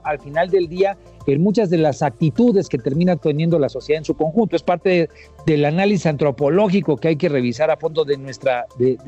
al 0.05 0.19
final 0.21 0.49
del 0.49 0.67
día 0.67 0.97
en 1.27 1.43
muchas 1.43 1.71
de 1.71 1.79
las 1.79 2.03
actitudes 2.03 2.69
que 2.69 2.79
termina 2.79 3.17
teniendo 3.17 3.59
la 3.59 3.69
sociedad 3.69 3.99
en 3.99 4.05
su 4.05 4.15
conjunto. 4.15 4.57
Es 4.57 4.63
parte 4.63 5.09
del 5.47 5.65
análisis 5.65 6.07
antropológico 6.07 6.97
que 6.97 7.09
hay 7.09 7.17
que 7.17 7.29
revisar 7.29 7.71
a 7.71 7.77
fondo 7.77 8.05
de 8.05 8.17
nuestra, 8.17 8.67
de, 8.79 8.99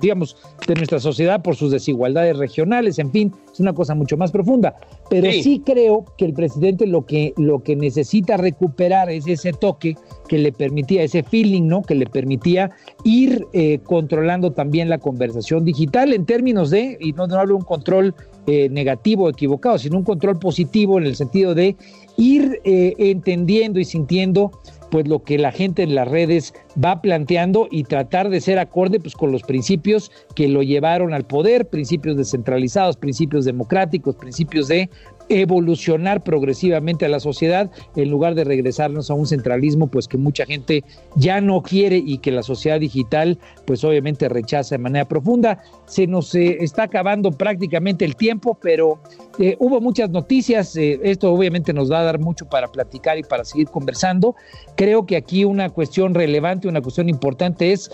digamos, 0.00 0.36
de 0.66 0.74
nuestra 0.74 1.00
sociedad 1.00 1.42
por 1.42 1.56
sus 1.56 1.70
desigualdades 1.70 2.36
regionales. 2.36 2.98
En 2.98 3.10
fin, 3.10 3.32
es 3.52 3.60
una 3.60 3.72
cosa 3.72 3.94
mucho 3.94 4.16
más 4.16 4.30
profunda. 4.30 4.74
Pero 5.10 5.30
sí, 5.32 5.62
creo 5.64 6.04
que 6.16 6.24
el 6.24 6.34
presidente 6.34 6.86
lo 6.86 7.04
que, 7.04 7.34
lo 7.36 7.62
que 7.62 7.76
necesita 7.76 8.36
recuperar 8.36 9.10
es 9.10 9.26
ese 9.26 9.52
toque 9.52 9.96
que 10.28 10.38
le 10.38 10.52
permitía, 10.52 11.02
ese 11.02 11.22
feeling, 11.22 11.66
¿no? 11.66 11.82
Que 11.82 11.94
le 11.94 12.06
permitía 12.06 12.70
ir 13.04 13.46
eh, 13.52 13.78
controlando 13.84 14.52
también 14.52 14.88
la 14.88 14.98
conversación 14.98 15.64
digital 15.64 16.12
en 16.12 16.24
términos 16.24 16.70
de, 16.70 16.96
y 17.00 17.12
no, 17.12 17.26
no 17.26 17.36
hablo 17.36 17.54
de 17.54 17.58
un 17.58 17.64
control 17.64 18.14
eh, 18.46 18.68
negativo 18.68 19.24
o 19.24 19.30
equivocado, 19.30 19.78
sino 19.78 19.98
un 19.98 20.04
control 20.04 20.38
positivo 20.38 20.98
en 20.98 21.06
el 21.06 21.16
sentido 21.16 21.54
de 21.54 21.76
ir 22.16 22.60
eh, 22.64 22.94
entendiendo 22.98 23.80
y 23.80 23.84
sintiendo 23.84 24.52
pues 24.90 25.08
lo 25.08 25.24
que 25.24 25.38
la 25.38 25.50
gente 25.50 25.82
en 25.82 25.96
las 25.96 26.06
redes 26.06 26.54
va 26.82 27.02
planteando 27.02 27.66
y 27.70 27.82
tratar 27.82 28.28
de 28.30 28.40
ser 28.40 28.60
acorde 28.60 29.00
pues 29.00 29.14
con 29.14 29.32
los 29.32 29.42
principios 29.42 30.12
que 30.36 30.46
lo 30.46 30.62
llevaron 30.62 31.12
al 31.12 31.24
poder, 31.24 31.68
principios 31.68 32.16
descentralizados, 32.16 32.96
principios 32.96 33.44
democráticos, 33.44 34.14
principios 34.14 34.68
de 34.68 34.88
evolucionar 35.28 36.22
progresivamente 36.22 37.04
a 37.04 37.08
la 37.08 37.20
sociedad 37.20 37.70
en 37.96 38.10
lugar 38.10 38.34
de 38.34 38.44
regresarnos 38.44 39.10
a 39.10 39.14
un 39.14 39.26
centralismo 39.26 39.86
pues 39.86 40.08
que 40.08 40.18
mucha 40.18 40.46
gente 40.46 40.84
ya 41.16 41.40
no 41.40 41.62
quiere 41.62 41.96
y 41.96 42.18
que 42.18 42.30
la 42.30 42.42
sociedad 42.42 42.80
digital 42.80 43.38
pues 43.66 43.84
obviamente 43.84 44.28
rechaza 44.28 44.74
de 44.74 44.78
manera 44.78 45.06
profunda. 45.06 45.62
Se 45.86 46.06
nos 46.06 46.34
eh, 46.34 46.58
está 46.60 46.84
acabando 46.84 47.30
prácticamente 47.30 48.04
el 48.04 48.16
tiempo, 48.16 48.58
pero 48.60 48.98
eh, 49.38 49.56
hubo 49.58 49.80
muchas 49.80 50.10
noticias, 50.10 50.76
eh, 50.76 51.00
esto 51.02 51.32
obviamente 51.32 51.72
nos 51.72 51.90
va 51.90 52.00
a 52.00 52.04
dar 52.04 52.18
mucho 52.18 52.46
para 52.46 52.68
platicar 52.68 53.18
y 53.18 53.22
para 53.22 53.44
seguir 53.44 53.68
conversando. 53.68 54.34
Creo 54.76 55.06
que 55.06 55.16
aquí 55.16 55.44
una 55.44 55.70
cuestión 55.70 56.14
relevante, 56.14 56.68
una 56.68 56.80
cuestión 56.80 57.08
importante 57.08 57.72
es 57.72 57.90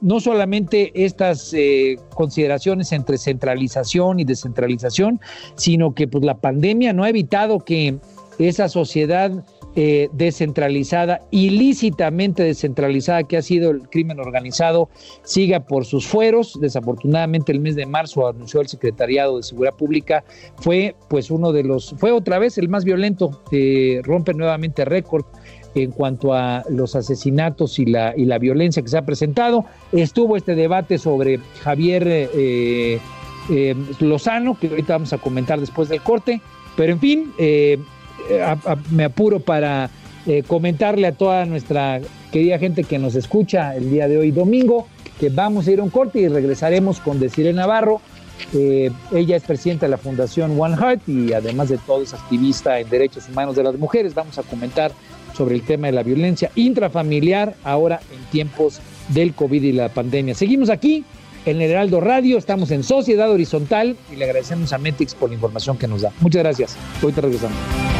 no 0.00 0.20
solamente 0.20 0.92
estas 0.94 1.54
consideraciones 2.14 2.92
entre 2.92 3.18
centralización 3.18 4.20
y 4.20 4.24
descentralización, 4.24 5.20
sino 5.54 5.94
que 5.94 6.08
pues 6.08 6.24
la 6.24 6.37
pandemia 6.40 6.92
no 6.92 7.04
ha 7.04 7.08
evitado 7.08 7.60
que 7.60 7.98
esa 8.38 8.68
sociedad 8.68 9.44
eh, 9.80 10.08
descentralizada, 10.12 11.20
ilícitamente 11.30 12.42
descentralizada 12.42 13.22
que 13.22 13.36
ha 13.36 13.42
sido 13.42 13.70
el 13.70 13.82
crimen 13.88 14.18
organizado, 14.18 14.88
siga 15.22 15.60
por 15.60 15.84
sus 15.84 16.06
fueros. 16.06 16.58
Desafortunadamente 16.60 17.52
el 17.52 17.60
mes 17.60 17.76
de 17.76 17.86
marzo 17.86 18.26
anunció 18.26 18.60
el 18.60 18.68
Secretariado 18.68 19.36
de 19.36 19.42
Seguridad 19.44 19.74
Pública, 19.74 20.24
fue 20.56 20.96
pues 21.08 21.30
uno 21.30 21.52
de 21.52 21.62
los, 21.62 21.94
fue 21.98 22.10
otra 22.10 22.38
vez 22.38 22.58
el 22.58 22.68
más 22.68 22.84
violento, 22.84 23.42
rompe 24.02 24.34
nuevamente 24.34 24.84
récord 24.84 25.24
en 25.74 25.92
cuanto 25.92 26.32
a 26.34 26.64
los 26.68 26.96
asesinatos 26.96 27.78
y 27.78 27.86
la, 27.86 28.14
y 28.16 28.24
la 28.24 28.38
violencia 28.38 28.82
que 28.82 28.88
se 28.88 28.98
ha 28.98 29.06
presentado. 29.06 29.64
Estuvo 29.92 30.36
este 30.36 30.54
debate 30.54 30.98
sobre 30.98 31.38
Javier 31.62 32.04
eh, 32.08 32.98
eh, 33.48 33.74
Lozano, 34.00 34.58
que 34.58 34.68
ahorita 34.68 34.94
vamos 34.94 35.12
a 35.12 35.18
comentar 35.18 35.58
después 35.60 35.88
del 35.88 36.02
corte. 36.02 36.40
Pero 36.76 36.92
en 36.92 37.00
fin, 37.00 37.32
eh, 37.38 37.78
me 38.90 39.04
apuro 39.04 39.40
para 39.40 39.90
eh, 40.26 40.42
comentarle 40.46 41.06
a 41.06 41.12
toda 41.12 41.44
nuestra 41.46 42.00
querida 42.30 42.58
gente 42.58 42.84
que 42.84 42.98
nos 42.98 43.14
escucha 43.14 43.74
el 43.74 43.90
día 43.90 44.06
de 44.06 44.18
hoy, 44.18 44.30
domingo, 44.30 44.86
que 45.18 45.30
vamos 45.30 45.66
a 45.66 45.72
ir 45.72 45.80
a 45.80 45.82
un 45.82 45.90
corte 45.90 46.20
y 46.20 46.28
regresaremos 46.28 47.00
con 47.00 47.18
Desiree 47.18 47.52
Navarro. 47.52 48.00
ella 48.52 49.36
es 49.36 49.42
presidenta 49.42 49.86
de 49.86 49.90
la 49.90 49.98
Fundación 49.98 50.60
One 50.60 50.76
Heart 50.76 51.08
y 51.08 51.32
además 51.32 51.70
de 51.70 51.78
todo 51.78 52.02
es 52.02 52.14
activista 52.14 52.78
en 52.78 52.88
derechos 52.88 53.28
humanos 53.28 53.56
de 53.56 53.64
las 53.64 53.76
mujeres. 53.76 54.14
Vamos 54.14 54.38
a 54.38 54.42
comentar 54.42 54.92
sobre 55.36 55.56
el 55.56 55.62
tema 55.62 55.88
de 55.88 55.94
la 55.94 56.02
violencia 56.02 56.50
intrafamiliar 56.54 57.54
ahora 57.64 58.00
en 58.12 58.24
tiempos 58.30 58.80
del 59.08 59.34
COVID 59.34 59.62
y 59.62 59.72
la 59.72 59.88
pandemia. 59.88 60.34
Seguimos 60.34 60.68
aquí 60.68 61.04
en 61.50 61.60
el 61.60 61.70
Heraldo 61.70 62.00
Radio, 62.00 62.38
estamos 62.38 62.70
en 62.70 62.82
Sociedad 62.82 63.30
Horizontal 63.30 63.96
y 64.12 64.16
le 64.16 64.24
agradecemos 64.24 64.72
a 64.72 64.78
Metix 64.78 65.14
por 65.14 65.30
la 65.30 65.34
información 65.34 65.76
que 65.76 65.88
nos 65.88 66.02
da. 66.02 66.12
Muchas 66.20 66.42
gracias. 66.42 66.76
Ahorita 67.02 67.20
regresamos. 67.20 67.97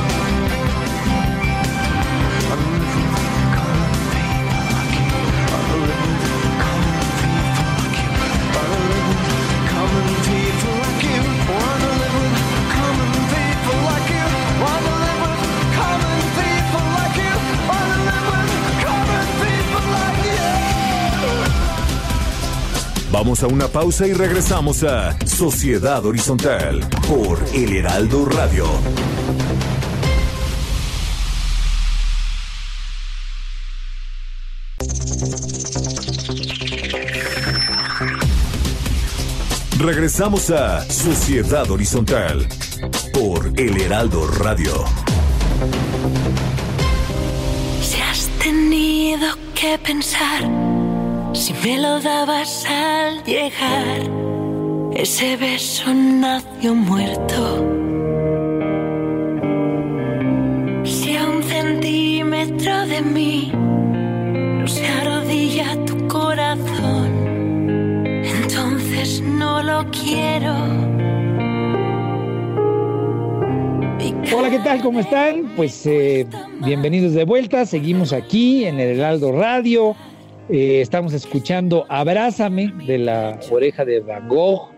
A 23.40 23.46
una 23.46 23.68
pausa 23.68 24.05
y 24.05 24.12
regresamos 24.14 24.83
a 24.83 25.16
Sociedad 25.24 26.05
Horizontal 26.05 26.81
por 27.07 27.38
El 27.55 27.77
Heraldo 27.77 28.24
Radio. 28.24 28.66
Regresamos 39.79 40.51
a 40.51 40.85
Sociedad 40.90 41.70
Horizontal 41.70 42.48
por 43.12 43.53
El 43.57 43.81
Heraldo 43.81 44.27
Radio. 44.27 44.85
Si 47.83 48.01
has 48.01 48.27
tenido 48.40 49.29
que 49.55 49.79
pensar 49.79 50.67
si 51.32 51.52
me 51.54 51.78
lo 51.78 52.00
dabas 52.00 52.64
al 52.66 53.22
llegar, 53.24 54.00
ese 54.94 55.36
beso 55.36 55.92
nació 55.94 56.74
muerto. 56.74 57.64
Si 60.84 61.16
a 61.16 61.28
un 61.28 61.42
centímetro 61.42 62.86
de 62.86 63.02
mí 63.02 63.52
no 63.54 64.66
se 64.66 64.86
arrodilla 64.86 65.84
tu 65.84 66.08
corazón, 66.08 67.10
entonces 68.24 69.20
no 69.20 69.62
lo 69.62 69.84
quiero. 69.90 70.54
Hola, 74.36 74.50
¿qué 74.50 74.58
tal? 74.58 74.82
¿Cómo 74.82 75.00
están? 75.00 75.52
Pues 75.56 75.86
eh, 75.86 76.26
bienvenidos 76.64 77.14
de 77.14 77.24
vuelta. 77.24 77.64
Seguimos 77.66 78.12
aquí 78.12 78.66
en 78.66 78.78
el 78.78 78.98
Heraldo 78.98 79.32
Radio 79.32 79.96
eh, 80.48 80.80
estamos 80.80 81.12
escuchando 81.12 81.84
Abrázame 81.88 82.72
de 82.87 82.98
la 82.98 83.38
oreja 83.50 83.84
de 83.84 84.00
Van 84.00 84.28
Gogh, 84.28 84.70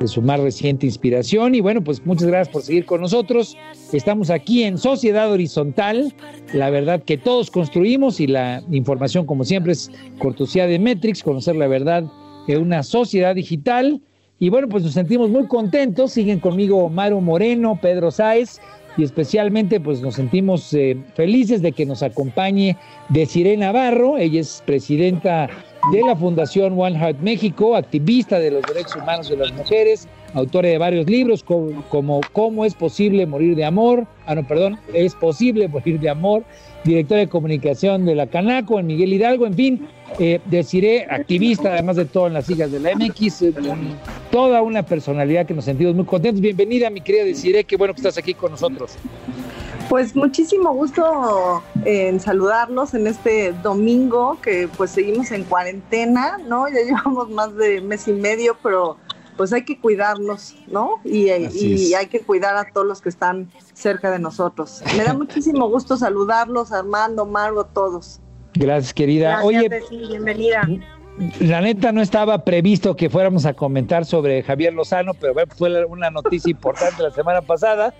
de 0.00 0.08
su 0.08 0.20
más 0.20 0.40
reciente 0.40 0.86
inspiración. 0.86 1.54
Y 1.54 1.60
bueno, 1.60 1.82
pues 1.82 2.04
muchas 2.04 2.28
gracias 2.28 2.52
por 2.52 2.62
seguir 2.62 2.84
con 2.84 3.00
nosotros. 3.00 3.56
Estamos 3.92 4.30
aquí 4.30 4.64
en 4.64 4.76
Sociedad 4.76 5.30
Horizontal, 5.30 6.14
la 6.52 6.70
verdad 6.70 7.02
que 7.02 7.16
todos 7.16 7.50
construimos 7.50 8.20
y 8.20 8.26
la 8.26 8.62
información, 8.70 9.26
como 9.26 9.44
siempre, 9.44 9.72
es 9.72 9.90
cortesía 10.18 10.66
de 10.66 10.78
Metrix, 10.78 11.22
conocer 11.22 11.56
la 11.56 11.68
verdad 11.68 12.04
de 12.46 12.58
una 12.58 12.82
sociedad 12.82 13.34
digital. 13.34 14.00
Y 14.38 14.50
bueno, 14.50 14.68
pues 14.68 14.84
nos 14.84 14.92
sentimos 14.92 15.30
muy 15.30 15.46
contentos. 15.46 16.12
Siguen 16.12 16.40
conmigo 16.40 16.88
Maru 16.90 17.20
Moreno, 17.20 17.78
Pedro 17.80 18.10
Sáez 18.10 18.60
y 18.96 19.04
especialmente 19.04 19.80
pues 19.80 20.00
nos 20.00 20.14
sentimos 20.14 20.72
eh, 20.74 20.96
felices 21.14 21.62
de 21.62 21.72
que 21.72 21.86
nos 21.86 22.02
acompañe 22.02 22.76
Desiree 23.08 23.56
Navarro, 23.56 24.16
ella 24.18 24.40
es 24.40 24.62
presidenta 24.64 25.48
de 25.90 26.02
la 26.02 26.16
Fundación 26.16 26.78
One 26.78 26.98
Heart 26.98 27.20
México, 27.20 27.76
activista 27.76 28.38
de 28.38 28.50
los 28.50 28.62
derechos 28.62 28.96
humanos 28.96 29.28
de 29.28 29.36
las 29.36 29.52
mujeres, 29.52 30.08
autora 30.32 30.68
de 30.68 30.78
varios 30.78 31.08
libros 31.08 31.42
como, 31.42 32.20
Cómo 32.32 32.64
es 32.64 32.74
posible 32.74 33.26
morir 33.26 33.54
de 33.54 33.64
amor, 33.64 34.06
ah 34.26 34.34
no, 34.34 34.46
perdón, 34.46 34.78
es 34.92 35.14
posible 35.14 35.68
morir 35.68 36.00
de 36.00 36.08
amor, 36.08 36.44
directora 36.84 37.20
de 37.20 37.28
comunicación 37.28 38.06
de 38.06 38.14
la 38.14 38.26
Canaco 38.26 38.78
en 38.78 38.86
Miguel 38.86 39.12
Hidalgo, 39.12 39.46
en 39.46 39.54
fin, 39.54 39.88
eh, 40.18 40.40
deciré 40.46 41.06
activista, 41.08 41.72
además 41.72 41.96
de 41.96 42.06
todo 42.06 42.26
en 42.26 42.34
las 42.34 42.46
sigas 42.46 42.72
de 42.72 42.80
la 42.80 42.94
MX, 42.94 43.42
eh, 43.42 43.52
toda 44.30 44.62
una 44.62 44.84
personalidad 44.84 45.46
que 45.46 45.54
nos 45.54 45.64
sentimos 45.64 45.94
muy 45.94 46.04
contentos. 46.04 46.40
Bienvenida, 46.40 46.90
mi 46.90 47.00
querida 47.00 47.24
Desiree, 47.24 47.64
qué 47.64 47.76
bueno 47.76 47.94
que 47.94 48.00
estás 48.00 48.18
aquí 48.18 48.34
con 48.34 48.52
nosotros. 48.52 48.96
Pues 49.88 50.16
muchísimo 50.16 50.72
gusto 50.72 51.62
en 51.84 52.18
saludarlos 52.18 52.94
en 52.94 53.06
este 53.06 53.52
domingo 53.62 54.38
que 54.42 54.68
pues 54.76 54.90
seguimos 54.90 55.30
en 55.30 55.44
cuarentena, 55.44 56.38
¿no? 56.48 56.68
Ya 56.68 56.80
llevamos 56.84 57.30
más 57.30 57.54
de 57.56 57.80
mes 57.80 58.08
y 58.08 58.12
medio, 58.12 58.56
pero 58.62 58.96
pues 59.36 59.52
hay 59.52 59.64
que 59.64 59.78
cuidarnos, 59.80 60.54
¿no? 60.68 61.00
Y, 61.04 61.30
y, 61.30 61.94
hay 61.94 62.06
que 62.06 62.20
cuidar 62.20 62.56
a 62.56 62.70
todos 62.72 62.86
los 62.86 63.00
que 63.00 63.08
están 63.08 63.50
cerca 63.72 64.10
de 64.10 64.18
nosotros. 64.18 64.82
Me 64.96 65.04
da 65.04 65.12
muchísimo 65.12 65.68
gusto 65.68 65.96
saludarlos, 65.96 66.72
Armando, 66.72 67.26
Margo, 67.26 67.64
todos. 67.64 68.20
Gracias, 68.54 68.94
querida. 68.94 69.42
Oye, 69.42 69.68
bienvenida. 69.90 70.68
la 71.40 71.60
neta 71.60 71.90
no 71.90 72.00
estaba 72.00 72.44
previsto 72.44 72.94
que 72.94 73.10
fuéramos 73.10 73.44
a 73.46 73.54
comentar 73.54 74.04
sobre 74.04 74.42
Javier 74.42 74.72
Lozano, 74.72 75.12
pero 75.14 75.34
bueno, 75.34 75.52
fue 75.56 75.84
una 75.86 76.10
noticia 76.10 76.50
importante 76.50 77.02
la 77.02 77.10
semana 77.10 77.42
pasada. 77.42 77.92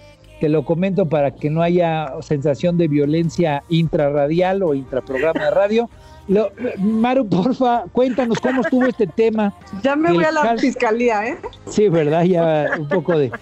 Te 0.45 0.51
lo 0.51 0.63
comento 0.63 1.07
para 1.07 1.31
que 1.31 1.49
no 1.49 1.63
haya 1.63 2.17
sensación 2.21 2.77
de 2.77 2.87
violencia 2.87 3.63
intrarradial 3.71 4.63
o 4.63 4.75
intraprograma 4.75 5.43
de 5.43 5.51
radio. 5.51 5.89
Lo, 6.29 6.51
Maru, 6.77 7.27
porfa, 7.27 7.85
cuéntanos 7.91 8.39
cómo 8.41 8.61
estuvo 8.61 8.85
este 8.85 9.07
tema. 9.07 9.55
Ya 9.83 9.97
me 9.97 10.13
voy 10.13 10.23
a 10.23 10.31
la 10.31 10.55
fiscalía, 10.59 11.27
¿eh? 11.27 11.39
Sí, 11.71 11.89
¿verdad? 11.89 12.25
Ya 12.25 12.67
un 12.79 12.87
poco 12.91 13.17
de... 13.17 13.33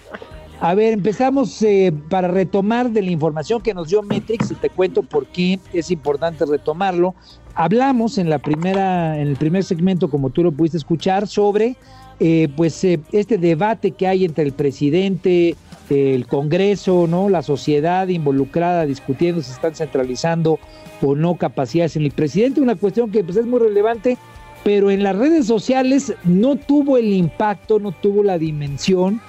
A 0.61 0.73
ver, 0.75 0.93
empezamos 0.93 1.61
eh, 1.61 1.93
para 2.09 2.29
retomar 2.29 2.89
de 2.89 3.01
la 3.01 3.11
información 3.11 3.61
que 3.61 3.73
nos 3.73 3.89
dio 3.89 4.01
Metrix 4.01 4.51
y 4.51 4.55
te 4.55 4.69
cuento 4.69 5.03
por 5.03 5.25
qué 5.25 5.59
es 5.73 5.91
importante 5.91 6.45
retomarlo. 6.45 7.15
Hablamos 7.53 8.17
en 8.17 8.29
la 8.29 8.39
primera, 8.39 9.19
en 9.19 9.27
el 9.27 9.35
primer 9.35 9.65
segmento, 9.65 10.09
como 10.09 10.29
tú 10.29 10.41
lo 10.41 10.53
pudiste 10.53 10.77
escuchar, 10.77 11.27
sobre 11.27 11.75
eh, 12.21 12.47
pues 12.55 12.81
eh, 12.85 13.01
este 13.11 13.37
debate 13.37 13.91
que 13.91 14.07
hay 14.07 14.23
entre 14.23 14.45
el 14.45 14.53
presidente, 14.53 15.57
el 15.93 16.27
Congreso, 16.27 17.07
no, 17.07 17.29
la 17.29 17.41
sociedad 17.41 18.07
involucrada 18.07 18.85
discutiendo 18.85 19.41
si 19.41 19.51
están 19.51 19.75
centralizando 19.75 20.59
o 21.01 21.15
no 21.15 21.35
capacidades 21.35 21.95
en 21.95 22.03
el 22.03 22.11
presidente, 22.11 22.61
una 22.61 22.75
cuestión 22.75 23.11
que 23.11 23.23
pues, 23.23 23.37
es 23.37 23.45
muy 23.45 23.59
relevante, 23.59 24.17
pero 24.63 24.91
en 24.91 25.03
las 25.03 25.15
redes 25.15 25.45
sociales 25.45 26.13
no 26.23 26.55
tuvo 26.55 26.97
el 26.97 27.13
impacto, 27.13 27.79
no 27.79 27.91
tuvo 27.91 28.23
la 28.23 28.37
dimensión 28.37 29.21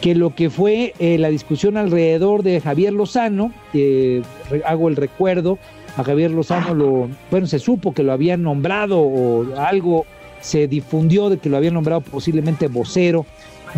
que 0.00 0.14
lo 0.14 0.34
que 0.34 0.50
fue 0.50 0.94
eh, 0.98 1.18
la 1.18 1.28
discusión 1.28 1.76
alrededor 1.76 2.42
de 2.42 2.60
Javier 2.60 2.92
Lozano, 2.92 3.52
hago 4.64 4.88
el 4.88 4.96
recuerdo, 4.96 5.58
a 5.96 6.04
Javier 6.04 6.30
Lozano 6.30 6.74
lo, 6.74 7.08
bueno, 7.30 7.46
se 7.46 7.58
supo 7.58 7.94
que 7.94 8.02
lo 8.02 8.12
habían 8.12 8.42
nombrado 8.42 9.00
o 9.00 9.46
algo 9.58 10.04
se 10.40 10.68
difundió 10.68 11.30
de 11.30 11.38
que 11.38 11.48
lo 11.48 11.56
habían 11.56 11.74
nombrado 11.74 12.02
posiblemente 12.02 12.68
vocero 12.68 13.26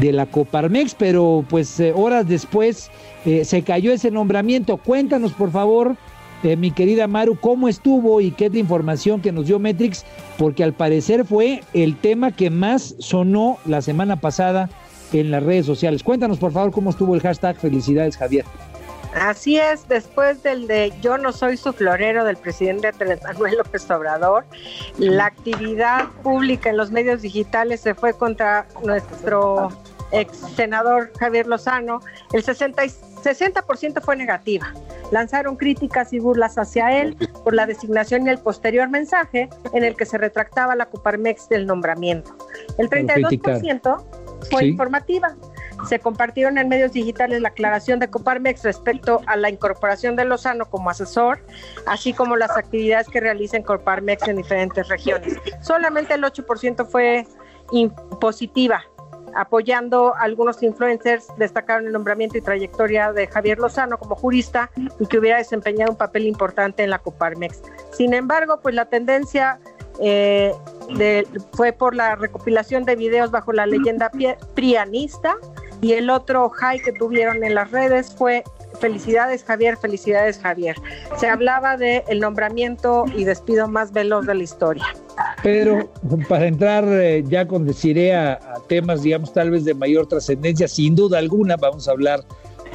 de 0.01 0.13
la 0.13 0.27
Coparmex, 0.27 0.95
pero 0.95 1.45
pues 1.49 1.79
eh, 1.81 1.93
horas 1.95 2.29
después 2.29 2.91
eh, 3.25 3.45
se 3.45 3.63
cayó 3.63 3.93
ese 3.93 4.11
nombramiento. 4.11 4.77
Cuéntanos, 4.77 5.33
por 5.33 5.51
favor, 5.51 5.97
mi 6.43 6.71
querida 6.71 7.09
Maru, 7.09 7.37
cómo 7.41 7.69
estuvo 7.69 8.21
y 8.21 8.31
qué 8.31 8.49
información 8.55 9.21
que 9.21 9.33
nos 9.33 9.47
dio 9.47 9.59
Metrix, 9.59 10.05
porque 10.37 10.63
al 10.63 10.73
parecer 10.73 11.25
fue 11.25 11.63
el 11.75 11.97
tema 11.97 12.31
que 12.31 12.49
más 12.49 12.95
sonó 13.01 13.59
la 13.67 13.83
semana 13.83 14.21
pasada 14.21 14.71
en 15.13 15.33
las 15.33 15.43
redes 15.43 15.67
sociales. 15.67 16.05
Cuéntanos, 16.05 16.39
por 16.39 16.53
favor, 16.53 16.71
cómo 16.71 16.91
estuvo 16.91 17.15
el 17.15 17.21
hashtag 17.21 17.57
Felicidades, 17.57 18.17
Javier. 18.17 18.45
Así 19.15 19.59
es, 19.59 19.89
después 19.89 20.43
del 20.43 20.67
de 20.67 20.93
Yo 21.01 21.19
no 21.19 21.33
soy 21.33 21.57
su 21.57 21.73
florero 21.73 22.25
del 22.25 22.37
presidente 22.37 22.93
Manuel 23.25 23.57
López 23.57 23.91
Obrador, 23.91 24.45
la 24.99 25.27
actividad 25.27 26.09
pública 26.23 26.71
en 26.71 26.77
los 26.77 26.91
medios 26.91 27.23
digitales 27.23 27.81
se 27.81 27.95
fue 27.95 28.13
contra 28.13 28.67
nuestro 28.85 29.71
ex 30.13 30.39
senador 30.57 31.11
Javier 31.19 31.47
Lozano. 31.47 32.01
El 32.33 32.43
60, 32.43 32.83
60% 32.83 34.01
fue 34.03 34.17
negativa. 34.17 34.73
Lanzaron 35.11 35.57
críticas 35.57 36.13
y 36.13 36.19
burlas 36.19 36.59
hacia 36.59 37.01
él 37.01 37.17
por 37.45 37.55
la 37.55 37.67
designación 37.67 38.27
y 38.27 38.31
el 38.31 38.39
posterior 38.39 38.89
mensaje 38.89 39.49
en 39.73 39.85
el 39.85 39.97
que 39.97 40.05
se 40.05 40.19
retractaba 40.19 40.77
la 40.77 40.87
Coparmex 40.87 41.49
del 41.49 41.67
nombramiento. 41.67 42.37
El 42.77 42.91
32% 42.91 44.05
fue 44.51 44.67
informativa. 44.67 45.35
Se 45.87 45.99
compartieron 45.99 46.59
en 46.59 46.69
medios 46.69 46.93
digitales 46.93 47.41
la 47.41 47.49
aclaración 47.49 47.99
de 47.99 48.09
Coparmex 48.09 48.65
respecto 48.65 49.21
a 49.27 49.37
la 49.37 49.51
incorporación 49.51 50.17
de 50.17 50.25
Lozano 50.25 50.67
como 50.67 50.91
asesor, 50.91 51.39
así 51.87 52.13
como 52.13 52.37
las 52.37 52.57
actividades 52.57 53.09
que 53.09 53.21
realiza 53.21 53.61
Coparmex 53.63 54.27
en 54.29 54.37
diferentes 54.37 54.89
regiones. 54.89 55.37
Solamente 55.63 56.15
el 56.15 56.23
8% 56.23 56.87
fue 56.87 57.27
positiva. 58.21 58.83
Apoyando 59.35 60.15
algunos 60.17 60.63
influencers, 60.63 61.29
destacaron 61.37 61.87
el 61.87 61.93
nombramiento 61.93 62.39
y 62.39 62.41
trayectoria 62.41 63.13
de 63.13 63.27
Javier 63.27 63.59
Lozano 63.59 63.99
como 63.99 64.17
jurista 64.17 64.71
y 64.99 65.07
que 65.07 65.19
hubiera 65.19 65.39
desempeñado 65.39 65.93
un 65.93 65.99
papel 65.99 66.27
importante 66.27 66.83
en 66.83 66.91
la 66.91 66.99
Coparmex. 66.99 67.63
Sin 67.93 68.15
embargo, 68.15 68.61
pues 68.63 68.75
la 68.75 68.87
tendencia 68.87 69.61
eh, 70.01 70.55
fue 71.53 71.73
por 71.73 71.95
la 71.95 72.17
recopilación 72.17 72.85
de 72.85 72.97
videos 72.97 73.31
bajo 73.31 73.53
la 73.53 73.67
leyenda 73.67 74.11
prianista 74.55 75.37
y 75.81 75.93
el 75.93 76.11
otro 76.11 76.49
high 76.49 76.81
que 76.81 76.93
tuvieron 76.93 77.45
en 77.45 77.55
las 77.55 77.71
redes 77.71 78.15
fue 78.17 78.43
felicidades 78.81 79.45
Javier, 79.45 79.77
felicidades 79.77 80.39
Javier. 80.39 80.77
Se 81.17 81.29
hablaba 81.29 81.77
de 81.77 82.05
el 82.09 82.21
nombramiento 82.21 83.05
y 83.17 83.25
despido 83.25 83.69
más 83.69 83.93
veloz 83.93 84.27
de 84.27 84.35
la 84.35 84.43
historia. 84.43 84.85
Pero 85.43 85.91
para 86.29 86.47
entrar 86.47 86.85
eh, 86.87 87.25
ya 87.27 87.47
con 87.47 87.67
deciré 87.67 88.15
a, 88.15 88.39
temas, 88.69 89.03
digamos, 89.03 89.33
tal 89.33 89.51
vez 89.51 89.65
de 89.65 89.75
mayor 89.75 90.07
trascendencia, 90.07 90.69
sin 90.69 90.95
duda 90.95 91.19
alguna, 91.19 91.57
vamos 91.57 91.89
a 91.89 91.93
hablar 91.93 92.21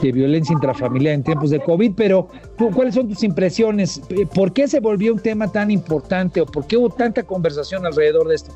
de 0.01 0.11
violencia 0.11 0.53
intrafamiliar 0.53 1.13
en 1.13 1.23
tiempos 1.23 1.49
de 1.49 1.59
COVID, 1.59 1.93
pero 1.95 2.27
¿cuáles 2.73 2.95
son 2.95 3.07
tus 3.07 3.23
impresiones? 3.23 4.01
¿Por 4.33 4.53
qué 4.53 4.67
se 4.67 4.79
volvió 4.79 5.13
un 5.13 5.19
tema 5.19 5.51
tan 5.51 5.71
importante 5.71 6.41
o 6.41 6.45
por 6.45 6.67
qué 6.67 6.77
hubo 6.77 6.89
tanta 6.89 7.23
conversación 7.23 7.85
alrededor 7.85 8.27
de 8.27 8.35
esto? 8.35 8.53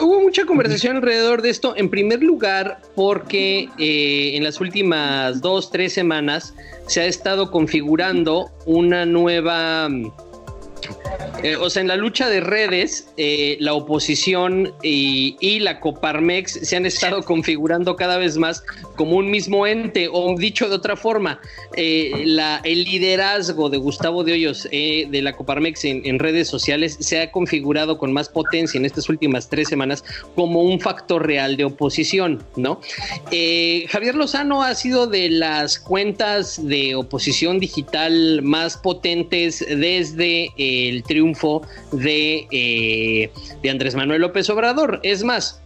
Hubo 0.00 0.20
mucha 0.20 0.44
conversación 0.44 0.96
alrededor 0.96 1.42
de 1.42 1.50
esto, 1.50 1.74
en 1.76 1.88
primer 1.90 2.22
lugar, 2.22 2.80
porque 2.94 3.68
eh, 3.78 4.36
en 4.36 4.44
las 4.44 4.60
últimas 4.60 5.40
dos, 5.40 5.70
tres 5.70 5.92
semanas 5.92 6.54
se 6.86 7.00
ha 7.00 7.06
estado 7.06 7.50
configurando 7.50 8.50
una 8.64 9.06
nueva 9.06 9.88
eh, 11.42 11.56
o 11.56 11.70
sea, 11.70 11.82
en 11.82 11.88
la 11.88 11.96
lucha 11.96 12.28
de 12.28 12.40
redes, 12.40 13.08
eh, 13.16 13.56
la 13.60 13.74
oposición 13.74 14.74
y, 14.82 15.60
la 15.60 15.80
Coparmex 15.80 16.52
se 16.52 16.76
han 16.76 16.86
estado 16.86 17.22
configurando 17.22 17.96
cada 17.96 18.18
vez 18.18 18.36
más 18.36 18.62
como 18.96 19.16
un 19.16 19.30
mismo 19.30 19.66
ente, 19.66 20.08
o 20.10 20.36
dicho 20.36 20.68
de 20.68 20.74
otra 20.74 20.96
forma, 20.96 21.40
eh, 21.76 22.24
el 22.64 22.84
liderazgo 22.84 23.70
de 23.70 23.78
Gustavo 23.78 24.24
de 24.24 24.32
Hoyos 24.32 24.64
de 24.64 25.20
la 25.22 25.34
Coparmex 25.34 25.84
en, 25.84 26.18
redes 26.18 26.48
sociales 26.48 26.96
se 27.00 27.20
ha 27.20 27.30
configurado 27.30 27.98
con 27.98 28.12
más 28.12 28.28
potencia 28.28 28.78
en 28.78 28.84
estas 28.84 29.08
últimas 29.08 29.48
tres 29.48 29.68
semanas 29.68 30.04
como 30.34 30.62
un 30.62 30.80
factor 30.80 31.26
real 31.26 31.56
de 31.56 31.64
oposición, 31.64 32.42
¿no? 32.56 32.80
Javier 33.88 34.14
Lozano 34.14 34.62
ha 34.62 34.74
sido 34.74 35.06
de 35.06 35.30
las 35.30 35.78
cuentas 35.78 36.66
de 36.66 36.94
oposición 36.94 37.60
digital 37.60 38.42
más 38.42 38.76
potentes 38.76 39.64
desde 39.68 40.50
el 40.56 40.95
triunfo 41.02 41.62
de, 41.92 42.46
eh, 42.50 43.30
de 43.62 43.70
Andrés 43.70 43.94
Manuel 43.94 44.22
López 44.22 44.48
Obrador. 44.50 45.00
Es 45.02 45.24
más... 45.24 45.62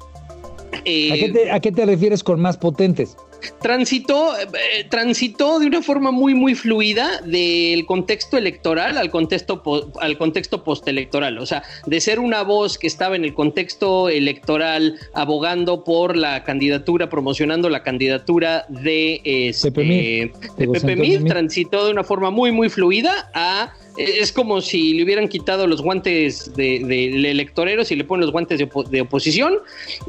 Eh, 0.85 1.51
¿A, 1.51 1.61
qué 1.61 1.73
te, 1.73 1.85
refieres 1.85 2.23
con 2.23 2.41
más 2.41 2.57
potentes? 2.57 3.17
Transitó, 3.61 4.37
eh, 4.39 4.87
transitó 4.89 5.59
de 5.59 5.67
una 5.67 5.83
forma 5.83 6.11
muy, 6.11 6.35
muy 6.35 6.55
fluida 6.55 7.21
del 7.23 7.87
contexto 7.87 8.37
electoral 8.37 8.99
al 8.99 9.11
contexto, 9.11 9.63
al 10.01 10.19
contexto 10.19 10.65
postelectoral. 10.65 11.39
O 11.39 11.47
sea, 11.47 11.63
de 11.87 12.01
ser 12.01 12.21
una 12.21 12.43
voz 12.43 12.79
que 12.79 12.87
estaba 12.87 13.17
en 13.17 13.25
el 13.25 13.35
contexto 13.35 14.09
electoral 14.09 14.99
abogando 15.15 15.85
por 15.85 16.17
la 16.17 16.45
candidatura, 16.45 17.09
promocionando 17.09 17.69
la 17.69 17.83
candidatura 17.83 18.65
de, 18.69 19.21
este, 19.25 19.71
de 19.71 21.23
transitó 21.27 21.85
de 21.87 21.93
una 21.93 22.05
forma 22.05 22.31
muy, 22.31 22.53
muy 22.53 22.69
fluida 22.69 23.31
a 23.35 23.73
es 23.97 24.33
como 24.33 24.61
si 24.61 24.95
le 24.95 25.05
hubieran 25.05 25.29
quitado 25.29 25.67
los 25.67 25.83
guantes 25.83 26.55
de, 26.55 26.81
de, 26.85 27.31
electoreros 27.31 27.91
y 27.91 27.97
le 27.97 28.05
ponen 28.05 28.23
los 28.23 28.33
guantes 28.33 28.59
de, 28.59 29.01
oposición 29.01 29.59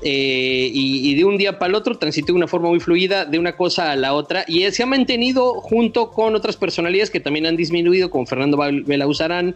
eh, 0.04 0.70
y, 0.74 1.16
de 1.16 1.26
un 1.26 1.38
día 1.38 1.60
para 1.60 1.70
el 1.70 1.76
otro 1.76 1.98
transitó 1.98 2.28
de 2.28 2.38
una 2.38 2.48
forma 2.48 2.70
muy 2.70 2.80
fluida 2.80 3.21
de 3.26 3.40
una 3.40 3.56
cosa 3.56 3.92
a 3.92 3.96
la 3.96 4.14
otra 4.14 4.44
y 4.48 4.70
se 4.72 4.84
ha 4.84 4.86
mantenido 4.86 5.56
junto 5.62 6.12
con 6.12 6.36
otras 6.36 6.58
personalidades 6.58 7.10
que 7.10 7.20
también 7.20 7.46
han 7.46 7.56
disminuido 7.56 8.10
como 8.10 8.26
Fernando 8.26 8.58
Belauzarán 8.58 9.56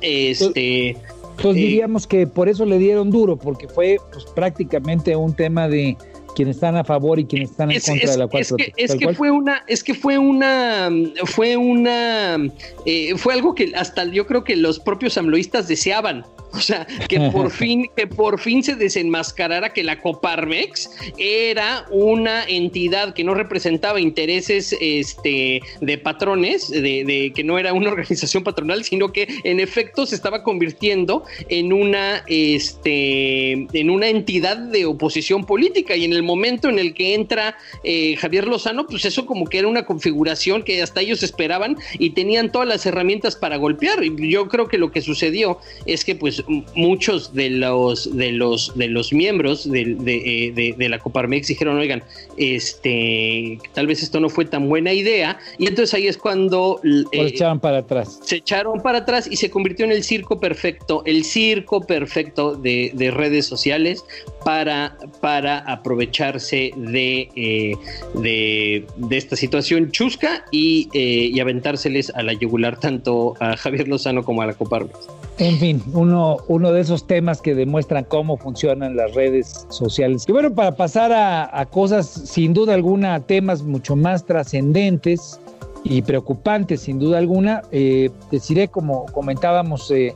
este 0.00 0.96
entonces 1.36 1.62
eh, 1.62 1.66
diríamos 1.66 2.06
que 2.06 2.26
por 2.26 2.48
eso 2.48 2.64
le 2.64 2.78
dieron 2.78 3.10
duro 3.10 3.36
porque 3.36 3.68
fue 3.68 3.98
pues, 4.12 4.24
prácticamente 4.24 5.14
un 5.16 5.34
tema 5.34 5.68
de 5.68 5.96
quienes 6.34 6.56
están 6.56 6.76
a 6.76 6.84
favor 6.84 7.18
y 7.18 7.24
quienes 7.24 7.50
están 7.50 7.70
en 7.70 7.80
contra 7.80 8.10
de 8.10 8.18
la 8.18 8.26
4 8.26 8.40
es 8.40 8.64
que, 8.64 8.72
es 8.76 8.94
que 8.94 9.14
fue 9.14 9.30
una 9.30 9.64
es 9.66 9.82
que 9.82 9.94
fue 9.94 10.18
una 10.18 10.90
fue 11.24 11.56
una 11.56 12.36
eh, 12.84 13.16
fue 13.16 13.34
algo 13.34 13.54
que 13.54 13.72
hasta 13.74 14.04
yo 14.04 14.26
creo 14.26 14.44
que 14.44 14.56
los 14.56 14.78
propios 14.78 15.16
amloístas 15.16 15.66
deseaban 15.68 16.24
o 16.56 16.60
sea, 16.60 16.86
que 17.08 17.20
por 17.30 17.50
fin, 17.60 17.90
que 17.94 18.06
por 18.06 18.40
fin 18.40 18.62
se 18.62 18.74
desenmascarara 18.74 19.72
que 19.72 19.84
la 19.84 20.00
Coparmex 20.00 20.90
era 21.18 21.86
una 21.90 22.44
entidad 22.44 23.14
que 23.14 23.24
no 23.24 23.34
representaba 23.34 24.00
intereses 24.00 24.76
este, 24.80 25.60
de 25.80 25.98
patrones, 25.98 26.70
de, 26.70 27.32
que 27.34 27.44
no 27.44 27.58
era 27.58 27.72
una 27.72 27.88
organización 27.90 28.42
patronal, 28.42 28.84
sino 28.84 29.12
que 29.12 29.28
en 29.44 29.60
efecto 29.60 30.06
se 30.06 30.14
estaba 30.14 30.42
convirtiendo 30.42 31.24
en 31.48 31.72
una, 31.72 32.24
este, 32.26 33.52
en 33.52 33.90
una 33.90 34.08
entidad 34.08 34.56
de 34.56 34.86
oposición 34.86 35.44
política. 35.44 35.96
Y 35.96 36.04
en 36.04 36.12
el 36.12 36.22
momento 36.22 36.68
en 36.68 36.78
el 36.78 36.94
que 36.94 37.14
entra 37.14 37.56
eh, 37.84 38.16
Javier 38.16 38.46
Lozano, 38.46 38.86
pues 38.86 39.04
eso 39.04 39.26
como 39.26 39.46
que 39.46 39.58
era 39.58 39.68
una 39.68 39.84
configuración 39.84 40.62
que 40.62 40.82
hasta 40.82 41.00
ellos 41.00 41.22
esperaban 41.22 41.76
y 41.98 42.10
tenían 42.10 42.50
todas 42.50 42.68
las 42.68 42.86
herramientas 42.86 43.36
para 43.36 43.56
golpear. 43.56 44.02
Y 44.04 44.30
yo 44.30 44.48
creo 44.48 44.68
que 44.68 44.78
lo 44.78 44.90
que 44.90 45.00
sucedió 45.00 45.58
es 45.84 46.04
que 46.04 46.14
pues 46.14 46.42
muchos 46.74 47.34
de 47.34 47.50
los 47.50 48.16
de 48.16 48.32
los 48.32 48.76
de 48.76 48.88
los 48.88 49.12
miembros 49.12 49.70
de, 49.70 49.96
de, 49.98 50.74
de, 50.76 50.88
la 50.88 50.98
Coparmex 50.98 51.48
dijeron, 51.48 51.78
oigan, 51.78 52.02
este, 52.36 53.58
tal 53.74 53.86
vez 53.86 54.02
esto 54.02 54.20
no 54.20 54.28
fue 54.28 54.44
tan 54.44 54.68
buena 54.68 54.92
idea, 54.92 55.38
y 55.58 55.66
entonces 55.66 55.94
ahí 55.94 56.06
es 56.06 56.16
cuando 56.16 56.80
se 57.12 57.20
echaron 57.20 57.60
para 57.60 57.78
atrás. 57.78 58.20
Se 58.22 58.36
echaron 58.36 58.80
para 58.80 58.98
atrás 58.98 59.28
y 59.30 59.36
se 59.36 59.50
convirtió 59.50 59.84
en 59.84 59.92
el 59.92 60.04
circo 60.04 60.40
perfecto, 60.40 61.02
el 61.04 61.24
circo 61.24 61.80
perfecto 61.80 62.54
de, 62.54 62.92
redes 63.16 63.46
sociales 63.46 64.04
para, 64.44 64.96
para 65.20 65.58
aprovecharse 65.58 66.72
de, 66.76 67.28
eh, 67.36 67.76
de, 68.14 68.84
esta 69.10 69.36
situación 69.36 69.90
chusca 69.90 70.44
y, 70.50 70.88
eh, 70.92 71.30
y 71.32 71.40
aventárseles 71.40 72.10
a 72.14 72.22
la 72.22 72.32
yugular 72.32 72.78
tanto 72.78 73.34
a 73.40 73.56
Javier 73.56 73.88
Lozano 73.88 74.24
como 74.24 74.42
a 74.42 74.46
la 74.46 74.54
Coparmex. 74.54 75.08
En 75.38 75.58
fin, 75.58 75.82
uno, 75.92 76.38
uno 76.48 76.72
de 76.72 76.80
esos 76.80 77.06
temas 77.06 77.42
que 77.42 77.54
demuestran 77.54 78.04
cómo 78.04 78.38
funcionan 78.38 78.96
las 78.96 79.14
redes 79.14 79.66
sociales. 79.68 80.24
Y 80.26 80.32
bueno, 80.32 80.54
para 80.54 80.76
pasar 80.76 81.12
a, 81.12 81.66
cosas, 81.66 82.06
sin 82.06 82.54
duda 82.54 82.72
alguna, 82.72 83.20
temas 83.20 83.62
mucho 83.62 83.96
más 83.96 84.24
trascendentes 84.24 85.38
y 85.84 86.00
preocupantes, 86.00 86.80
sin 86.80 86.98
duda 86.98 87.18
alguna, 87.18 87.62
eh, 87.70 88.08
deciré, 88.30 88.68
como 88.68 89.04
comentábamos 89.06 89.90
eh, 89.90 90.14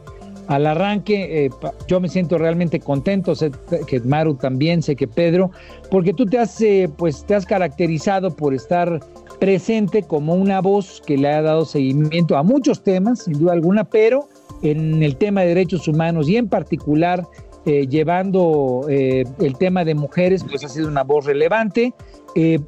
al 0.48 0.66
arranque, 0.66 1.44
eh, 1.44 1.50
yo 1.86 2.00
me 2.00 2.08
siento 2.08 2.38
realmente 2.38 2.80
contento, 2.80 3.34
sé 3.34 3.50
que 3.86 4.00
Maru 4.00 4.36
también, 4.36 4.82
sé 4.82 4.96
que 4.96 5.06
Pedro, 5.06 5.50
porque 5.90 6.14
tú 6.14 6.24
te 6.24 6.38
has, 6.38 6.58
pues, 6.96 7.26
te 7.26 7.34
has 7.34 7.44
caracterizado 7.44 8.34
por 8.34 8.54
estar 8.54 9.00
presente 9.38 10.02
como 10.02 10.34
una 10.34 10.60
voz 10.60 11.02
que 11.04 11.18
le 11.18 11.28
ha 11.28 11.42
dado 11.42 11.66
seguimiento 11.66 12.38
a 12.38 12.42
muchos 12.42 12.82
temas, 12.82 13.24
sin 13.24 13.38
duda 13.38 13.52
alguna, 13.52 13.84
pero 13.84 14.28
en 14.62 15.02
el 15.02 15.16
tema 15.16 15.42
de 15.42 15.48
derechos 15.48 15.88
humanos 15.88 16.28
y 16.28 16.36
en 16.36 16.48
particular 16.48 17.26
eh, 17.66 17.86
llevando 17.86 18.86
eh, 18.88 19.24
el 19.40 19.56
tema 19.58 19.84
de 19.84 19.94
mujeres, 19.94 20.44
pues 20.48 20.64
ha 20.64 20.68
sido 20.68 20.88
una 20.88 21.02
voz 21.02 21.26
relevante. 21.26 21.92
Eh, 22.34 22.58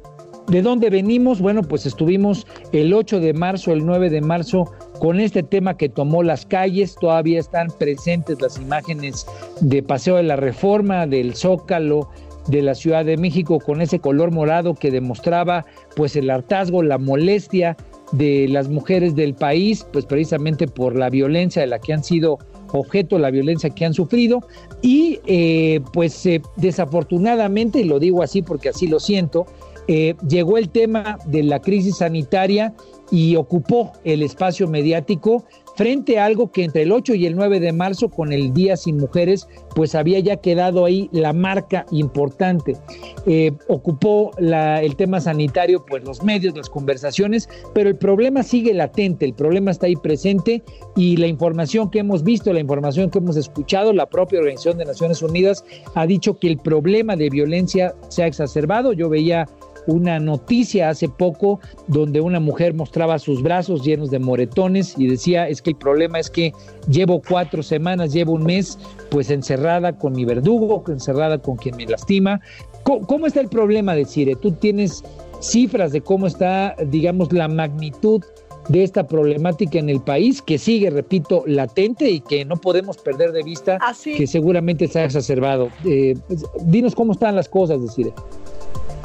¿De 0.47 0.61
dónde 0.61 0.89
venimos? 0.89 1.39
Bueno, 1.39 1.61
pues 1.63 1.85
estuvimos 1.85 2.45
el 2.73 2.93
8 2.93 3.21
de 3.21 3.33
marzo, 3.33 3.71
el 3.71 3.85
9 3.85 4.09
de 4.09 4.21
marzo 4.21 4.71
con 4.99 5.19
este 5.19 5.41
tema 5.41 5.77
que 5.77 5.87
tomó 5.87 6.21
las 6.21 6.45
calles. 6.45 6.95
Todavía 6.95 7.39
están 7.39 7.69
presentes 7.79 8.41
las 8.41 8.59
imágenes 8.59 9.25
de 9.61 9.81
Paseo 9.81 10.17
de 10.17 10.23
la 10.23 10.35
Reforma, 10.35 11.07
del 11.07 11.33
Zócalo, 11.33 12.09
de 12.47 12.61
la 12.61 12.75
Ciudad 12.75 13.05
de 13.05 13.17
México 13.17 13.59
con 13.59 13.81
ese 13.81 13.99
color 13.99 14.31
morado 14.31 14.75
que 14.75 14.91
demostraba 14.91 15.65
pues 15.95 16.15
el 16.15 16.29
hartazgo, 16.29 16.83
la 16.83 16.97
molestia 16.97 17.77
de 18.13 18.47
las 18.47 18.69
mujeres 18.69 19.15
del 19.15 19.33
país, 19.33 19.85
pues 19.91 20.05
precisamente 20.05 20.67
por 20.67 20.95
la 20.95 21.09
violencia 21.09 21.61
de 21.61 21.67
la 21.67 21.79
que 21.79 21.93
han 21.93 22.03
sido 22.03 22.37
objeto, 22.71 23.19
la 23.19 23.31
violencia 23.31 23.69
que 23.69 23.85
han 23.85 23.93
sufrido. 23.93 24.39
Y 24.81 25.19
eh, 25.25 25.81
pues 25.91 26.25
eh, 26.25 26.41
desafortunadamente, 26.55 27.79
y 27.79 27.83
lo 27.83 27.99
digo 27.99 28.23
así 28.23 28.41
porque 28.41 28.69
así 28.69 28.87
lo 28.87 28.99
siento, 28.99 29.45
eh, 29.87 30.15
llegó 30.27 30.57
el 30.57 30.69
tema 30.69 31.17
de 31.25 31.43
la 31.43 31.59
crisis 31.59 31.97
sanitaria 31.97 32.73
y 33.11 33.35
ocupó 33.35 33.91
el 34.03 34.23
espacio 34.23 34.67
mediático 34.67 35.45
frente 35.75 36.19
a 36.19 36.25
algo 36.25 36.51
que 36.51 36.63
entre 36.63 36.83
el 36.83 36.91
8 36.91 37.15
y 37.15 37.25
el 37.25 37.35
9 37.35 37.59
de 37.59 37.71
marzo 37.71 38.09
con 38.09 38.31
el 38.31 38.53
Día 38.53 38.77
Sin 38.77 38.97
Mujeres, 38.97 39.47
pues 39.75 39.95
había 39.95 40.19
ya 40.19 40.37
quedado 40.37 40.85
ahí 40.85 41.09
la 41.11 41.33
marca 41.33 41.85
importante. 41.91 42.77
Eh, 43.25 43.51
ocupó 43.67 44.31
el 44.37 44.95
tema 44.95 45.19
sanitario, 45.19 45.85
pues 45.85 46.03
los 46.03 46.23
medios, 46.23 46.55
las 46.55 46.69
conversaciones, 46.69 47.49
pero 47.73 47.89
el 47.89 47.95
problema 47.95 48.43
sigue 48.43 48.73
latente, 48.73 49.25
el 49.25 49.33
problema 49.33 49.71
está 49.71 49.87
ahí 49.87 49.95
presente 49.95 50.63
y 50.95 51.17
la 51.17 51.27
información 51.27 51.89
que 51.89 51.99
hemos 51.99 52.23
visto, 52.23 52.53
la 52.53 52.59
información 52.59 53.09
que 53.09 53.19
hemos 53.19 53.37
escuchado, 53.37 53.93
la 53.93 54.07
propia 54.07 54.39
Organización 54.39 54.77
de 54.77 54.85
Naciones 54.85 55.21
Unidas 55.21 55.65
ha 55.95 56.05
dicho 56.05 56.37
que 56.37 56.47
el 56.47 56.57
problema 56.57 57.15
de 57.15 57.29
violencia 57.29 57.95
se 58.09 58.23
ha 58.23 58.27
exacerbado. 58.27 58.93
Yo 58.93 59.09
veía 59.09 59.47
una 59.87 60.19
noticia 60.19 60.89
hace 60.89 61.09
poco 61.09 61.59
donde 61.87 62.21
una 62.21 62.39
mujer 62.39 62.73
mostraba 62.73 63.19
sus 63.19 63.41
brazos 63.41 63.83
llenos 63.83 64.09
de 64.11 64.19
moretones 64.19 64.95
y 64.97 65.07
decía, 65.07 65.47
es 65.47 65.61
que 65.61 65.71
el 65.71 65.75
problema 65.75 66.19
es 66.19 66.29
que 66.29 66.53
llevo 66.87 67.21
cuatro 67.21 67.63
semanas, 67.63 68.13
llevo 68.13 68.33
un 68.33 68.43
mes 68.43 68.77
pues 69.09 69.29
encerrada 69.29 69.97
con 69.97 70.13
mi 70.13 70.25
verdugo, 70.25 70.83
encerrada 70.87 71.37
con 71.37 71.57
quien 71.57 71.75
me 71.75 71.85
lastima. 71.85 72.41
¿Cómo, 72.83 73.27
está 73.27 73.39
el 73.39 73.47
problema 73.47 73.95
de 73.95 74.05
Cire? 74.05 74.35
Tú 74.35 74.51
tienes 74.51 75.03
cifras 75.39 75.93
de 75.93 76.01
cómo 76.01 76.27
está, 76.27 76.75
digamos, 76.87 77.31
la 77.31 77.47
magnitud 77.47 78.21
de 78.67 78.83
esta 78.83 79.07
problemática 79.07 79.79
en 79.79 79.89
el 79.89 80.01
país, 80.01 80.41
que 80.41 80.57
sigue, 80.57 80.89
repito, 80.89 81.43
latente 81.45 82.09
y 82.09 82.19
que 82.21 82.45
no 82.45 82.57
podemos 82.57 82.97
perder 82.97 83.31
de 83.31 83.43
vista, 83.43 83.79
que 84.03 84.27
seguramente 84.27 84.87
se 84.87 84.99
ha 84.99 85.05
exacerbado. 85.05 85.69
Eh, 85.85 86.15
dinos 86.65 86.95
cómo 86.95 87.13
están 87.13 87.35
las 87.35 87.49
cosas, 87.49 87.79
Cire. 87.93 88.13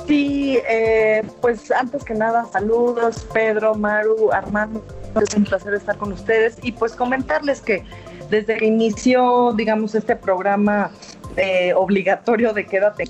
Sí, 0.08 0.58
eh, 0.66 1.22
pues 1.42 1.70
antes 1.70 2.02
que 2.02 2.14
nada, 2.14 2.46
saludos, 2.46 3.26
Pedro, 3.34 3.74
Maru, 3.74 4.32
Armando. 4.32 4.82
Es 5.20 5.34
un 5.34 5.44
placer 5.44 5.74
estar 5.74 5.98
con 5.98 6.12
ustedes 6.12 6.56
y 6.62 6.72
pues 6.72 6.94
comentarles 6.94 7.60
que 7.60 7.84
desde 8.30 8.56
que 8.56 8.64
inició, 8.64 9.52
digamos, 9.52 9.94
este 9.94 10.16
programa 10.16 10.90
eh, 11.36 11.74
obligatorio 11.74 12.54
de 12.54 12.64
Quédate, 12.64 13.04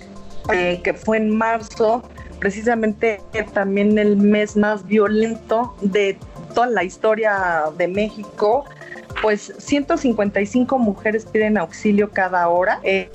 eh, 0.53 0.81
que 0.83 0.93
fue 0.93 1.19
en 1.19 1.31
marzo, 1.31 2.03
precisamente 2.41 3.21
también 3.53 3.97
el 3.97 4.17
mes 4.17 4.57
más 4.57 4.85
violento 4.85 5.77
de 5.81 6.19
toda 6.53 6.67
la 6.67 6.83
historia 6.83 7.65
de 7.77 7.87
México, 7.87 8.65
pues 9.23 9.53
155 9.59 10.79
mujeres 10.79 11.27
piden 11.27 11.59
auxilio 11.59 12.11
cada 12.11 12.49
hora. 12.49 12.81
Eh, 12.83 13.09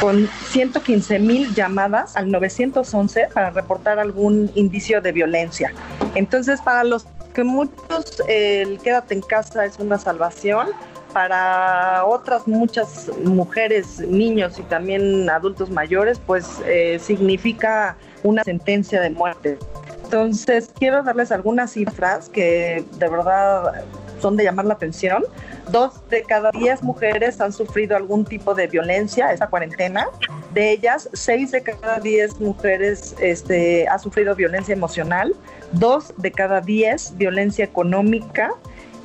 con 0.00 0.28
115 0.50 1.18
mil 1.18 1.54
llamadas 1.54 2.16
al 2.16 2.30
911 2.30 3.28
para 3.34 3.50
reportar 3.50 3.98
algún 3.98 4.50
indicio 4.54 5.00
de 5.00 5.12
violencia. 5.12 5.72
Entonces, 6.14 6.60
para 6.60 6.84
los 6.84 7.06
que 7.34 7.44
muchos 7.44 8.22
el 8.28 8.78
quédate 8.78 9.14
en 9.14 9.22
casa 9.22 9.64
es 9.64 9.78
una 9.78 9.98
salvación, 9.98 10.68
para 11.12 12.04
otras 12.04 12.46
muchas 12.46 13.10
mujeres, 13.24 14.00
niños 14.00 14.58
y 14.58 14.62
también 14.62 15.28
adultos 15.30 15.70
mayores, 15.70 16.20
pues 16.24 16.60
eh, 16.66 16.98
significa 17.00 17.96
una 18.22 18.44
sentencia 18.44 19.00
de 19.00 19.10
muerte. 19.10 19.58
Entonces, 20.04 20.70
quiero 20.78 21.02
darles 21.02 21.32
algunas 21.32 21.72
cifras 21.72 22.28
que 22.28 22.84
de 22.98 23.08
verdad 23.08 23.84
son 24.20 24.36
de 24.36 24.44
llamar 24.44 24.64
la 24.66 24.74
atención. 24.74 25.24
Dos 25.70 26.08
de 26.08 26.22
cada 26.22 26.50
diez 26.50 26.82
mujeres 26.82 27.40
han 27.40 27.52
sufrido 27.52 27.96
algún 27.96 28.24
tipo 28.24 28.54
de 28.54 28.66
violencia 28.66 29.32
esta 29.32 29.48
cuarentena. 29.48 30.06
De 30.54 30.72
ellas, 30.72 31.08
seis 31.12 31.50
de 31.50 31.62
cada 31.62 32.00
diez 32.00 32.40
mujeres 32.40 33.14
este, 33.20 33.86
ha 33.88 33.98
sufrido 33.98 34.34
violencia 34.34 34.72
emocional, 34.72 35.34
dos 35.72 36.14
de 36.16 36.32
cada 36.32 36.60
diez 36.60 37.16
violencia 37.16 37.64
económica 37.64 38.50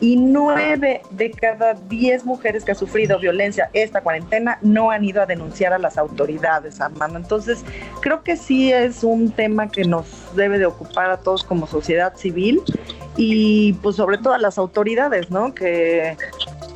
y 0.03 0.17
nueve 0.17 1.01
de 1.11 1.31
cada 1.31 1.75
diez 1.75 2.25
mujeres 2.25 2.65
que 2.65 2.73
ha 2.73 2.75
sufrido 2.75 3.17
violencia 3.19 3.69
esta 3.71 4.01
cuarentena 4.01 4.59
no 4.61 4.91
han 4.91 5.05
ido 5.05 5.21
a 5.21 5.25
denunciar 5.25 5.71
a 5.71 5.79
las 5.79 5.97
autoridades, 5.97 6.81
Armando. 6.81 7.17
Entonces, 7.17 7.63
creo 8.01 8.21
que 8.21 8.35
sí 8.35 8.73
es 8.73 9.05
un 9.05 9.31
tema 9.31 9.69
que 9.69 9.85
nos 9.85 10.35
debe 10.35 10.59
de 10.59 10.65
ocupar 10.65 11.09
a 11.09 11.15
todos 11.21 11.45
como 11.45 11.67
sociedad 11.67 12.17
civil 12.17 12.61
y 13.15 13.71
pues 13.81 13.95
sobre 13.95 14.17
todo 14.17 14.33
a 14.33 14.39
las 14.39 14.57
autoridades, 14.57 15.31
¿no? 15.31 15.55
Que 15.55 16.17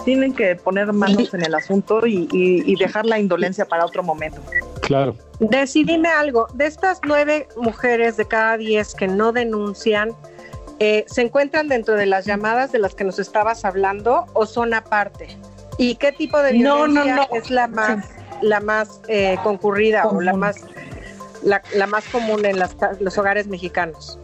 tienen 0.05 0.33
que 0.33 0.55
poner 0.55 0.93
manos 0.93 1.33
en 1.33 1.43
el 1.43 1.53
asunto 1.53 2.07
y, 2.07 2.75
dejar 2.75 3.05
la 3.05 3.19
indolencia 3.19 3.65
para 3.65 3.85
otro 3.85 4.03
momento. 4.03 4.39
Claro. 4.83 5.17
Decidime 5.41 6.07
algo, 6.07 6.47
de 6.53 6.65
estas 6.65 7.01
nueve 7.05 7.49
mujeres 7.57 8.15
de 8.15 8.25
cada 8.25 8.55
diez 8.55 8.95
que 8.95 9.09
no 9.09 9.33
denuncian, 9.33 10.15
eh, 10.79 11.05
¿se 11.07 11.21
encuentran 11.21 11.67
dentro 11.67 11.95
de 11.95 12.05
las 12.05 12.25
llamadas 12.25 12.71
de 12.71 12.79
las 12.79 12.95
que 12.95 13.03
nos 13.03 13.19
estabas 13.19 13.65
hablando 13.65 14.25
o 14.33 14.45
son 14.45 14.73
aparte? 14.73 15.37
¿Y 15.77 15.95
qué 15.95 16.11
tipo 16.11 16.37
de 16.39 16.53
violencia 16.53 17.27
es 17.33 17.49
la 17.49 17.67
más, 17.67 18.05
la 18.41 18.59
más 18.59 19.01
eh, 19.07 19.37
concurrida 19.43 20.07
o 20.07 20.21
la 20.21 20.33
más, 20.33 20.57
la, 21.43 21.87
más 21.87 22.05
común 22.09 22.45
en 22.45 22.57
los 22.99 23.17
hogares 23.17 23.47
mexicanos? 23.47 24.19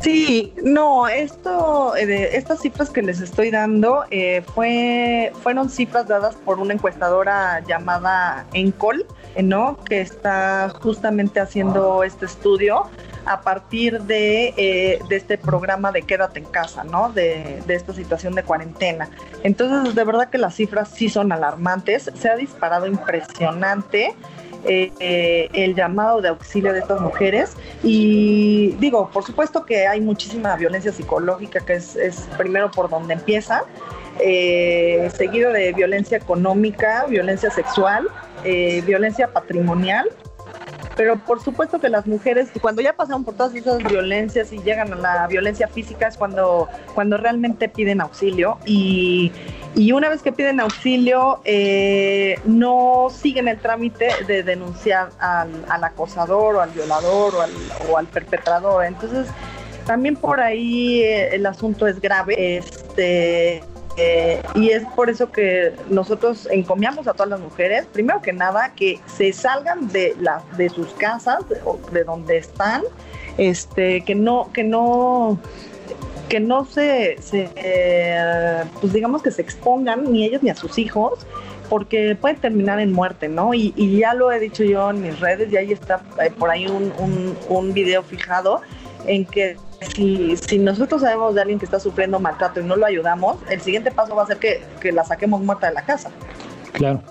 Sí, 0.00 0.54
no, 0.62 1.08
esto, 1.08 1.96
eh, 1.96 2.36
estas 2.36 2.60
cifras 2.60 2.90
que 2.90 3.02
les 3.02 3.20
estoy 3.20 3.50
dando 3.50 4.04
eh, 4.12 4.42
fue, 4.54 5.32
fueron 5.42 5.68
cifras 5.68 6.06
dadas 6.06 6.36
por 6.36 6.60
una 6.60 6.74
encuestadora 6.74 7.60
llamada 7.66 8.46
Encol, 8.52 9.06
eh, 9.34 9.42
¿no? 9.42 9.76
Que 9.84 10.00
está 10.00 10.72
justamente 10.80 11.40
haciendo 11.40 12.04
este 12.04 12.26
estudio 12.26 12.84
a 13.28 13.42
partir 13.42 14.00
de, 14.02 14.98
de, 15.08 15.16
este 15.16 15.36
programa 15.36 15.92
de 15.92 16.02
quédate 16.02 16.40
en 16.40 16.46
casa, 16.46 16.84
¿no? 16.84 17.10
De, 17.12 17.62
esta 17.68 17.92
situación 17.92 18.34
de 18.34 18.42
cuarentena. 18.42 19.10
Entonces, 19.42 19.94
de 19.94 20.04
verdad 20.04 20.30
que 20.30 20.38
las 20.38 20.54
cifras 20.54 20.88
sí 20.88 21.08
son 21.08 21.30
alarmantes, 21.32 22.10
se 22.14 22.30
ha 22.30 22.36
disparado 22.36 22.86
impresionante. 22.86 24.14
Eh, 24.64 25.48
el 25.52 25.76
llamado 25.76 26.20
de 26.20 26.28
auxilio 26.28 26.72
de 26.72 26.80
estas 26.80 27.00
mujeres. 27.00 27.56
Y 27.84 28.72
digo, 28.80 29.08
por 29.12 29.24
supuesto 29.24 29.64
que 29.64 29.86
hay 29.86 30.00
muchísima 30.00 30.56
violencia 30.56 30.90
psicológica, 30.90 31.60
que 31.60 31.74
es, 31.74 32.28
primero 32.36 32.70
por 32.70 32.90
donde 32.90 33.14
empieza. 33.14 33.62
eh, 34.20 35.08
seguido 35.16 35.52
de 35.52 35.72
violencia 35.72 36.18
económica, 36.18 37.06
violencia 37.08 37.50
sexual, 37.50 38.08
eh, 38.42 38.82
violencia 38.84 39.28
patrimonial. 39.28 40.08
Pero 40.98 41.16
por 41.16 41.40
supuesto 41.40 41.78
que 41.78 41.88
las 41.88 42.08
mujeres, 42.08 42.48
cuando 42.60 42.82
ya 42.82 42.92
pasaron 42.92 43.22
por 43.22 43.34
todas 43.34 43.54
esas 43.54 43.78
violencias 43.84 44.52
y 44.52 44.58
llegan 44.58 44.92
a 44.92 44.96
la 44.96 45.28
violencia 45.28 45.68
física, 45.68 46.08
es 46.08 46.16
cuando, 46.16 46.68
cuando 46.92 47.16
realmente 47.16 47.68
piden 47.68 48.00
auxilio. 48.00 48.58
Y, 48.66 49.30
y 49.76 49.92
una 49.92 50.08
vez 50.08 50.22
que 50.22 50.32
piden 50.32 50.58
auxilio, 50.58 51.40
eh, 51.44 52.40
no 52.46 53.10
siguen 53.16 53.46
el 53.46 53.60
trámite 53.60 54.08
de 54.26 54.42
denunciar 54.42 55.10
al, 55.20 55.84
acosador 55.84 56.56
o 56.56 56.60
al 56.60 56.70
violador 56.70 57.32
o 57.36 57.42
al, 57.42 57.52
o 57.88 57.96
al 57.96 58.08
perpetrador. 58.08 58.84
Entonces, 58.84 59.28
también 59.86 60.16
por 60.16 60.40
ahí 60.40 61.02
eh, 61.02 61.32
el 61.32 61.46
asunto 61.46 61.86
es 61.86 62.00
grave. 62.00 62.56
Este, 62.56 63.62
eh, 63.98 64.40
y 64.54 64.70
es 64.70 64.84
por 64.94 65.10
eso 65.10 65.32
que 65.32 65.72
nosotros 65.90 66.48
encomiamos 66.52 67.08
a 67.08 67.14
todas 67.14 67.30
las 67.30 67.40
mujeres, 67.40 67.84
primero 67.92 68.22
que 68.22 68.32
nada, 68.32 68.72
que 68.76 69.00
se 69.06 69.32
salgan 69.32 69.88
de, 69.88 70.14
la, 70.20 70.42
de 70.56 70.68
sus 70.68 70.88
casas, 70.94 71.48
de, 71.48 71.58
de 71.92 72.04
donde 72.04 72.36
están, 72.36 72.82
este, 73.38 74.02
que 74.02 74.14
no, 74.14 74.50
que 74.52 74.62
no, 74.62 75.40
que 76.28 76.38
no 76.38 76.64
se, 76.64 77.16
se 77.20 77.50
pues 78.80 78.92
digamos 78.92 79.22
que 79.22 79.32
se 79.32 79.42
expongan 79.42 80.12
ni 80.12 80.24
ellos 80.24 80.42
ni 80.44 80.50
a 80.50 80.54
sus 80.54 80.78
hijos, 80.78 81.26
porque 81.68 82.16
pueden 82.18 82.38
terminar 82.38 82.78
en 82.80 82.92
muerte, 82.92 83.28
¿no? 83.28 83.52
Y, 83.52 83.74
y 83.76 83.98
ya 83.98 84.14
lo 84.14 84.30
he 84.30 84.38
dicho 84.38 84.62
yo 84.62 84.90
en 84.90 85.02
mis 85.02 85.18
redes, 85.18 85.52
y 85.52 85.56
ahí 85.56 85.72
está 85.72 86.02
eh, 86.22 86.30
por 86.30 86.50
ahí 86.50 86.66
un, 86.66 86.92
un 87.48 87.72
video 87.74 88.02
fijado 88.02 88.60
en 89.06 89.26
que 89.26 89.56
si, 89.80 90.36
si, 90.36 90.58
nosotros 90.58 91.02
sabemos 91.02 91.34
de 91.34 91.42
alguien 91.42 91.58
que 91.58 91.64
está 91.64 91.80
sufriendo 91.80 92.18
maltrato 92.20 92.60
y 92.60 92.64
no 92.64 92.76
lo 92.76 92.86
ayudamos, 92.86 93.36
el 93.48 93.60
siguiente 93.60 93.90
paso 93.90 94.14
va 94.14 94.24
a 94.24 94.26
ser 94.26 94.38
que, 94.38 94.60
que 94.80 94.92
la 94.92 95.04
saquemos 95.04 95.40
muerta 95.40 95.68
de 95.68 95.74
la 95.74 95.84
casa. 95.84 96.10
Claro. 96.72 97.02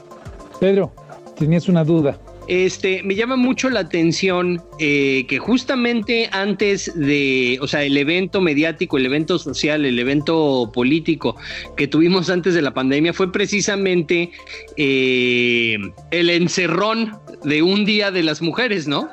Pedro, 0.60 0.92
tenías 1.38 1.68
una 1.70 1.84
duda. 1.84 2.18
Este, 2.48 3.04
me 3.04 3.14
llama 3.16 3.36
mucho 3.36 3.70
la 3.70 3.82
atención 3.82 4.64
eh, 4.80 5.26
que 5.28 5.38
justamente 5.38 6.30
antes 6.32 6.94
de, 6.96 7.60
o 7.62 7.68
sea, 7.68 7.84
el 7.84 7.98
evento 7.98 8.40
mediático, 8.40 8.98
el 8.98 9.06
evento 9.06 9.38
social, 9.38 9.86
el 9.86 10.00
evento 10.00 10.72
político 10.74 11.36
que 11.76 11.88
tuvimos 11.88 12.30
antes 12.30 12.54
de 12.54 12.62
la 12.62 12.74
pandemia 12.74 13.12
fue 13.12 13.34
precisamente 13.34 14.32
eh, 14.78 15.78
el 16.12 16.30
encerrón 16.30 17.20
de 17.44 17.62
un 17.64 17.84
día 17.84 18.12
de 18.12 18.24
las 18.24 18.42
mujeres, 18.42 18.88
¿no? 18.88 19.10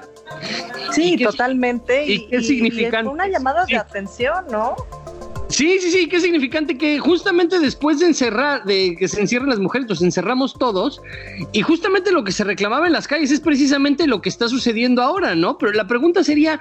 Sí, 0.92 1.14
¿Y 1.14 1.24
totalmente. 1.24 2.06
¿Y, 2.06 2.26
qué 2.28 2.40
significa? 2.40 3.02
Una 3.02 3.28
llamada 3.28 3.64
de 3.66 3.76
atención, 3.76 4.44
¿no? 4.50 4.76
Sí, 5.48 5.78
sí, 5.80 5.90
sí, 5.90 6.08
qué 6.08 6.20
significante 6.20 6.76
que 6.76 6.98
justamente 6.98 7.60
después 7.60 8.00
de 8.00 8.06
encerrar, 8.06 8.64
de 8.64 8.96
que 8.98 9.06
se 9.06 9.20
encierren 9.20 9.50
las 9.50 9.60
mujeres, 9.60 9.88
nos 9.88 10.02
encerramos 10.02 10.54
todos, 10.54 11.00
y 11.52 11.62
justamente 11.62 12.10
lo 12.10 12.24
que 12.24 12.32
se 12.32 12.44
reclamaba 12.44 12.86
en 12.86 12.92
las 12.92 13.06
calles 13.06 13.30
es 13.30 13.40
precisamente 13.40 14.06
lo 14.06 14.20
que 14.20 14.30
está 14.30 14.48
sucediendo 14.48 15.02
ahora, 15.02 15.34
¿no? 15.34 15.56
Pero 15.58 15.72
la 15.72 15.86
pregunta 15.86 16.24
sería, 16.24 16.58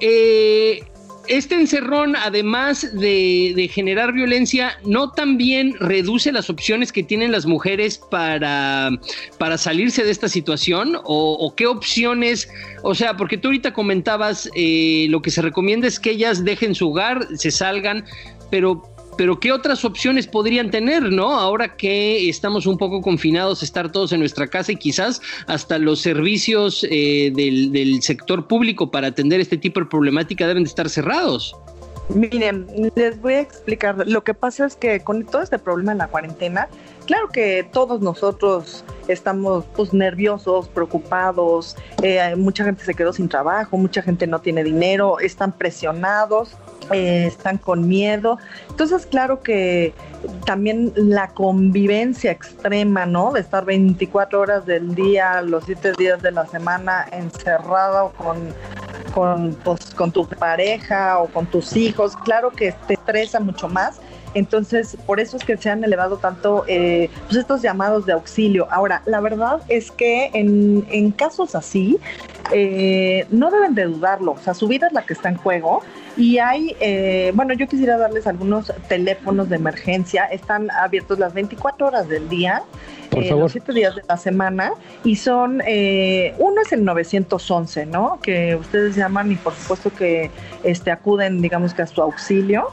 eh, 0.00 0.84
este 1.28 1.54
encerrón, 1.54 2.16
además 2.16 2.88
de, 2.92 3.70
generar 3.72 4.12
violencia, 4.12 4.78
¿no 4.84 5.12
también 5.12 5.74
reduce 5.78 6.32
las 6.32 6.50
opciones 6.50 6.92
que 6.92 7.02
tienen 7.02 7.30
las 7.32 7.46
mujeres 7.46 7.98
para, 7.98 8.90
para 9.38 9.58
salirse 9.58 10.04
de 10.04 10.10
esta 10.10 10.28
situación? 10.28 10.96
¿O, 10.96 11.36
o 11.38 11.54
qué 11.54 11.66
opciones? 11.66 12.48
O 12.82 12.94
sea, 12.94 13.16
porque 13.16 13.38
tú 13.38 13.48
ahorita 13.48 13.72
comentabas, 13.72 14.50
eh, 14.54 15.06
lo 15.10 15.22
que 15.22 15.30
se 15.30 15.42
recomienda 15.42 15.86
es 15.86 16.00
que 16.00 16.10
ellas 16.10 16.44
dejen 16.44 16.74
su 16.74 16.90
hogar, 16.90 17.26
se 17.36 17.50
salgan, 17.50 18.04
pero 18.50 18.82
pero 19.20 19.38
¿qué 19.38 19.52
otras 19.52 19.84
opciones 19.84 20.26
podrían 20.26 20.70
tener, 20.70 21.12
no? 21.12 21.38
Ahora 21.38 21.76
que 21.76 22.30
estamos 22.30 22.64
un 22.64 22.78
poco 22.78 23.02
confinados, 23.02 23.62
estar 23.62 23.92
todos 23.92 24.12
en 24.12 24.20
nuestra 24.20 24.46
casa 24.46 24.72
y 24.72 24.76
quizás 24.76 25.20
hasta 25.46 25.76
los 25.76 26.00
servicios 26.00 26.86
eh, 26.90 27.30
del, 27.30 28.00
sector 28.00 28.48
público 28.48 28.90
para 28.90 29.08
atender 29.08 29.38
este 29.38 29.58
tipo 29.58 29.78
de 29.78 29.84
problemática 29.84 30.48
deben 30.48 30.62
de 30.62 30.68
estar 30.68 30.88
cerrados. 30.88 31.54
Miren, 32.08 32.66
les 32.94 33.20
voy 33.20 33.34
a 33.34 33.40
explicar. 33.40 34.08
Lo 34.08 34.24
que 34.24 34.32
pasa 34.32 34.64
es 34.64 34.74
que 34.74 35.00
con 35.00 35.26
todo 35.26 35.42
este 35.42 35.58
problema 35.58 35.92
en 35.92 35.98
la 35.98 36.08
cuarentena, 36.08 36.70
claro 37.04 37.28
que 37.28 37.68
todos 37.70 38.00
nosotros 38.00 38.84
estamos 39.06 39.66
pues 39.76 39.92
nerviosos, 39.92 40.66
preocupados, 40.68 41.76
eh, 42.02 42.36
mucha 42.36 42.64
gente 42.64 42.86
se 42.86 42.94
quedó 42.94 43.12
sin 43.12 43.28
trabajo, 43.28 43.76
mucha 43.76 44.00
gente 44.00 44.26
no 44.26 44.40
tiene 44.40 44.64
dinero, 44.64 45.20
están 45.20 45.52
presionados, 45.52 46.56
eh, 46.90 47.26
están 47.26 47.58
con 47.58 47.88
miedo. 47.88 48.38
Entonces, 48.68 49.06
claro 49.06 49.42
que 49.42 49.94
también 50.44 50.92
la 50.96 51.28
convivencia 51.28 52.30
extrema, 52.30 53.06
¿no? 53.06 53.32
De 53.32 53.40
estar 53.40 53.64
24 53.64 54.40
horas 54.40 54.66
del 54.66 54.94
día, 54.94 55.42
los 55.42 55.64
7 55.64 55.92
días 55.98 56.22
de 56.22 56.32
la 56.32 56.46
semana 56.46 57.06
encerrado 57.12 58.12
con, 58.16 58.38
con, 59.14 59.54
pues, 59.64 59.94
con 59.94 60.12
tu 60.12 60.28
pareja 60.28 61.18
o 61.18 61.26
con 61.26 61.46
tus 61.46 61.76
hijos, 61.76 62.16
claro 62.16 62.50
que 62.50 62.74
te 62.86 62.94
estresa 62.94 63.40
mucho 63.40 63.68
más. 63.68 64.00
Entonces, 64.34 64.96
por 65.06 65.20
eso 65.20 65.36
es 65.36 65.44
que 65.44 65.56
se 65.56 65.70
han 65.70 65.82
elevado 65.82 66.18
tanto 66.18 66.64
eh, 66.68 67.10
pues 67.26 67.38
estos 67.38 67.62
llamados 67.62 68.06
de 68.06 68.12
auxilio. 68.12 68.68
Ahora, 68.70 69.02
la 69.06 69.20
verdad 69.20 69.60
es 69.68 69.90
que 69.90 70.30
en, 70.34 70.86
en 70.90 71.10
casos 71.10 71.54
así, 71.54 71.98
eh, 72.52 73.26
no 73.30 73.50
deben 73.50 73.74
de 73.74 73.84
dudarlo. 73.84 74.32
O 74.32 74.38
sea, 74.38 74.54
su 74.54 74.68
vida 74.68 74.86
es 74.86 74.92
la 74.92 75.02
que 75.02 75.14
está 75.14 75.28
en 75.28 75.36
juego. 75.36 75.82
Y 76.16 76.38
hay, 76.38 76.76
eh, 76.80 77.32
bueno, 77.34 77.54
yo 77.54 77.66
quisiera 77.66 77.96
darles 77.96 78.26
algunos 78.26 78.72
teléfonos 78.88 79.48
de 79.48 79.56
emergencia. 79.56 80.26
Están 80.26 80.70
abiertos 80.70 81.18
las 81.18 81.34
24 81.34 81.88
horas 81.88 82.08
del 82.08 82.28
día. 82.28 82.62
Por 83.10 83.24
favor. 83.24 83.44
Los 83.44 83.52
siete 83.52 83.72
días 83.72 83.96
de 83.96 84.02
la 84.08 84.16
semana. 84.16 84.72
Y 85.02 85.16
son, 85.16 85.54
uno 85.54 86.60
es 86.62 86.72
el 86.72 86.84
911, 86.84 87.86
¿no? 87.86 88.20
Que 88.22 88.54
ustedes 88.54 88.94
llaman 88.94 89.32
y 89.32 89.36
por 89.36 89.54
supuesto 89.54 89.90
que 89.92 90.30
este, 90.62 90.92
acuden, 90.92 91.42
digamos 91.42 91.74
que 91.74 91.82
a 91.82 91.86
su 91.86 92.00
auxilio. 92.00 92.68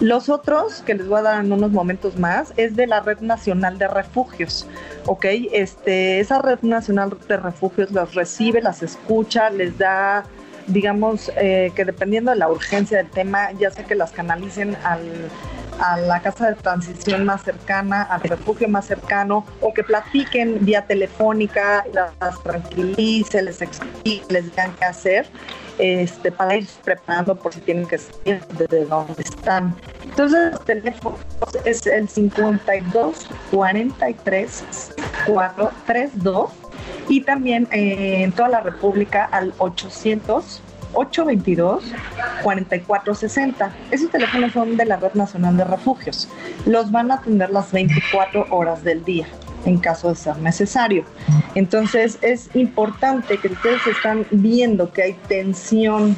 Los 0.00 0.28
otros, 0.28 0.82
que 0.82 0.94
les 0.94 1.06
voy 1.06 1.20
a 1.20 1.22
dar 1.22 1.44
en 1.44 1.52
unos 1.52 1.70
momentos 1.70 2.18
más, 2.18 2.52
es 2.56 2.74
de 2.74 2.86
la 2.86 3.00
Red 3.00 3.20
Nacional 3.20 3.78
de 3.78 3.86
Refugios, 3.86 4.66
¿ok? 5.06 5.24
Este, 5.52 6.18
esa 6.18 6.42
Red 6.42 6.60
Nacional 6.62 7.16
de 7.28 7.36
Refugios 7.36 7.92
las 7.92 8.14
recibe, 8.14 8.60
las 8.60 8.82
escucha, 8.82 9.50
les 9.50 9.78
da, 9.78 10.24
digamos, 10.66 11.30
eh, 11.36 11.70
que 11.76 11.84
dependiendo 11.84 12.32
de 12.32 12.38
la 12.38 12.50
urgencia 12.50 12.98
del 12.98 13.10
tema, 13.10 13.52
ya 13.52 13.70
sea 13.70 13.84
que 13.84 13.94
las 13.94 14.10
canalicen 14.10 14.76
al, 14.82 15.00
a 15.78 15.96
la 15.98 16.20
casa 16.20 16.48
de 16.50 16.56
transición 16.56 17.24
más 17.24 17.42
cercana, 17.42 18.02
al 18.02 18.20
refugio 18.22 18.68
más 18.68 18.86
cercano, 18.86 19.46
o 19.60 19.72
que 19.72 19.84
platiquen 19.84 20.64
vía 20.64 20.86
telefónica, 20.86 21.84
las 21.92 22.42
tranquilicen, 22.42 23.44
les 23.44 23.62
expliquen, 23.62 24.26
les 24.28 24.44
digan 24.46 24.74
qué 24.76 24.84
hacer 24.86 25.26
este, 25.78 26.32
para 26.32 26.56
ir 26.56 26.66
preparando 26.84 27.34
por 27.34 27.52
si 27.52 27.60
tienen 27.60 27.86
que 27.86 27.98
salir 27.98 28.40
desde 28.58 28.84
donde 28.84 29.22
están. 29.22 29.74
Entonces, 30.02 30.52
el 30.52 30.58
teléfono 30.60 31.18
es 31.64 31.86
el 31.86 32.08
52 32.08 33.28
43 33.50 34.94
432 35.26 36.50
y 37.08 37.22
también 37.22 37.66
eh, 37.72 38.22
en 38.22 38.32
toda 38.32 38.48
la 38.48 38.60
República 38.60 39.24
al 39.24 39.52
800 39.58 40.62
822-4460. 40.94 43.70
Esos 43.90 44.10
teléfonos 44.10 44.52
son 44.52 44.76
de 44.76 44.84
la 44.84 44.96
Red 44.96 45.14
Nacional 45.14 45.56
de 45.56 45.64
Refugios. 45.64 46.28
Los 46.66 46.92
van 46.92 47.10
a 47.10 47.14
atender 47.14 47.50
las 47.50 47.72
24 47.72 48.46
horas 48.50 48.84
del 48.84 49.02
día 49.04 49.26
en 49.64 49.78
caso 49.78 50.10
de 50.10 50.16
ser 50.16 50.36
necesario. 50.38 51.04
Entonces 51.54 52.18
es 52.22 52.54
importante 52.54 53.38
que 53.38 53.48
ustedes 53.48 53.86
están 53.86 54.26
viendo 54.30 54.92
que 54.92 55.02
hay 55.02 55.12
tensión 55.28 56.16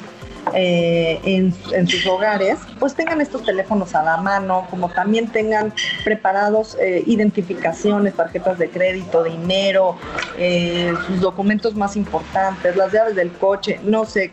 eh, 0.55 1.20
en, 1.24 1.88
sus 1.88 2.07
hogares, 2.07 2.59
pues 2.78 2.94
tengan 2.94 3.20
estos 3.20 3.42
teléfonos 3.42 3.97
a 3.97 4.03
la 4.05 4.16
mano, 4.18 4.66
como 4.70 4.88
también 4.88 5.26
tengan 5.28 5.74
preparados 6.05 6.76
eh, 6.80 7.03
identificaciones, 7.05 8.14
tarjetas 8.14 8.57
de 8.57 8.70
crédito, 8.70 9.24
dinero, 9.24 9.97
eh, 10.38 10.94
sus 11.09 11.20
documentos 11.20 11.74
más 11.74 11.97
importantes, 11.97 12.76
las 12.76 12.92
llaves 12.92 13.16
del 13.16 13.32
coche, 13.32 13.80
no 13.82 14.05
sé, 14.05 14.30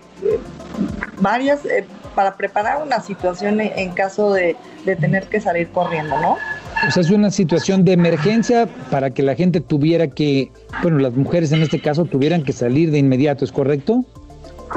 varias, 1.20 1.62
para 2.14 2.38
preparar 2.38 2.84
una 2.84 3.02
situación 3.02 3.60
en, 3.60 3.92
caso 3.94 4.34
de 4.34 4.56
tener 4.86 5.28
que 5.28 5.42
salir 5.42 5.72
corriendo, 5.72 6.20
¿no? 6.20 6.38
O 6.88 6.92
sea, 6.92 7.02
es 7.02 7.10
una 7.12 7.32
situación 7.32 7.86
de 7.86 7.94
emergencia 7.94 8.68
para 8.92 9.12
que 9.12 9.24
la 9.24 9.36
gente 9.36 9.62
tuviera 9.62 10.08
que, 10.08 10.52
bueno, 10.82 11.00
las 11.00 11.14
mujeres 11.14 11.52
en 11.52 11.62
este 11.62 11.80
caso 11.80 12.06
tuvieran 12.06 12.44
que 12.44 12.52
salir 12.52 12.92
de 12.92 12.98
inmediato, 12.98 13.46
¿es 13.46 13.52
correcto? 13.52 14.06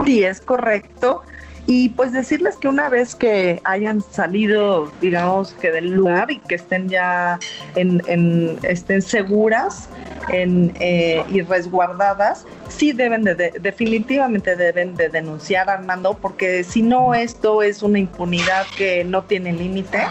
Sí, 0.04 0.22
es 0.22 0.40
correcto. 0.40 1.22
Y 1.66 1.88
pues 1.90 2.12
decirles 2.12 2.56
que 2.56 2.68
una 2.68 2.88
vez 2.88 3.16
que 3.16 3.60
hayan 3.64 4.00
salido, 4.00 4.92
digamos 5.00 5.52
que 5.54 5.72
del 5.72 5.90
lugar 5.90 6.30
y 6.30 6.38
que 6.38 6.54
estén 6.54 6.88
ya 6.88 7.40
en, 7.74 8.58
estén 8.62 9.02
seguras 9.02 9.88
eh, 10.28 11.24
y 11.28 11.40
resguardadas, 11.42 12.46
sí 12.68 12.92
deben 12.92 13.24
de, 13.24 13.34
de, 13.34 13.52
definitivamente 13.60 14.54
deben 14.54 14.94
de 14.94 15.08
denunciar 15.08 15.68
Armando, 15.68 16.14
porque 16.14 16.62
si 16.62 16.82
no 16.82 17.14
esto 17.14 17.62
es 17.62 17.82
una 17.82 17.98
impunidad 17.98 18.64
que 18.76 19.02
no 19.04 19.22
tiene 19.24 19.52
límite. 19.52 20.02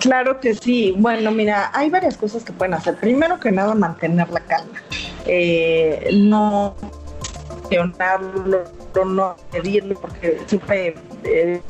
Claro 0.00 0.40
que 0.40 0.54
sí. 0.54 0.94
Bueno, 0.96 1.30
mira, 1.30 1.70
hay 1.72 1.90
varias 1.90 2.16
cosas 2.16 2.44
que 2.44 2.52
pueden 2.52 2.74
hacer. 2.74 2.96
Primero 2.96 3.38
que 3.40 3.50
nada, 3.50 3.74
mantener 3.74 4.28
la 4.30 4.40
calma. 4.40 4.80
Eh, 5.26 6.10
no 6.12 6.74
cuestionarlo, 7.68 8.64
no 9.04 9.36
pedirlo, 9.52 9.94
porque 10.00 10.40
siempre 10.46 10.94
eh, 11.24 11.60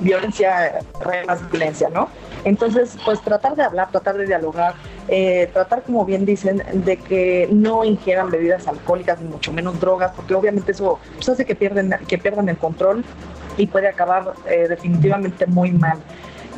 violencia 0.00 0.80
más 1.26 1.50
violencia, 1.50 1.88
¿no? 1.90 2.08
Entonces, 2.44 2.96
pues 3.04 3.20
tratar 3.20 3.54
de 3.54 3.62
hablar, 3.62 3.90
tratar 3.90 4.16
de 4.16 4.26
dialogar, 4.26 4.74
eh, 5.08 5.50
tratar, 5.52 5.82
como 5.82 6.04
bien 6.04 6.24
dicen, 6.24 6.62
de 6.72 6.96
que 6.96 7.48
no 7.52 7.84
ingieran 7.84 8.30
bebidas 8.30 8.66
alcohólicas, 8.66 9.20
ni 9.20 9.28
mucho 9.28 9.52
menos 9.52 9.78
drogas, 9.78 10.12
porque 10.16 10.34
obviamente 10.34 10.72
eso 10.72 10.98
pues, 11.14 11.28
hace 11.28 11.44
que 11.44 11.54
pierden, 11.54 11.94
que 12.08 12.16
pierdan 12.16 12.48
el 12.48 12.56
control 12.56 13.04
y 13.58 13.66
puede 13.66 13.88
acabar 13.88 14.32
eh, 14.48 14.66
definitivamente 14.68 15.46
muy 15.46 15.72
mal 15.72 15.98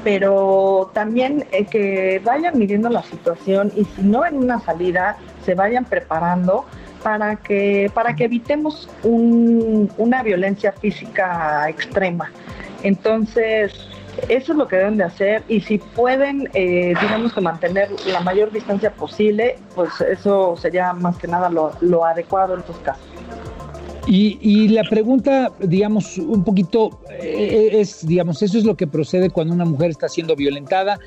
pero 0.04 0.90
también 0.92 1.44
eh, 1.52 1.64
que 1.66 2.20
vayan 2.24 2.58
midiendo 2.58 2.88
la 2.88 3.02
situación 3.02 3.72
y 3.76 3.84
si 3.84 4.02
no 4.02 4.24
en 4.26 4.36
una 4.36 4.60
salida, 4.60 5.16
se 5.44 5.54
vayan 5.54 5.84
preparando 5.84 6.64
para 7.02 7.36
que, 7.36 7.90
para 7.94 8.14
que 8.14 8.24
evitemos 8.24 8.88
una 9.02 10.22
violencia 10.22 10.72
física 10.72 11.68
extrema. 11.68 12.30
Entonces, 12.82 13.72
eso 14.28 14.52
es 14.52 14.58
lo 14.58 14.68
que 14.68 14.76
deben 14.76 14.98
de 14.98 15.04
hacer 15.04 15.42
y 15.48 15.60
si 15.60 15.78
pueden, 15.78 16.48
eh, 16.54 16.94
digamos 17.00 17.32
que 17.32 17.40
mantener 17.40 17.88
la 18.06 18.20
mayor 18.20 18.52
distancia 18.52 18.92
posible, 18.92 19.58
pues 19.74 20.00
eso 20.00 20.56
sería 20.56 20.92
más 20.92 21.16
que 21.16 21.28
nada 21.28 21.48
lo, 21.48 21.72
lo 21.80 22.04
adecuado 22.04 22.54
en 22.54 22.60
estos 22.60 22.76
casos. 22.78 23.11
Y, 24.06 24.68
la 24.68 24.82
pregunta, 24.82 25.52
digamos, 25.60 26.18
un 26.18 26.42
poquito 26.42 27.00
eh, 27.10 27.70
es, 27.72 28.04
digamos, 28.04 28.42
eso 28.42 28.58
es 28.58 28.64
lo 28.64 28.76
que 28.76 28.86
procede 28.86 29.30
cuando 29.30 29.54
una 29.54 29.64
mujer 29.64 29.90
está 29.90 30.08
siendo 30.08 30.34
violentada. 30.34 30.98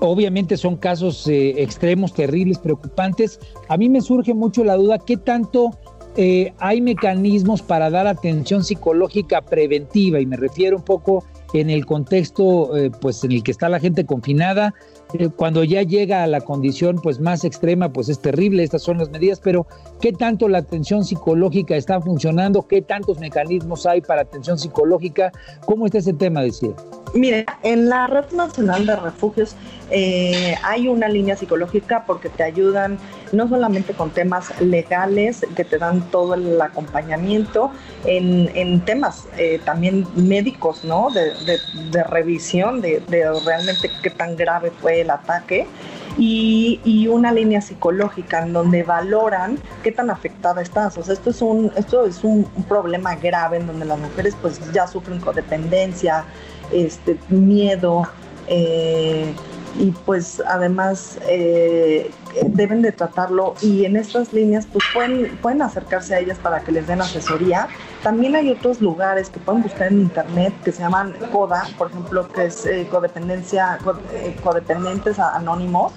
Obviamente 0.00 0.56
son 0.56 0.76
casos 0.76 1.26
eh, 1.26 1.62
extremos, 1.62 2.12
terribles, 2.12 2.58
preocupantes. 2.58 3.40
A 3.68 3.76
mí 3.76 3.88
me 3.88 4.00
surge 4.00 4.34
mucho 4.34 4.62
la 4.62 4.76
duda, 4.76 4.98
¿qué 4.98 5.16
tanto 5.16 5.70
eh, 6.16 6.52
hay 6.58 6.80
mecanismos 6.80 7.62
para 7.62 7.88
dar 7.88 8.06
atención 8.06 8.62
psicológica 8.62 9.40
preventiva? 9.40 10.20
Y 10.20 10.26
me 10.26 10.36
refiero 10.36 10.76
un 10.76 10.84
poco 10.84 11.24
en 11.54 11.70
el 11.70 11.86
contexto 11.86 12.72
pues 13.00 13.22
en 13.22 13.30
el 13.30 13.42
que 13.44 13.52
está 13.52 13.68
la 13.68 13.78
gente 13.78 14.04
confinada, 14.04 14.74
eh, 15.16 15.28
cuando 15.28 15.62
ya 15.62 15.82
llega 15.82 16.24
a 16.24 16.26
la 16.26 16.40
condición 16.40 16.98
pues 17.00 17.20
más 17.20 17.44
extrema, 17.44 17.92
pues 17.92 18.08
es 18.08 18.20
terrible, 18.20 18.64
estas 18.64 18.82
son 18.82 18.98
las 18.98 19.10
medidas, 19.10 19.40
pero 19.40 19.66
¿qué 20.00 20.12
tanto 20.12 20.48
la 20.48 20.58
atención 20.58 21.04
psicológica 21.04 21.76
está 21.76 22.00
funcionando? 22.00 22.66
¿Qué 22.66 22.82
tantos 22.82 23.20
mecanismos 23.20 23.86
hay 23.86 24.00
para 24.00 24.22
atención 24.22 24.58
psicológica? 24.58 25.30
¿Cómo 25.66 25.86
está 25.86 25.98
ese 25.98 26.14
tema, 26.14 26.42
decía? 26.42 26.70
Mire, 27.14 27.46
en 27.62 27.88
la 27.88 28.08
Red 28.08 28.32
Nacional 28.32 28.86
de 28.86 28.96
Refugios 28.96 29.54
eh, 29.90 30.56
hay 30.64 30.88
una 30.88 31.08
línea 31.08 31.36
psicológica 31.36 32.04
porque 32.06 32.28
te 32.28 32.42
ayudan 32.42 32.98
no 33.30 33.48
solamente 33.48 33.92
con 33.92 34.10
temas 34.10 34.60
legales, 34.60 35.46
que 35.54 35.64
te 35.64 35.78
dan 35.78 36.10
todo 36.10 36.34
el 36.34 36.60
acompañamiento, 36.60 37.70
en, 38.04 38.80
temas 38.80 39.28
eh, 39.38 39.60
también 39.64 40.06
médicos, 40.16 40.84
¿no? 40.84 41.08
De, 41.10 42.02
revisión 42.04 42.80
de, 42.80 43.02
realmente 43.44 43.90
qué 44.02 44.10
tan 44.10 44.36
grave 44.36 44.72
fue 44.80 45.03
el 45.04 45.10
ataque. 45.10 45.66
Y, 46.16 47.08
una 47.08 47.32
línea 47.32 47.60
psicológica 47.60 48.42
en 48.42 48.52
donde 48.52 48.82
valoran 48.82 49.58
qué 49.82 49.92
tan 49.92 50.10
afectada 50.10 50.62
estás. 50.62 50.96
O 50.98 51.02
sea, 51.02 51.14
esto 51.14 51.30
es 51.30 51.42
un, 51.42 51.70
esto 51.76 52.06
es 52.06 52.24
un 52.24 52.44
problema 52.68 53.14
grave 53.14 53.58
en 53.58 53.66
donde 53.66 53.84
las 53.84 53.98
mujeres 53.98 54.36
pues 54.40 54.60
ya 54.72 54.86
sufren 54.86 55.20
codependencia, 55.20 56.24
este, 56.72 57.18
miedo, 57.28 58.08
eh, 58.48 59.32
y 59.78 59.90
pues 59.90 60.42
además 60.46 61.18
eh, 61.28 62.10
deben 62.46 62.82
de 62.82 62.92
tratarlo 62.92 63.54
y 63.60 63.84
en 63.84 63.96
estas 63.96 64.32
líneas 64.32 64.66
pues 64.72 64.84
pueden, 64.92 65.36
pueden 65.38 65.62
acercarse 65.62 66.14
a 66.14 66.20
ellas 66.20 66.38
para 66.38 66.60
que 66.60 66.72
les 66.72 66.86
den 66.86 67.00
asesoría. 67.00 67.68
También 68.02 68.36
hay 68.36 68.50
otros 68.50 68.80
lugares 68.80 69.30
que 69.30 69.40
pueden 69.40 69.62
buscar 69.62 69.88
en 69.88 70.00
internet 70.00 70.52
que 70.64 70.72
se 70.72 70.82
llaman 70.82 71.14
CODA, 71.32 71.66
por 71.78 71.90
ejemplo, 71.90 72.28
que 72.28 72.46
es 72.46 72.66
eh, 72.66 72.86
codependencia, 72.90 73.78
codependentes 74.42 75.18
anónimos 75.18 75.92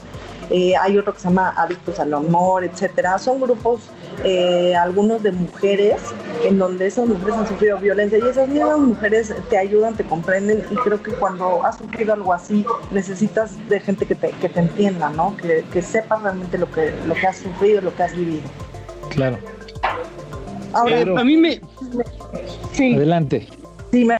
eh, 0.49 0.73
hay 0.79 0.97
otro 0.97 1.13
que 1.13 1.19
se 1.19 1.27
llama 1.27 1.53
Adictos 1.57 1.99
al 1.99 2.13
Amor, 2.13 2.63
etcétera. 2.63 3.17
Son 3.19 3.39
grupos, 3.39 3.81
eh, 4.23 4.75
algunos 4.75 5.23
de 5.23 5.31
mujeres, 5.31 6.01
en 6.43 6.57
donde 6.57 6.87
esas 6.87 7.07
mujeres 7.07 7.35
han 7.35 7.47
sufrido 7.47 7.77
violencia 7.77 8.17
y 8.17 8.27
esas 8.27 8.47
mismas 8.47 8.79
mujeres 8.79 9.33
te 9.49 9.57
ayudan, 9.57 9.95
te 9.95 10.03
comprenden 10.03 10.63
y 10.69 10.75
creo 10.75 11.01
que 11.01 11.11
cuando 11.11 11.65
has 11.65 11.77
sufrido 11.77 12.13
algo 12.13 12.33
así 12.33 12.65
necesitas 12.91 13.51
de 13.69 13.79
gente 13.79 14.05
que 14.05 14.15
te, 14.15 14.29
que 14.31 14.49
te 14.49 14.59
entienda, 14.59 15.09
¿no? 15.09 15.35
Que, 15.37 15.65
que 15.71 15.81
sepa 15.81 16.17
realmente 16.17 16.57
lo 16.57 16.71
que, 16.71 16.93
lo 17.05 17.13
que 17.13 17.27
has 17.27 17.37
sufrido, 17.37 17.81
lo 17.81 17.95
que 17.95 18.03
has 18.03 18.15
vivido. 18.15 18.43
Claro. 19.09 19.37
Ahora, 20.73 21.01
a 21.01 21.23
mí 21.23 21.37
me... 21.37 21.61
Sí. 22.73 22.95
Adelante. 22.95 23.47
Sí, 23.91 24.05
me 24.05 24.17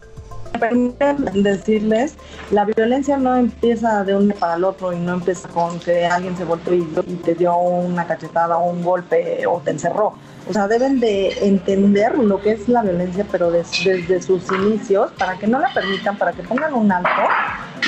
permiten 0.60 1.44
decirles, 1.44 2.16
la 2.52 2.66
violencia 2.66 3.18
no 3.18 3.36
empieza 3.36 4.04
de 4.04 4.16
un 4.16 4.30
día 4.30 4.38
para 4.40 4.56
el 4.56 4.64
otro 4.64 4.94
y 4.94 4.98
no 4.98 5.14
empieza 5.14 5.48
con 5.50 5.80
que 5.80 6.06
alguien 6.06 6.36
se 6.38 6.44
volvió 6.44 6.76
y, 6.76 7.16
te 7.24 7.36
dio 7.36 7.56
una 7.58 8.06
cachetada 8.06 8.58
o 8.58 8.70
un 8.70 8.84
golpe 8.84 9.46
o 9.48 9.60
te 9.60 9.72
encerró. 9.72 10.14
O 10.50 10.54
sea, 10.54 10.68
deben 10.68 11.00
de 11.00 11.30
entender 11.46 12.18
lo 12.18 12.42
que 12.42 12.52
es 12.52 12.70
la 12.70 12.82
violencia, 12.82 13.26
pero 13.30 13.52
desde 13.52 14.22
sus 14.22 14.50
inicios, 14.52 15.12
para 15.18 15.38
que 15.38 15.46
no 15.46 15.60
la 15.60 15.74
permitan, 15.74 16.18
para 16.18 16.32
que 16.32 16.44
pongan 16.44 16.74
un 16.74 16.92
alto 16.92 17.22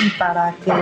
y 0.04 0.10
para 0.18 0.54
que 0.64 0.72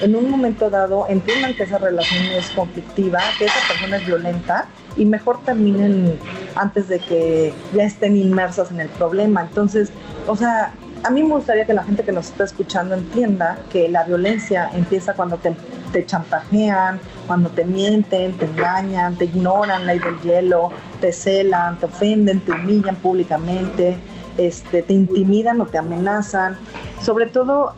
en 0.00 0.16
un 0.16 0.30
momento 0.30 0.70
dado 0.70 1.06
entiendan 1.08 1.54
que 1.54 1.64
esa 1.64 1.78
relación 1.78 2.24
es 2.26 2.50
conflictiva, 2.50 3.20
que 3.38 3.46
esa 3.46 3.60
persona 3.68 3.96
es 3.96 4.06
violenta 4.06 4.66
y 4.96 5.04
mejor 5.04 5.40
terminen 5.44 6.18
antes 6.56 6.88
de 6.88 6.98
que 6.98 7.54
ya 7.72 7.84
estén 7.84 8.16
inmersas 8.16 8.70
en 8.70 8.80
el 8.80 8.88
problema. 8.88 9.42
Entonces, 9.42 9.90
o 10.26 10.36
sea, 10.36 10.72
a 11.02 11.10
mí 11.10 11.22
me 11.22 11.30
gustaría 11.30 11.64
que 11.64 11.74
la 11.74 11.84
gente 11.84 12.02
que 12.02 12.12
nos 12.12 12.28
está 12.28 12.44
escuchando 12.44 12.94
entienda 12.94 13.58
que 13.70 13.88
la 13.88 14.04
violencia 14.04 14.70
empieza 14.74 15.14
cuando 15.14 15.36
te, 15.36 15.54
te 15.92 16.04
chantajean, 16.04 17.00
cuando 17.26 17.50
te 17.50 17.64
mienten, 17.64 18.36
te 18.36 18.46
engañan, 18.46 19.16
te 19.16 19.26
ignoran, 19.26 19.86
ley 19.86 19.98
del 19.98 20.20
hielo, 20.20 20.70
te 21.00 21.12
celan, 21.12 21.78
te 21.78 21.86
ofenden, 21.86 22.40
te 22.40 22.52
humillan 22.52 22.96
públicamente. 22.96 23.96
este, 24.38 24.82
te 24.82 24.94
intimidan 24.94 25.60
o 25.60 25.66
te 25.66 25.78
amenazan. 25.78 26.56
Sobre 27.02 27.26
todo, 27.26 27.74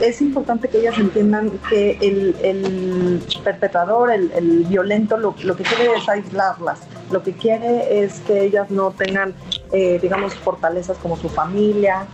es 0.00 0.22
importante 0.22 0.68
que 0.68 0.78
ellas 0.78 0.96
entiendan 0.98 1.50
que 1.68 1.98
el, 2.00 3.20
perpetrador, 3.42 4.10
el, 4.12 4.64
violento, 4.68 5.16
lo, 5.16 5.34
que 5.34 5.64
quiere 5.64 5.94
es 5.96 6.08
aislarlas. 6.08 6.80
Lo 7.10 7.22
que 7.22 7.32
quiere 7.32 8.02
es 8.02 8.20
que 8.20 8.44
ellas 8.44 8.70
no 8.70 8.92
tengan, 8.92 9.34
eh, 9.72 9.98
digamos, 10.00 10.34
fortalezas 10.36 10.96
como 10.98 11.16
su 11.16 11.28
familia, 11.28 12.06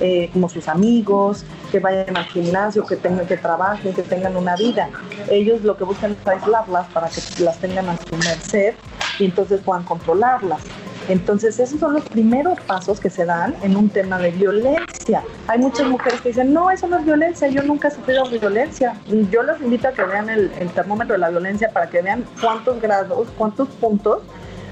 eh, 0.00 0.30
como 0.32 0.48
sus 0.48 0.68
amigos, 0.68 1.44
que 1.70 1.80
vayan 1.80 2.16
al 2.16 2.24
gimnasio, 2.26 2.84
que 2.86 2.96
tengan 2.96 3.26
que 3.26 3.36
trabajen, 3.36 3.92
que 3.94 4.02
tengan 4.02 4.36
una 4.36 4.56
vida. 4.56 4.88
Ellos 5.30 5.62
lo 5.62 5.76
que 5.76 5.84
buscan 5.84 6.12
es 6.12 6.26
aislarlas 6.26 6.88
para 6.88 7.08
que 7.08 7.20
las 7.42 7.58
tengan 7.58 7.88
a 7.88 7.96
su 7.96 8.16
merced 8.16 8.74
y 9.18 9.24
entonces 9.24 9.60
puedan 9.60 9.84
controlarlas. 9.84 10.60
Entonces, 11.08 11.58
esos 11.58 11.80
son 11.80 11.94
los 11.94 12.04
primeros 12.08 12.60
pasos 12.60 13.00
que 13.00 13.10
se 13.10 13.24
dan 13.24 13.54
en 13.62 13.76
un 13.76 13.88
tema 13.88 14.18
de 14.18 14.30
violencia. 14.30 15.24
Hay 15.48 15.58
muchas 15.58 15.88
mujeres 15.88 16.20
que 16.20 16.28
dicen, 16.28 16.52
no, 16.52 16.70
eso 16.70 16.86
no 16.86 16.98
es 16.98 17.04
violencia, 17.04 17.48
yo 17.48 17.62
nunca 17.62 17.88
he 17.88 17.90
sufrido 17.90 18.24
violencia. 18.26 18.94
Yo 19.30 19.42
les 19.42 19.60
invito 19.60 19.88
a 19.88 19.92
que 19.92 20.04
vean 20.04 20.28
el, 20.28 20.50
termómetro 20.74 21.14
de 21.14 21.18
la 21.18 21.30
violencia 21.30 21.70
para 21.72 21.90
que 21.90 22.02
vean 22.02 22.24
cuántos 22.40 22.80
grados, 22.80 23.28
cuántos 23.36 23.68
puntos 23.68 24.22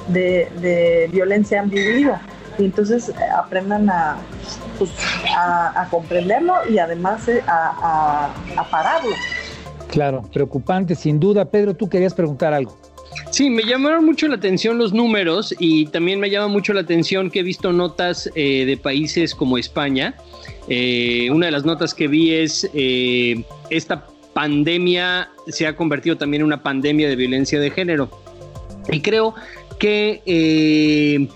de, 0.09 1.09
violencia 1.12 1.61
han 1.61 1.68
vivido. 1.68 2.16
Y 2.59 2.66
entonces 2.66 3.09
eh, 3.09 3.14
aprendan 3.37 3.91
a, 3.91 4.16
pues, 4.81 4.91
a, 5.37 5.87
comprenderlo 5.91 6.55
y 6.68 6.78
además 6.78 7.28
eh, 7.28 7.43
a, 7.47 8.31
a 8.57 8.64
pararlo. 8.64 9.14
Claro, 9.89 10.22
preocupante, 10.33 10.95
sin 10.95 11.20
duda. 11.20 11.45
Pedro, 11.45 11.74
tú 11.74 11.89
querías 11.89 12.14
preguntar 12.14 12.55
algo. 12.55 12.76
Sí, 13.31 13.51
me 13.51 13.62
llamaron 13.62 14.05
mucho 14.05 14.28
la 14.28 14.37
atención 14.37 14.78
los 14.78 14.93
números 14.93 15.55
y 15.59 15.87
también 15.87 16.20
me 16.20 16.31
llama 16.31 16.49
mucho 16.49 16.72
la 16.72 16.81
atención 16.81 17.31
que 17.31 17.41
he 17.41 17.43
visto 17.43 17.72
notas 17.72 18.31
eh, 18.35 18.64
de 18.64 18.76
países 18.76 19.35
como 19.35 19.59
España. 19.59 20.14
Eh, 20.68 21.28
una 21.31 21.47
de 21.47 21.53
las 21.53 21.64
notas 21.64 21.95
que 21.95 22.09
vi 22.09 22.33
es 22.35 22.68
eh, 22.74 23.45
esta 23.70 24.07
pandemia 24.33 25.31
se 25.49 25.66
ha 25.66 25.76
convertido 25.76 26.16
también 26.16 26.43
en 26.43 26.47
una 26.47 26.62
pandemia 26.62 27.09
de 27.09 27.16
violencia 27.16 27.61
de 27.61 27.70
género. 27.70 28.11
Y 28.91 29.01
creo 29.01 29.35
que 29.78 31.28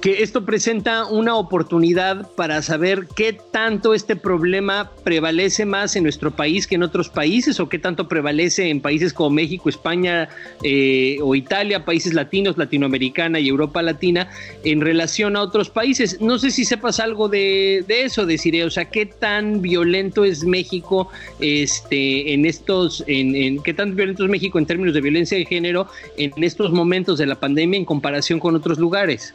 que 0.00 0.22
esto 0.22 0.46
presenta 0.46 1.04
una 1.04 1.36
oportunidad 1.36 2.30
para 2.34 2.62
saber 2.62 3.06
qué 3.14 3.34
tanto 3.34 3.92
este 3.92 4.16
problema 4.16 4.90
prevalece 5.04 5.66
más 5.66 5.94
en 5.94 6.04
nuestro 6.04 6.30
país 6.30 6.66
que 6.66 6.76
en 6.76 6.82
otros 6.82 7.10
países 7.10 7.60
o 7.60 7.68
qué 7.68 7.78
tanto 7.78 8.08
prevalece 8.08 8.70
en 8.70 8.80
países 8.80 9.12
como 9.12 9.30
México, 9.30 9.68
España 9.68 10.28
eh, 10.62 11.18
o 11.22 11.34
Italia, 11.34 11.84
países 11.84 12.14
latinos, 12.14 12.56
Latinoamericana 12.56 13.40
y 13.40 13.48
Europa 13.48 13.82
Latina 13.82 14.28
en 14.64 14.80
relación 14.80 15.36
a 15.36 15.42
otros 15.42 15.68
países. 15.68 16.20
No 16.20 16.38
sé 16.38 16.50
si 16.50 16.64
sepas 16.64 16.98
algo 16.98 17.28
de, 17.28 17.84
eso, 17.88 18.24
deciré, 18.24 18.64
o 18.64 18.70
sea, 18.70 18.86
qué 18.86 19.04
tan 19.04 19.60
violento 19.60 20.24
es 20.24 20.44
México 20.44 21.08
este, 21.40 22.32
en 22.32 22.46
estos, 22.46 23.04
en, 23.06 23.36
en, 23.36 23.62
qué 23.62 23.74
tan 23.74 23.94
violento 23.94 24.24
es 24.24 24.30
México 24.30 24.58
en 24.58 24.64
términos 24.64 24.94
de 24.94 25.02
violencia 25.02 25.36
de 25.36 25.44
género 25.44 25.88
en 26.16 26.32
estos 26.42 26.72
momentos 26.72 27.18
de 27.18 27.26
la 27.26 27.34
pandemia 27.34 27.76
en 27.76 27.84
comparación 27.84 28.40
con 28.40 28.56
otros 28.56 28.78
lugares. 28.78 29.34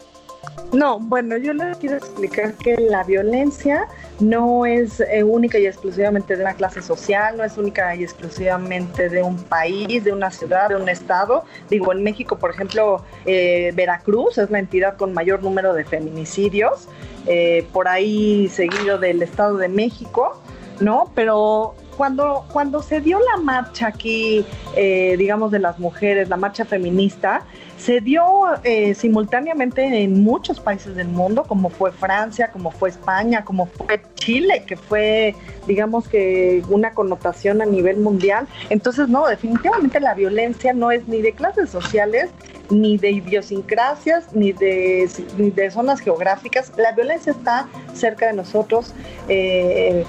No, 0.73 0.99
bueno, 0.99 1.37
yo 1.37 1.53
les 1.53 1.77
quiero 1.77 1.95
explicar 1.95 2.53
que 2.55 2.75
la 2.77 3.03
violencia 3.03 3.87
no 4.19 4.65
es 4.65 4.99
eh, 4.99 5.23
única 5.23 5.57
y 5.57 5.65
exclusivamente 5.65 6.35
de 6.35 6.43
una 6.43 6.53
clase 6.53 6.81
social, 6.81 7.37
no 7.37 7.43
es 7.43 7.57
única 7.57 7.95
y 7.95 8.03
exclusivamente 8.03 9.09
de 9.09 9.23
un 9.23 9.37
país, 9.37 10.03
de 10.03 10.11
una 10.11 10.31
ciudad, 10.31 10.69
de 10.69 10.75
un 10.75 10.89
estado. 10.89 11.43
Digo, 11.69 11.93
en 11.93 12.03
México, 12.03 12.37
por 12.37 12.51
ejemplo, 12.51 13.03
eh, 13.25 13.71
Veracruz 13.75 14.37
es 14.37 14.49
la 14.49 14.59
entidad 14.59 14.97
con 14.97 15.13
mayor 15.13 15.43
número 15.43 15.73
de 15.73 15.85
feminicidios, 15.85 16.87
eh, 17.25 17.65
por 17.71 17.87
ahí 17.87 18.49
seguido 18.49 18.97
del 18.97 19.21
Estado 19.21 19.57
de 19.57 19.69
México, 19.69 20.41
¿no? 20.79 21.11
Pero 21.15 21.75
cuando, 21.97 22.45
cuando 22.51 22.81
se 22.81 23.01
dio 23.01 23.19
la 23.19 23.41
marcha 23.41 23.87
aquí, 23.87 24.45
digamos, 24.75 25.51
de 25.51 25.59
las 25.59 25.79
mujeres, 25.79 26.29
la 26.29 26.37
marcha 26.37 26.65
feminista, 26.65 27.43
se 27.77 27.99
dio 28.01 28.23
eh, 28.63 28.95
simultáneamente 28.95 29.83
en 29.83 30.23
muchos 30.23 30.59
países 30.59 30.95
del 30.95 31.07
mundo, 31.07 31.43
como 31.43 31.69
fue 31.69 31.91
Francia, 31.91 32.49
como 32.51 32.71
fue 32.71 32.89
España, 32.89 33.43
como 33.43 33.67
fue 33.67 34.01
Chile, 34.15 34.63
que 34.65 34.77
fue, 34.77 35.35
digamos 35.67 36.07
que, 36.07 36.63
una 36.69 36.93
connotación 36.93 37.61
a 37.61 37.65
nivel 37.65 37.97
mundial. 37.97 38.47
Entonces, 38.69 39.09
no, 39.09 39.27
definitivamente 39.27 39.99
la 39.99 40.13
violencia 40.13 40.73
no 40.73 40.91
es 40.91 41.07
ni 41.07 41.21
de 41.21 41.33
clases 41.33 41.69
sociales, 41.69 42.29
ni 42.69 42.97
de 42.97 43.11
idiosincrasias, 43.11 44.33
ni 44.33 44.51
de, 44.51 45.09
de 45.37 45.71
zonas 45.71 45.99
geográficas. 45.99 46.71
La 46.77 46.93
violencia 46.93 47.33
está 47.33 47.67
cerca 47.93 48.27
de 48.27 48.33
nosotros. 48.33 48.93
Eh, 49.27 50.05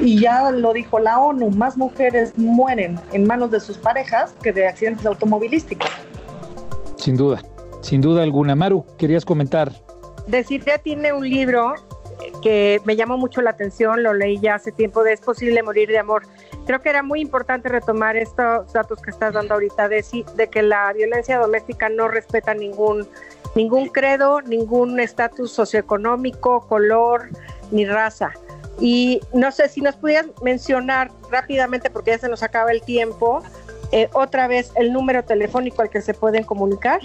y 0.00 0.20
ya 0.20 0.50
lo 0.50 0.72
dijo 0.72 0.98
la 0.98 1.18
ONU, 1.18 1.50
más 1.50 1.76
mujeres 1.76 2.36
mueren 2.36 2.98
en 3.12 3.26
manos 3.26 3.50
de 3.50 3.60
sus 3.60 3.78
parejas 3.78 4.34
que 4.42 4.52
de 4.52 4.66
accidentes 4.66 5.06
automovilísticos. 5.06 5.90
Sin 6.96 7.16
duda, 7.16 7.42
sin 7.82 8.00
duda 8.00 8.22
alguna. 8.22 8.54
Maru, 8.54 8.84
querías 8.98 9.24
comentar. 9.24 9.72
Decidia 10.26 10.78
tiene 10.78 11.12
un 11.12 11.28
libro 11.28 11.74
que 12.42 12.80
me 12.84 12.96
llamó 12.96 13.18
mucho 13.18 13.42
la 13.42 13.50
atención, 13.50 14.02
lo 14.02 14.14
leí 14.14 14.38
ya 14.40 14.54
hace 14.56 14.72
tiempo, 14.72 15.02
de 15.04 15.12
Es 15.12 15.20
posible 15.20 15.62
morir 15.62 15.88
de 15.88 15.98
amor. 15.98 16.22
Creo 16.66 16.80
que 16.80 16.88
era 16.88 17.02
muy 17.02 17.20
importante 17.20 17.68
retomar 17.68 18.16
estos 18.16 18.72
datos 18.72 19.00
que 19.00 19.10
estás 19.10 19.34
dando 19.34 19.54
ahorita, 19.54 19.88
de, 19.88 20.04
de 20.34 20.48
que 20.48 20.62
la 20.62 20.92
violencia 20.92 21.38
doméstica 21.38 21.88
no 21.88 22.08
respeta 22.08 22.54
ningún, 22.54 23.06
ningún 23.54 23.88
credo, 23.88 24.40
ningún 24.42 24.98
estatus 24.98 25.52
socioeconómico, 25.52 26.66
color 26.66 27.28
ni 27.70 27.84
raza. 27.84 28.32
Y 28.80 29.20
no 29.32 29.52
sé 29.52 29.68
si 29.68 29.80
nos 29.80 29.96
pudieras 29.96 30.26
mencionar 30.42 31.10
rápidamente, 31.30 31.90
porque 31.90 32.12
ya 32.12 32.18
se 32.18 32.28
nos 32.28 32.42
acaba 32.42 32.72
el 32.72 32.82
tiempo, 32.82 33.42
eh, 33.92 34.08
otra 34.12 34.48
vez 34.48 34.72
el 34.76 34.92
número 34.92 35.24
telefónico 35.24 35.82
al 35.82 35.90
que 35.90 36.00
se 36.00 36.14
pueden 36.14 36.44
comunicar. 36.44 37.00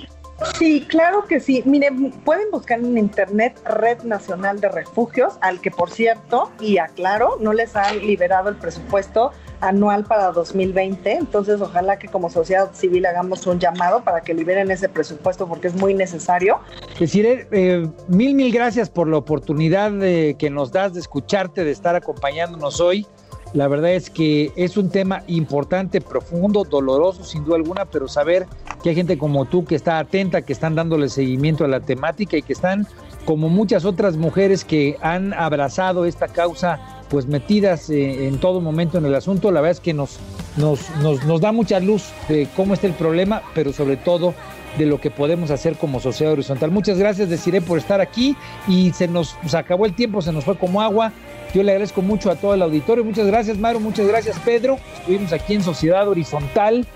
Sí, 0.57 0.85
claro 0.87 1.25
que 1.25 1.39
sí. 1.39 1.61
Miren, 1.65 2.11
pueden 2.11 2.49
buscar 2.51 2.79
en 2.79 2.97
internet 2.97 3.59
Red 3.63 4.03
Nacional 4.03 4.59
de 4.59 4.69
Refugios, 4.69 5.37
al 5.41 5.61
que 5.61 5.69
por 5.69 5.91
cierto, 5.91 6.51
y 6.59 6.79
aclaro, 6.79 7.37
no 7.39 7.53
les 7.53 7.75
han 7.75 7.99
liberado 7.99 8.49
el 8.49 8.55
presupuesto 8.55 9.31
anual 9.61 10.03
para 10.03 10.31
2020. 10.31 11.13
Entonces, 11.13 11.61
ojalá 11.61 11.97
que 11.97 12.07
como 12.07 12.29
sociedad 12.29 12.71
civil 12.73 13.05
hagamos 13.05 13.47
un 13.47 13.59
llamado 13.59 14.03
para 14.03 14.21
que 14.21 14.33
liberen 14.33 14.71
ese 14.71 14.89
presupuesto 14.89 15.47
porque 15.47 15.67
es 15.67 15.75
muy 15.75 15.93
necesario. 15.93 16.59
Deciré, 16.99 17.47
eh, 17.51 17.87
mil, 18.07 18.35
mil 18.35 18.51
gracias 18.51 18.89
por 18.89 19.07
la 19.07 19.17
oportunidad 19.17 19.91
que 20.37 20.49
nos 20.51 20.71
das 20.71 20.93
de 20.93 20.99
escucharte, 20.99 21.63
de 21.63 21.71
estar 21.71 21.95
acompañándonos 21.95 22.81
hoy. 22.81 23.05
La 23.53 23.67
verdad 23.67 23.91
es 23.91 24.09
que 24.09 24.51
es 24.55 24.77
un 24.77 24.89
tema 24.89 25.23
importante, 25.27 25.99
profundo, 25.99 26.63
doloroso 26.63 27.23
sin 27.23 27.43
duda 27.43 27.57
alguna, 27.57 27.85
pero 27.85 28.07
saber 28.07 28.47
que 28.81 28.89
hay 28.89 28.95
gente 28.95 29.17
como 29.17 29.45
tú 29.45 29.65
que 29.65 29.75
está 29.75 29.99
atenta, 29.99 30.41
que 30.41 30.53
están 30.53 30.75
dándole 30.75 31.09
seguimiento 31.09 31.65
a 31.65 31.67
la 31.67 31.81
temática 31.81 32.37
y 32.37 32.41
que 32.41 32.53
están 32.53 32.87
como 33.25 33.49
muchas 33.49 33.85
otras 33.85 34.17
mujeres 34.17 34.65
que 34.65 34.97
han 35.01 35.33
abrazado 35.33 36.05
esta 36.05 36.27
causa, 36.27 36.79
pues 37.09 37.27
metidas 37.27 37.89
eh, 37.89 38.27
en 38.27 38.39
todo 38.39 38.61
momento 38.61 38.97
en 38.97 39.05
el 39.05 39.15
asunto, 39.15 39.51
la 39.51 39.61
verdad 39.61 39.77
es 39.77 39.79
que 39.79 39.93
nos, 39.93 40.19
nos, 40.57 40.89
nos, 41.01 41.23
nos 41.25 41.41
da 41.41 41.51
mucha 41.51 41.79
luz 41.79 42.09
de 42.27 42.47
cómo 42.55 42.73
está 42.73 42.87
el 42.87 42.93
problema, 42.93 43.41
pero 43.53 43.73
sobre 43.73 43.97
todo 43.97 44.33
de 44.77 44.85
lo 44.85 45.01
que 45.01 45.11
podemos 45.11 45.51
hacer 45.51 45.75
como 45.75 45.99
sociedad 45.99 46.33
horizontal. 46.33 46.71
Muchas 46.71 46.97
gracias, 46.97 47.29
deciré, 47.29 47.61
por 47.61 47.77
estar 47.77 48.01
aquí 48.01 48.35
y 48.67 48.91
se 48.93 49.07
nos 49.07 49.35
acabó 49.53 49.85
el 49.85 49.93
tiempo, 49.93 50.21
se 50.21 50.31
nos 50.31 50.45
fue 50.45 50.57
como 50.57 50.81
agua. 50.81 51.11
Yo 51.53 51.63
le 51.63 51.71
agradezco 51.71 52.01
mucho 52.01 52.31
a 52.31 52.35
todo 52.35 52.53
el 52.53 52.61
auditorio. 52.61 53.03
Muchas 53.03 53.27
gracias, 53.27 53.57
Maru. 53.57 53.81
Muchas 53.81 54.07
gracias, 54.07 54.39
Pedro. 54.39 54.77
Estuvimos 54.99 55.33
aquí 55.33 55.55
en 55.55 55.63
Sociedad 55.63 56.07
Horizontal. 56.07 56.87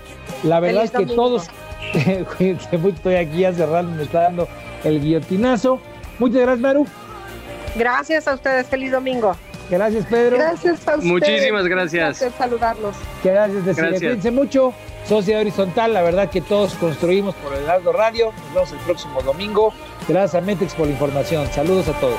La 0.42 0.60
verdad 0.60 0.84
es 0.84 0.90
que 0.90 1.04
todos. 1.04 1.48
Estoy 2.40 3.14
aquí 3.14 3.40
ya 3.40 3.52
cerrando, 3.52 3.94
me 3.94 4.02
está 4.04 4.22
dando 4.22 4.48
el 4.84 5.00
guillotinazo. 5.00 5.78
Muchas 6.18 6.40
gracias, 6.40 6.60
Maru. 6.60 6.86
Gracias 7.74 8.26
a 8.28 8.34
ustedes. 8.34 8.66
Feliz 8.66 8.92
domingo. 8.92 9.36
Gracias, 9.70 10.06
Pedro. 10.06 10.36
Gracias 10.36 10.86
a 10.86 10.96
ustedes. 10.96 11.04
Muchísimas 11.04 11.66
gracias. 11.66 12.20
Gracias 12.20 12.34
saludarlos. 12.38 12.96
Gracias, 13.22 13.64
decirle. 13.64 13.98
Cuídense 13.98 14.30
mucho. 14.30 14.72
Sociedad 15.06 15.40
Horizontal, 15.40 15.94
la 15.94 16.02
verdad 16.02 16.30
que 16.30 16.40
todos 16.40 16.74
construimos 16.74 17.34
por 17.36 17.54
el 17.54 17.66
Radio. 17.94 18.32
Nos 18.32 18.54
vemos 18.54 18.72
el 18.72 18.78
próximo 18.78 19.22
domingo. 19.22 19.72
Gracias 20.08 20.34
a 20.34 20.44
Metex 20.44 20.74
por 20.74 20.86
la 20.86 20.92
información. 20.92 21.46
Saludos 21.52 21.88
a 21.88 21.92
todos. 22.00 22.18